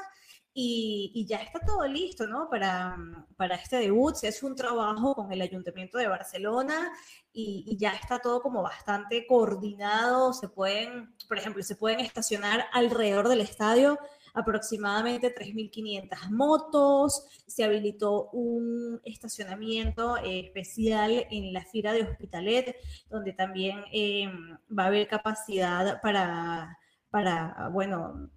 Y, 0.53 1.25
ya 1.27 1.37
está 1.37 1.59
todo 1.59 1.87
listo, 1.87 2.27
¿no? 2.27 2.49
Para, 2.49 2.97
para 3.37 3.55
este 3.55 3.77
debut. 3.77 4.15
Se 4.15 4.27
hace 4.27 4.45
un 4.45 4.55
trabajo 4.55 5.15
con 5.15 5.31
el 5.31 5.41
Ayuntamiento 5.41 5.97
de 5.97 6.07
Barcelona 6.07 6.91
y, 7.33 7.77
ya 7.77 7.93
está 7.93 8.19
todo 8.19 8.41
como 8.41 8.61
bastante 8.61 9.25
coordinado. 9.27 10.33
Se 10.33 10.49
pueden, 10.49 11.15
por 11.27 11.37
ejemplo, 11.37 11.63
se 11.63 11.75
pueden 11.75 12.01
estacionar 12.01 12.65
alrededor 12.73 13.29
del 13.29 13.41
estadio 13.41 13.97
aproximadamente 14.33 15.33
3.500 15.33 16.29
motos, 16.29 17.25
se 17.45 17.63
habilitó 17.63 18.29
un 18.31 19.01
estacionamiento 19.03 20.17
eh, 20.17 20.39
especial 20.45 21.27
en 21.29 21.53
la 21.53 21.65
fila 21.65 21.93
de 21.93 22.03
Hospitalet, 22.03 22.75
donde 23.09 23.33
también 23.33 23.83
eh, 23.91 24.29
va 24.77 24.83
a 24.83 24.87
haber 24.87 25.07
capacidad 25.07 26.01
para, 26.01 26.77
para 27.09 27.69
bueno, 27.73 28.29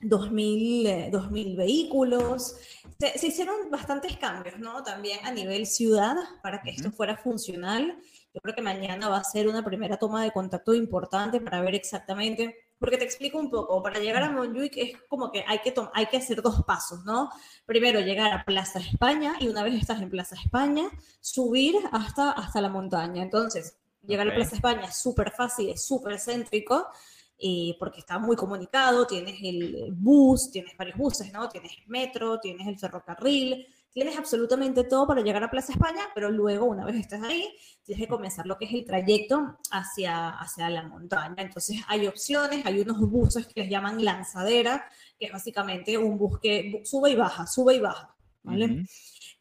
2.000, 0.00 1.10
2000 1.10 1.56
vehículos. 1.56 2.56
Se, 2.98 3.26
hicieron 3.26 3.70
bastantes 3.70 4.16
cambios, 4.16 4.58
¿no? 4.58 4.82
También 4.82 5.18
a 5.24 5.32
nivel 5.32 5.66
ciudad 5.66 6.16
para 6.42 6.62
que 6.62 6.70
esto 6.70 6.90
fuera 6.90 7.16
funcional. 7.16 7.98
Yo 8.34 8.40
creo 8.40 8.54
que 8.54 8.62
mañana 8.62 9.08
va 9.08 9.18
a 9.18 9.24
ser 9.24 9.48
una 9.48 9.64
primera 9.64 9.96
toma 9.96 10.22
de 10.22 10.30
contacto 10.30 10.74
importante 10.74 11.40
para 11.40 11.60
ver 11.60 11.74
exactamente 11.74 12.68
porque 12.78 12.96
te 12.96 13.04
explico 13.04 13.38
un 13.38 13.50
poco, 13.50 13.82
para 13.82 13.98
llegar 13.98 14.22
a 14.22 14.30
Montjuic 14.30 14.76
es 14.76 14.96
como 15.08 15.32
que 15.32 15.44
hay 15.46 15.58
que, 15.58 15.74
hay 15.94 16.06
que 16.06 16.18
hacer 16.18 16.42
dos 16.42 16.62
pasos, 16.64 17.04
¿no? 17.04 17.30
Primero 17.66 18.00
llegar 18.00 18.32
a 18.32 18.44
Plaza 18.44 18.78
España 18.78 19.34
y 19.40 19.48
una 19.48 19.64
vez 19.64 19.74
estás 19.74 20.00
en 20.00 20.10
Plaza 20.10 20.36
España, 20.36 20.88
subir 21.20 21.74
hasta, 21.90 22.30
hasta 22.30 22.60
la 22.60 22.68
montaña. 22.68 23.22
Entonces, 23.22 23.76
llegar 24.06 24.28
a 24.28 24.34
Plaza 24.34 24.54
España 24.54 24.84
es 24.84 24.96
súper 24.96 25.32
fácil, 25.32 25.70
es 25.70 25.84
súper 25.84 26.20
céntrico, 26.20 26.86
eh, 27.40 27.76
porque 27.78 28.00
está 28.00 28.18
muy 28.18 28.34
comunicado, 28.34 29.06
tienes 29.06 29.38
el 29.42 29.92
bus, 29.92 30.50
tienes 30.50 30.76
varios 30.76 30.98
buses, 30.98 31.32
¿no? 31.32 31.48
Tienes 31.48 31.72
metro, 31.86 32.40
tienes 32.40 32.66
el 32.66 32.78
ferrocarril, 32.78 33.66
tienes 33.92 34.16
absolutamente 34.18 34.84
todo 34.84 35.06
para 35.06 35.22
llegar 35.22 35.42
a 35.44 35.50
Plaza 35.50 35.72
España, 35.72 36.02
pero 36.14 36.30
luego, 36.30 36.66
una 36.66 36.84
vez 36.84 36.96
estés 36.96 37.22
ahí, 37.22 37.48
tienes 37.84 38.04
que 38.04 38.08
comenzar 38.08 38.46
lo 38.46 38.58
que 38.58 38.64
es 38.64 38.72
el 38.72 38.84
trayecto 38.84 39.58
hacia, 39.70 40.30
hacia 40.30 40.68
la 40.68 40.82
montaña. 40.82 41.42
Entonces, 41.42 41.80
hay 41.86 42.06
opciones, 42.06 42.66
hay 42.66 42.80
unos 42.80 42.98
buses 43.08 43.46
que 43.46 43.60
les 43.60 43.70
llaman 43.70 44.04
lanzadera, 44.04 44.88
que 45.18 45.26
es 45.26 45.32
básicamente 45.32 45.96
un 45.96 46.18
bus 46.18 46.38
que 46.40 46.82
sube 46.84 47.10
y 47.10 47.14
baja, 47.14 47.46
sube 47.46 47.76
y 47.76 47.80
baja, 47.80 48.14
¿vale? 48.42 48.84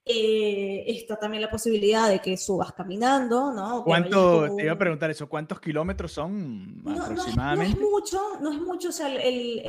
Eh, 0.10 0.86
está 0.88 1.18
también 1.18 1.42
la 1.42 1.50
posibilidad 1.50 2.08
de 2.10 2.20
que 2.20 2.38
subas 2.38 2.72
caminando, 2.72 3.52
¿no? 3.52 3.84
¿Cuánto, 3.84 4.56
te 4.56 4.64
iba 4.64 4.74
a 4.74 4.78
preguntar 4.78 5.12
eso, 5.12 5.28
cuántos 5.28 5.60
kilómetros 5.60 6.14
son 6.14 6.82
aproximadamente? 6.88 7.80
No 7.80 7.86
es, 7.86 7.92
mucho, 7.92 8.22
no 8.40 8.52
es 8.54 8.60
mucho, 8.62 8.90
o 8.90 8.92
sea, 8.94 9.14
el, 9.14 9.60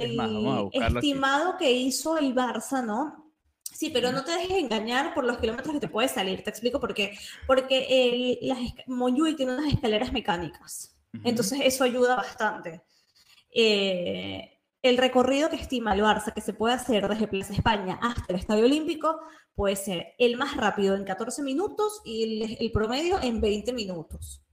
estimado 0.72 1.56
que 1.58 1.72
hizo 1.72 2.16
el 2.18 2.34
Barça, 2.34 2.84
¿no? 2.84 3.32
Sí, 3.64 3.90
pero 3.90 4.12
no 4.12 4.24
te 4.24 4.32
dejes 4.32 4.58
engañar 4.58 5.14
por 5.14 5.24
los 5.24 5.38
kilómetros 5.38 5.74
que 5.74 5.80
te 5.80 5.88
puedes 5.88 6.12
salir. 6.12 6.42
Te 6.42 6.50
explico 6.50 6.80
por 6.80 6.94
qué. 6.94 7.16
Porque 7.46 7.86
el, 7.88 8.48
las, 8.48 8.58
tiene 9.36 9.52
unas 9.52 9.72
escaleras 9.72 10.12
mecánicas. 10.12 10.96
Entonces 11.24 11.60
eso 11.62 11.84
ayuda 11.84 12.16
bastante. 12.16 12.82
Eh, 13.54 14.57
el 14.82 14.96
recorrido 14.96 15.50
que 15.50 15.56
estima 15.56 15.94
el 15.94 16.00
Barça 16.00 16.32
que 16.32 16.40
se 16.40 16.52
puede 16.52 16.74
hacer 16.74 17.08
desde 17.08 17.28
Plaza 17.28 17.52
España 17.52 17.98
hasta 18.00 18.24
el 18.28 18.36
Estadio 18.36 18.64
Olímpico 18.64 19.20
puede 19.54 19.76
ser 19.76 20.14
el 20.18 20.36
más 20.36 20.56
rápido 20.56 20.94
en 20.94 21.04
14 21.04 21.42
minutos 21.42 22.00
y 22.04 22.56
el, 22.60 22.72
promedio 22.72 23.20
en 23.20 23.40
20 23.40 23.72
minutos. 23.72 24.44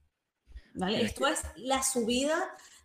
¿Vale? 0.74 1.02
Esto 1.02 1.26
es 1.26 1.42
la 1.56 1.82
subida 1.82 2.36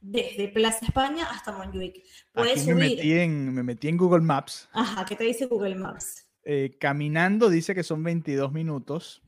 desde 0.01 0.47
Plaza 0.49 0.85
España 0.85 1.25
hasta 1.29 1.51
Montjuic. 1.51 2.03
Puedes 2.33 2.61
subir... 2.61 2.75
me, 2.75 2.89
metí 2.89 3.13
en, 3.13 3.53
me 3.53 3.63
metí 3.63 3.87
en 3.87 3.97
Google 3.97 4.21
Maps. 4.21 4.69
Ajá, 4.71 5.03
¿qué 5.05 5.15
te 5.15 5.23
dice 5.23 5.47
Google 5.47 5.75
Maps? 5.75 6.27
Eh, 6.43 6.77
caminando 6.79 7.49
dice 7.49 7.75
que 7.75 7.83
son 7.83 8.03
22 8.03 8.51
minutos 8.51 9.21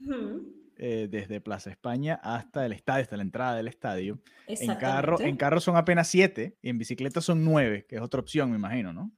eh, 0.86 1.08
desde 1.10 1.40
Plaza 1.40 1.70
España 1.70 2.20
hasta 2.22 2.66
el 2.66 2.74
estadio, 2.74 3.04
hasta 3.04 3.16
la 3.16 3.24
entrada 3.24 3.56
del 3.56 3.70
estadio. 3.70 4.20
En 4.48 4.76
carro, 4.76 5.18
en 5.22 5.38
carro 5.38 5.62
son 5.62 5.78
apenas 5.78 6.10
7 6.10 6.58
y 6.62 6.70
en 6.70 6.78
bicicleta 6.78 7.22
son 7.22 7.46
9, 7.46 7.86
que 7.88 7.96
es 7.96 8.02
otra 8.02 8.20
opción, 8.20 8.50
me 8.50 8.58
imagino, 8.58 8.92
¿no? 8.92 9.10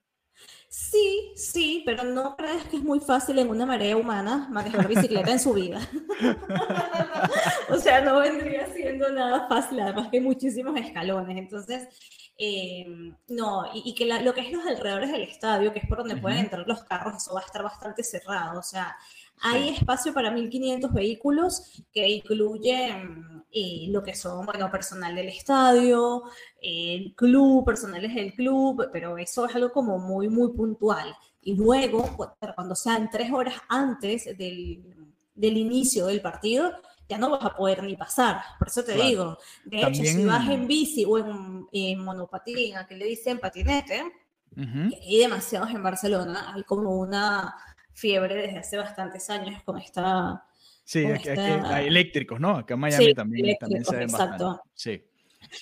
Sí, 0.69 1.31
sí, 1.35 1.81
pero 1.83 2.03
no 2.03 2.35
crees 2.35 2.65
que 2.65 2.77
es 2.77 2.83
muy 2.83 2.99
fácil 2.99 3.39
en 3.39 3.49
una 3.49 3.65
marea 3.65 3.97
humana 3.97 4.47
manejar 4.51 4.87
bicicleta 4.87 5.31
en 5.31 5.39
su 5.39 5.53
vida. 5.53 5.79
o 7.69 7.77
sea, 7.77 7.99
no 8.01 8.19
vendría 8.19 8.67
siendo 8.67 9.11
nada 9.11 9.47
fácil, 9.47 9.79
además 9.79 10.09
que 10.09 10.17
hay 10.17 10.23
muchísimos 10.23 10.79
escalones. 10.79 11.35
Entonces, 11.35 11.87
Em, 12.37 13.15
no, 13.29 13.63
y, 13.73 13.95
que 13.95 14.05
lo 14.05 14.33
que 14.33 14.41
es 14.41 14.51
los 14.51 14.65
alrededores 14.65 15.09
del 15.09 15.21
estadio, 15.21 15.71
que 15.71 15.79
es 15.79 15.87
por 15.87 15.99
donde 15.99 16.17
pueden 16.17 16.39
entrar 16.39 16.67
los 16.67 16.83
carros, 16.83 17.15
eso 17.15 17.33
va 17.33 17.39
a 17.39 17.45
estar 17.45 17.63
bastante 17.63 18.03
cerrado. 18.03 18.59
O 18.59 18.63
sea, 18.63 18.95
hay 19.41 19.69
espacio 19.69 20.13
para 20.13 20.31
1.500 20.31 20.93
vehículos 20.93 21.83
que 21.91 22.07
incluyen 22.07 23.43
eh, 23.51 23.87
lo 23.89 24.03
que 24.03 24.15
son, 24.15 24.45
bueno, 24.45 24.71
personal 24.71 25.15
del 25.15 25.29
estadio, 25.29 26.23
el 26.61 27.13
club, 27.15 27.65
personales 27.65 28.13
del 28.13 28.33
club, 28.33 28.89
pero 28.91 29.17
eso 29.17 29.45
es 29.45 29.55
algo 29.55 29.71
como 29.71 29.97
muy, 29.99 30.29
muy 30.29 30.51
puntual. 30.53 31.15
Y 31.41 31.55
luego, 31.55 32.09
cuando 32.55 32.75
sean 32.75 33.09
tres 33.11 33.31
horas 33.31 33.55
antes 33.69 34.25
del, 34.37 34.83
del 35.35 35.57
inicio 35.57 36.07
del 36.07 36.21
partido, 36.21 36.71
ya 37.07 37.17
no 37.17 37.29
vas 37.29 37.45
a 37.45 37.55
poder 37.55 37.83
ni 37.83 37.95
pasar. 37.95 38.41
Por 38.57 38.67
eso 38.67 38.83
te 38.83 38.93
digo, 38.93 39.37
de 39.65 39.81
hecho, 39.81 40.03
si 40.03 40.25
vas 40.25 40.49
en 40.49 40.67
bici 40.67 41.05
o 41.05 41.17
en, 41.71 41.99
monopatín, 41.99 42.77
a 42.77 42.87
que 42.87 42.95
le 42.95 43.05
dicen 43.05 43.39
patinete, 43.39 44.03
hay 44.57 45.17
demasiados 45.19 45.69
en 45.71 45.83
Barcelona, 45.83 46.53
hay 46.55 46.63
como 46.63 46.97
una 46.97 47.55
fiebre 47.95 48.35
desde 48.35 48.59
hace 48.59 48.77
bastantes 48.77 49.29
años 49.29 49.63
con 49.63 49.79
esta... 49.79 50.45
Sí, 50.83 51.03
hay 51.03 51.87
eléctricos, 51.87 52.39
¿no? 52.39 52.57
Acá 52.57 52.75
en 52.75 52.79
Miami 52.79 53.15
también, 53.15 53.57
también 53.59 53.83
se 53.83 53.95
ven 53.95 54.03
exacto. 54.03 54.61
Sí. 54.75 55.01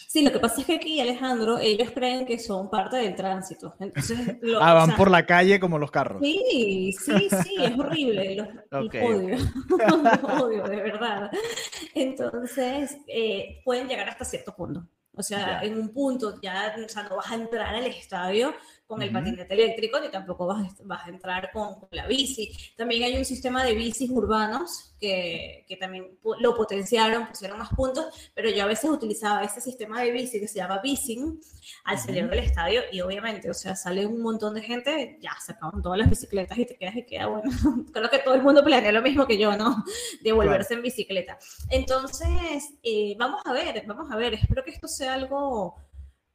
Sí, 0.07 0.23
lo 0.23 0.31
que 0.31 0.39
pasa 0.39 0.61
es 0.61 0.67
que 0.67 0.75
aquí, 0.75 0.99
Alejandro, 0.99 1.59
ellos 1.59 1.91
creen 1.91 2.25
que 2.25 2.39
son 2.39 2.69
parte 2.69 2.97
del 2.97 3.15
tránsito. 3.15 3.75
Entonces, 3.79 4.37
ah, 4.59 4.73
van 4.73 4.95
por 4.95 5.09
la 5.09 5.25
calle 5.25 5.59
como 5.59 5.77
los 5.77 5.91
carros. 5.91 6.21
Sí, 6.21 6.93
sí, 6.99 7.29
sí, 7.43 7.55
es 7.59 7.77
horrible. 7.77 8.35
Los, 8.35 8.47
odio. 9.01 9.37
odio, 10.43 10.63
de 10.63 10.75
verdad. 10.75 11.31
Entonces, 11.93 12.97
eh, 13.07 13.61
pueden 13.63 13.87
llegar 13.87 14.09
hasta 14.09 14.25
cierto 14.25 14.55
punto. 14.55 14.85
O 15.15 15.21
sea, 15.21 15.61
en 15.61 15.77
un 15.77 15.89
punto 15.89 16.39
ya 16.41 16.75
o 16.83 16.89
sea, 16.89 17.03
no 17.03 17.17
vas 17.17 17.31
a 17.31 17.35
entrar 17.35 17.75
al 17.75 17.85
estadio 17.85 18.53
con 18.85 19.01
el 19.01 19.11
patinete 19.11 19.53
eléctrico, 19.53 19.99
ni 19.99 20.09
tampoco 20.09 20.45
vas, 20.45 20.71
vas 20.83 21.05
a 21.05 21.09
entrar 21.09 21.51
con, 21.51 21.75
la 21.91 22.07
bici. 22.07 22.51
También 22.75 23.03
hay 23.03 23.17
un 23.17 23.25
sistema 23.25 23.63
de 23.63 23.73
bicis 23.73 24.09
urbanos 24.09 24.95
que, 24.99 25.65
que, 25.67 25.77
también 25.77 26.17
lo 26.39 26.55
potenciaron, 26.55 27.27
pusieron 27.27 27.57
más 27.57 27.69
puntos, 27.69 28.31
pero 28.33 28.49
yo 28.49 28.63
a 28.63 28.67
veces 28.67 28.89
utilizaba 28.89 29.43
ese 29.43 29.61
sistema 29.61 30.01
de 30.01 30.11
bici 30.11 30.39
que 30.39 30.47
se 30.47 30.59
llama 30.59 30.79
Bicing 30.79 31.39
al 31.85 31.97
salir 31.97 32.29
del 32.29 32.39
estadio 32.39 32.81
y 32.91 33.01
obviamente, 33.01 33.49
o 33.49 33.53
sea, 33.53 33.75
sale 33.75 34.05
un 34.05 34.21
montón 34.21 34.53
de 34.53 34.61
gente, 34.61 35.17
ya 35.21 35.31
se 35.43 35.53
acaban 35.53 35.81
todas 35.81 35.99
las 35.99 36.09
bicicletas 36.09 36.57
y 36.57 36.65
te 36.65 36.77
quedas 36.77 36.95
y 36.95 37.05
queda 37.05 37.27
bueno. 37.27 37.49
Creo 37.93 38.09
que 38.09 38.19
todo 38.19 38.35
el 38.35 38.43
mundo 38.43 38.63
planea 38.63 38.91
lo 38.91 39.01
mismo 39.01 39.25
que 39.25 39.37
yo, 39.37 39.55
¿no? 39.57 39.83
De 40.21 40.31
volverse 40.31 40.73
en 40.73 40.81
bicicleta. 40.81 41.37
Entonces, 41.69 42.73
eh, 42.83 43.15
vamos 43.17 43.41
a 43.45 43.53
ver, 43.53 43.83
vamos 43.85 44.11
a 44.11 44.15
ver, 44.15 44.33
espero 44.33 44.63
que 44.63 44.71
esto 44.71 44.87
sea 44.87 45.13
algo 45.13 45.75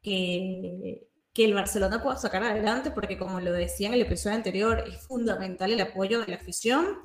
que 0.03 1.08
que 1.39 1.45
el 1.45 1.55
Barcelona 1.55 2.03
pueda 2.03 2.17
sacar 2.17 2.43
adelante, 2.43 2.91
porque 2.91 3.17
como 3.17 3.39
lo 3.39 3.53
decía 3.53 3.87
en 3.87 3.95
el 3.95 4.01
episodio 4.01 4.35
anterior, 4.35 4.83
es 4.89 5.07
fundamental 5.07 5.71
el 5.71 5.81
apoyo 5.81 6.19
de 6.19 6.27
la 6.27 6.35
afición. 6.35 6.99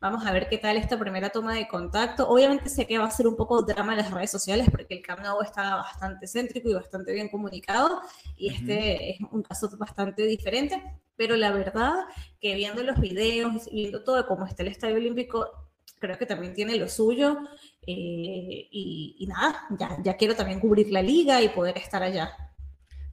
Vamos 0.00 0.24
a 0.24 0.30
ver 0.30 0.48
qué 0.48 0.58
tal 0.58 0.76
esta 0.76 0.96
primera 0.96 1.30
toma 1.30 1.54
de 1.54 1.66
contacto. 1.66 2.28
Obviamente 2.28 2.68
sé 2.68 2.86
que 2.86 2.98
va 2.98 3.06
a 3.06 3.10
ser 3.10 3.26
un 3.26 3.34
poco 3.34 3.62
drama 3.62 3.94
en 3.94 3.98
las 3.98 4.12
redes 4.12 4.30
sociales 4.30 4.68
porque 4.70 4.94
el 4.94 5.02
Camp 5.02 5.22
Nou 5.22 5.42
está 5.42 5.74
bastante 5.74 6.28
céntrico 6.28 6.70
y 6.70 6.74
bastante 6.74 7.12
bien 7.12 7.28
comunicado 7.30 8.00
y 8.36 8.54
este 8.54 9.10
es 9.10 9.18
un 9.32 9.42
caso 9.42 9.68
bastante 9.76 10.22
diferente, 10.22 10.80
pero 11.16 11.34
la 11.34 11.50
verdad 11.50 11.94
que 12.40 12.54
viendo 12.54 12.84
los 12.84 13.00
videos 13.00 13.66
y 13.72 13.82
viendo 13.82 14.04
todo 14.04 14.24
cómo 14.28 14.46
está 14.46 14.62
el 14.62 14.68
Estadio 14.68 14.98
Olímpico, 14.98 15.50
creo 15.98 16.16
que 16.16 16.26
también 16.26 16.54
tiene 16.54 16.76
lo 16.76 16.88
suyo 16.88 17.38
eh, 17.84 18.68
y, 18.70 19.26
nada, 19.28 19.66
ya, 19.76 19.96
ya 20.00 20.16
quiero 20.16 20.36
también 20.36 20.60
cubrir 20.60 20.92
la 20.92 21.02
liga 21.02 21.42
y 21.42 21.48
poder 21.48 21.76
estar 21.76 22.04
allá. 22.04 22.49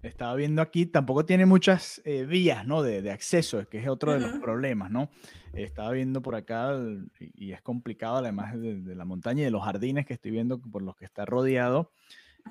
Estaba 0.07 0.35
viendo 0.35 0.61
aquí, 0.61 0.85
tampoco 0.85 1.25
tiene 1.25 1.45
muchas 1.45 2.01
eh, 2.05 2.25
vías, 2.25 2.65
¿no? 2.65 2.81
De, 2.81 3.01
de, 3.01 3.11
acceso, 3.11 3.67
que 3.69 3.79
es 3.79 3.87
otro 3.87 4.13
de 4.13 4.19
los 4.19 4.39
problemas, 4.39 4.89
¿no? 4.89 5.09
Estaba 5.53 5.91
viendo 5.91 6.21
por 6.21 6.35
acá 6.35 6.77
y 7.19 7.51
es 7.51 7.61
complicado, 7.61 8.17
además 8.17 8.59
de, 8.59 8.95
la 8.95 9.05
montaña 9.05 9.41
y 9.41 9.45
de 9.45 9.51
los 9.51 9.63
jardines 9.63 10.05
que 10.05 10.13
estoy 10.13 10.31
viendo 10.31 10.59
por 10.59 10.81
los 10.81 10.95
que 10.95 11.05
está 11.05 11.25
rodeado. 11.25 11.91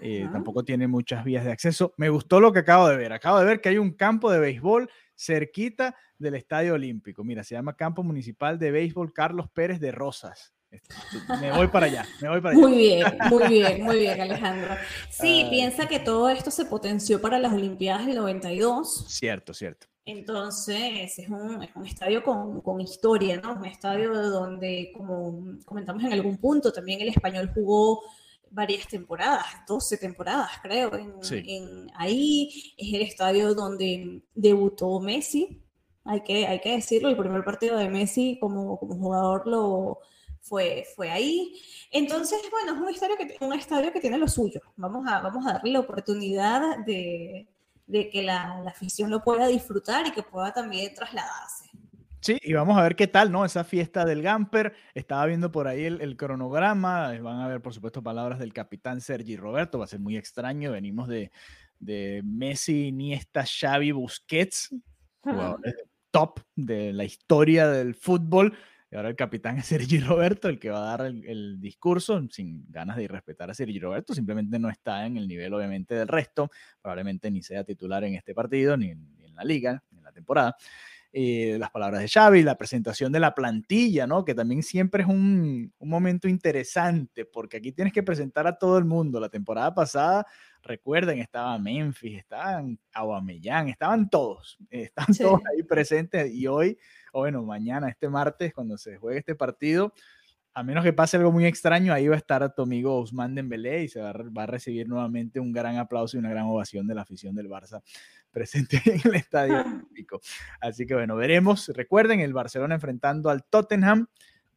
Eh, 0.00 0.28
tampoco 0.30 0.64
tiene 0.64 0.88
muchas 0.88 1.24
vías 1.24 1.44
de 1.44 1.52
acceso. 1.52 1.94
Me 1.96 2.10
gustó 2.10 2.40
lo 2.40 2.52
que 2.52 2.58
acabo 2.60 2.88
de 2.88 2.96
ver. 2.96 3.12
Acabo 3.12 3.38
de 3.38 3.46
ver 3.46 3.60
que 3.60 3.70
hay 3.70 3.78
un 3.78 3.92
campo 3.92 4.30
de 4.30 4.38
béisbol 4.38 4.90
cerquita 5.14 5.94
del 6.18 6.34
Estadio 6.34 6.74
Olímpico. 6.74 7.24
Mira, 7.24 7.44
se 7.44 7.54
llama 7.54 7.76
Campo 7.76 8.02
Municipal 8.02 8.58
de 8.58 8.70
Béisbol 8.70 9.12
Carlos 9.12 9.48
Pérez 9.50 9.80
de 9.80 9.92
Rosas. 9.92 10.55
Me 11.40 11.52
voy 11.52 11.68
para 11.68 11.86
allá, 11.86 12.06
me 12.20 12.28
voy 12.28 12.40
para 12.40 12.54
allá. 12.54 12.60
Muy 12.60 12.76
bien, 12.76 13.18
muy 13.30 13.48
bien, 13.48 13.82
muy 13.82 13.98
bien, 13.98 14.20
Alejandro. 14.20 14.74
Sí, 15.10 15.46
piensa 15.50 15.86
que 15.86 15.98
todo 15.98 16.28
esto 16.28 16.50
se 16.50 16.64
potenció 16.64 17.20
para 17.20 17.38
las 17.38 17.52
Olimpiadas 17.52 18.06
del 18.06 18.16
92. 18.16 19.06
Cierto, 19.08 19.54
cierto. 19.54 19.86
Entonces, 20.04 21.18
es 21.18 21.28
un, 21.28 21.64
es 21.64 21.74
un 21.74 21.84
estadio 21.84 22.22
con, 22.22 22.60
con, 22.60 22.80
historia, 22.80 23.40
¿no? 23.40 23.54
Un 23.54 23.64
estadio 23.64 24.14
donde, 24.14 24.92
como 24.96 25.58
comentamos 25.64 26.04
en 26.04 26.12
algún 26.12 26.38
punto, 26.38 26.72
también 26.72 27.00
el 27.00 27.08
español 27.08 27.50
jugó 27.52 28.02
varias 28.50 28.86
temporadas, 28.86 29.44
12 29.66 29.98
temporadas, 29.98 30.50
creo. 30.62 30.94
En, 30.94 31.14
en, 31.30 31.90
ahí 31.96 32.72
es 32.76 32.94
el 32.94 33.02
estadio 33.02 33.52
donde 33.54 34.22
debutó 34.32 35.00
Messi. 35.00 35.60
Hay 36.05 36.22
que, 36.22 36.46
hay 36.46 36.61
que 36.61 36.76
decirlo, 36.76 37.09
el 37.09 37.16
primer 37.16 37.42
partido 37.42 37.76
de 37.76 37.88
Messi 37.88 38.38
como, 38.40 38.78
como 38.78 38.94
jugador 38.94 39.48
lo, 39.48 39.98
fue, 40.49 40.84
fue 40.94 41.11
ahí. 41.11 41.61
Entonces, 41.90 42.38
bueno, 42.51 42.74
es 42.74 42.80
un 42.80 42.88
estadio, 42.88 43.16
que, 43.16 43.44
un 43.44 43.53
estadio 43.53 43.92
que 43.92 44.01
tiene 44.01 44.18
lo 44.18 44.28
suyo. 44.28 44.61
Vamos 44.76 45.07
a, 45.09 45.20
vamos 45.20 45.47
a 45.47 45.55
darle 45.55 45.72
la 45.72 45.80
oportunidad 45.80 46.84
de, 46.84 47.47
de 47.86 48.11
que 48.11 48.22
la, 48.22 48.61
la, 48.62 48.70
afición 48.70 49.11
lo 49.11 49.22
pueda 49.22 49.47
disfrutar 49.47 50.07
y 50.07 50.12
que 50.12 50.22
pueda 50.22 50.53
también 50.53 50.94
trasladarse. 50.94 51.70
Sí, 52.20 52.38
y 52.42 52.53
vamos 52.55 52.76
a 52.76 52.82
ver 52.82 52.97
qué 52.97 53.07
tal, 53.07 53.30
¿no? 53.30 53.44
Esa 53.44 53.62
fiesta 53.62 54.05
del 54.05 54.22
Gamper. 54.22 54.74
Estaba 54.94 55.26
viendo 55.26 55.53
por 55.53 55.68
ahí 55.68 55.84
el, 55.84 56.01
el, 56.01 56.16
cronograma. 56.16 57.18
Van 57.20 57.40
a 57.40 57.49
ver, 57.49 57.61
por 57.61 57.72
supuesto, 57.72 58.03
palabras 58.03 58.38
del 58.38 58.53
capitán 58.53 59.01
Sergi 59.01 59.36
Roberto. 59.36 59.78
Va 59.78 59.84
a 59.84 59.88
ser 59.88 60.01
muy 60.01 60.16
extraño. 60.16 60.72
Venimos 60.72 61.07
de, 61.09 61.30
de 61.78 62.22
Messi, 62.24 62.88
Iniesta, 62.88 63.44
Xavi, 63.47 63.92
Busquets, 63.92 64.74
jugadores 65.20 65.74
top 66.16 66.40
de 66.55 66.94
la 66.94 67.05
historia 67.05 67.68
del 67.68 67.94
fútbol. 67.94 68.57
Ahora 68.97 69.11
el 69.11 69.16
capitán 69.16 69.59
es 69.59 69.66
Sergi 69.66 70.01
Roberto, 70.01 70.49
el 70.49 70.59
que 70.59 70.70
va 70.70 70.78
a 70.78 70.97
dar 70.97 71.07
el, 71.07 71.61
discurso, 71.61 72.26
sin 72.30 72.64
ganas 72.70 72.97
de 72.97 73.05
irrespetar 73.05 73.51
a 73.51 73.55
Sergi 73.55 73.78
Roberto, 73.78 74.14
simplemente 74.14 74.59
no 74.59 74.70
está 74.70 75.05
en 75.05 75.18
el 75.18 75.28
nivel, 75.28 75.53
obviamente, 75.53 75.94
del 75.94 76.09
resto. 76.09 76.51
Probablemente 76.80 77.30
ni 77.30 77.42
sea 77.42 77.62
titular 77.62 78.05
en 78.05 78.14
este 78.14 78.34
partido, 78.34 78.76
ni 78.76 78.90
en, 78.90 79.16
ni 79.18 79.26
en 79.26 79.34
la 79.34 79.44
liga, 79.44 79.82
ni 79.90 79.99
en 79.99 80.05
la 80.05 80.12
temporada. 80.12 80.57
Eh, 81.18 81.56
las 81.58 81.70
palabras 81.70 82.02
de 82.02 82.08
Xavi, 82.08 82.42
la 82.42 82.58
presentación 82.58 83.10
de 83.10 83.20
la 83.20 83.34
plantilla, 83.34 84.06
¿no? 84.06 84.22
Que 84.22 84.34
también 84.34 84.62
siempre 84.62 85.02
es 85.02 85.08
un, 85.08 85.72
un, 85.78 85.88
momento 85.88 86.28
interesante, 86.28 87.24
porque 87.24 87.56
aquí 87.56 87.72
tienes 87.72 87.94
que 87.94 88.02
presentar 88.02 88.46
a 88.46 88.58
todo 88.58 88.76
el 88.76 88.84
mundo. 88.84 89.18
La 89.18 89.30
temporada 89.30 89.74
pasada, 89.74 90.26
recuerden, 90.62 91.18
estaba 91.20 91.58
Memphis, 91.58 92.18
estaban 92.18 92.78
Aguamellán, 92.92 93.68
estaban 93.70 94.10
todos, 94.10 94.58
están 94.70 95.06
todos 95.16 95.40
ahí 95.50 95.62
presentes 95.62 96.30
y 96.34 96.48
hoy, 96.48 96.76
o 97.14 97.20
bueno, 97.20 97.42
mañana, 97.44 97.88
este 97.88 98.10
martes, 98.10 98.52
cuando 98.52 98.76
se 98.76 98.98
juegue 98.98 99.20
este 99.20 99.34
partido, 99.34 99.94
a 100.52 100.62
menos 100.62 100.84
que 100.84 100.92
pase 100.92 101.16
algo 101.16 101.32
muy 101.32 101.46
extraño, 101.46 101.94
ahí 101.94 102.08
va 102.08 102.14
a 102.14 102.18
estar 102.18 102.54
tu 102.54 102.60
amigo 102.60 102.94
Ousmane 102.94 103.36
Dembélé 103.36 103.84
y 103.84 103.88
se 103.88 104.00
va 104.00 104.10
a, 104.10 104.46
recibir 104.46 104.86
nuevamente 104.86 105.40
un 105.40 105.52
gran 105.52 105.76
aplauso 105.76 106.16
y 106.16 106.20
una 106.20 106.30
gran 106.30 106.44
ovación 106.44 106.86
de 106.86 106.94
la 106.94 107.02
afición 107.02 107.34
del 107.34 107.48
Barça 107.48 107.82
presente 108.37 108.82
en 108.84 109.01
el 109.03 109.14
estadio 109.14 109.61
olímpico. 109.66 110.20
Así 110.61 110.84
que 110.87 110.95
bueno, 110.95 111.16
veremos. 111.16 111.68
Recuerden, 111.68 112.20
el 112.20 112.34
Barcelona 112.34 112.74
enfrentando 112.74 113.30
al 113.30 113.45
Tottenham 113.45 114.09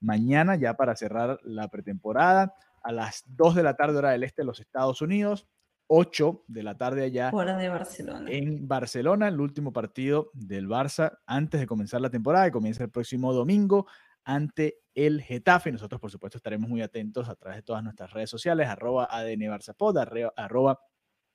mañana 0.01 0.57
ya 0.57 0.75
para 0.75 0.97
cerrar 0.97 1.39
la 1.43 1.69
pretemporada 1.69 2.55
a 2.83 2.91
las 2.91 3.23
2 3.27 3.55
de 3.55 3.63
la 3.63 3.75
tarde 3.75 3.97
hora 3.97 4.11
del 4.11 4.23
este 4.23 4.41
de 4.41 4.47
los 4.47 4.59
Estados 4.59 5.01
Unidos. 5.01 5.47
8 5.87 6.43
de 6.47 6.61
la 6.61 6.77
tarde 6.77 7.05
allá 7.05 7.31
Hora 7.33 7.57
de 7.57 7.67
Barcelona. 7.67 8.29
en 8.29 8.67
Barcelona, 8.67 9.27
el 9.27 9.39
último 9.39 9.73
partido 9.73 10.29
del 10.33 10.67
Barça 10.67 11.17
antes 11.25 11.59
de 11.59 11.65
comenzar 11.65 11.99
la 11.99 12.11
temporada, 12.11 12.45
que 12.45 12.51
comienza 12.51 12.83
el 12.83 12.91
próximo 12.91 13.33
domingo 13.33 13.87
ante 14.23 14.81
el 14.93 15.21
Getafe. 15.21 15.71
Nosotros, 15.71 15.99
por 15.99 16.11
supuesto, 16.11 16.37
estaremos 16.37 16.69
muy 16.69 16.83
atentos 16.83 17.27
a 17.27 17.35
través 17.35 17.57
de 17.57 17.63
todas 17.63 17.83
nuestras 17.83 18.11
redes 18.11 18.29
sociales, 18.29 18.67
arroba 18.67 19.07
ADN 19.09 19.49
Barzapod, 19.49 19.97
arroba 20.35 20.79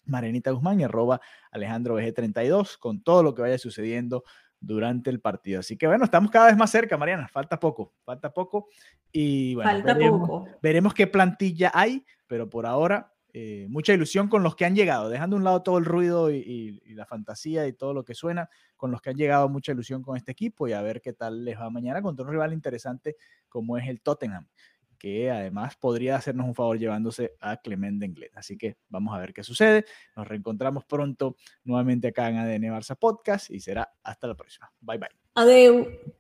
Marenita 0.07 0.51
Guzmán 0.51 0.81
y 0.81 0.85
arroba 0.85 1.21
Alejandro 1.51 1.99
BG32, 1.99 2.79
con 2.79 3.03
todo 3.03 3.23
lo 3.23 3.35
que 3.35 3.43
vaya 3.43 3.59
sucediendo 3.59 4.25
durante 4.61 5.11
el 5.11 5.21
partido. 5.21 5.61
Así 5.61 5.77
que 5.77 5.87
bueno, 5.87 6.05
estamos 6.05 6.31
cada 6.31 6.47
vez 6.47 6.57
más 6.57 6.71
cerca, 6.71 6.97
Mariana. 6.97 7.29
Falta 7.29 7.59
poco, 7.59 7.95
falta 8.05 8.33
poco. 8.33 8.69
Y 9.13 9.55
bueno, 9.55 9.71
falta 9.71 9.95
veremos, 9.95 10.21
poco. 10.29 10.49
veremos 10.63 10.95
qué 10.95 11.07
plantilla 11.07 11.71
hay, 11.75 12.05
pero 12.27 12.49
por 12.49 12.67
ahora 12.67 13.13
eh, 13.37 13.67
mucha 13.69 13.93
ilusión 13.93 14.29
con 14.29 14.43
los 14.43 14.55
que 14.55 14.65
han 14.65 14.77
llegado, 14.77 15.09
dejando 15.09 15.35
a 15.35 15.39
un 15.39 15.45
lado 15.45 15.63
todo 15.63 15.79
el 15.79 15.85
ruido 15.85 16.31
y, 16.31 16.37
y, 16.37 16.81
y, 16.85 16.95
la 16.95 17.05
fantasía 17.05 17.67
y 17.67 17.73
todo 17.73 17.93
lo 17.93 18.05
que 18.05 18.15
suena, 18.15 18.49
con 18.77 18.93
los 18.93 19.01
que 19.01 19.11
han 19.11 19.17
llegado 19.17 19.49
mucha 19.49 19.73
ilusión 19.73 20.03
con 20.03 20.17
este 20.17 20.31
equipo 20.31 20.69
y 20.69 20.73
a 20.73 20.83
ver 20.83 21.01
qué 21.01 21.13
tal 21.13 21.45
les 21.45 21.59
va 21.59 21.69
mañana 21.69 22.01
contra 22.01 22.25
un 22.25 22.31
rival 22.31 22.53
interesante 22.53 23.17
como 23.49 23.77
es 23.77 23.89
el 23.89 24.03
Tottenham, 24.03 24.47
que 25.05 25.31
además 25.31 25.77
podría 25.77 26.17
hacernos 26.17 26.47
un 26.47 26.55
favor 26.55 26.79
llevándose 26.79 27.35
a 27.39 27.59
Clement 27.59 28.01
Denglet. 28.01 28.35
Así 28.35 28.57
que 28.57 28.79
vamos 28.89 29.15
a 29.15 29.19
ver 29.19 29.35
qué 29.35 29.45
sucede. 29.45 29.85
Nos 30.17 30.27
reencontramos 30.27 30.87
pronto 30.87 31.37
nuevamente 31.63 32.09
acá 32.09 32.31
en 32.31 32.39
ADN 32.39 32.73
Barça 32.73 32.97
Podcast 32.99 33.51
y 33.51 33.61
será 33.61 33.93
hasta 34.03 34.29
la 34.29 34.35
próxima. 34.35 34.73
Bye 34.81 34.97
bye. 34.97 35.11
Adeu. 35.35 36.15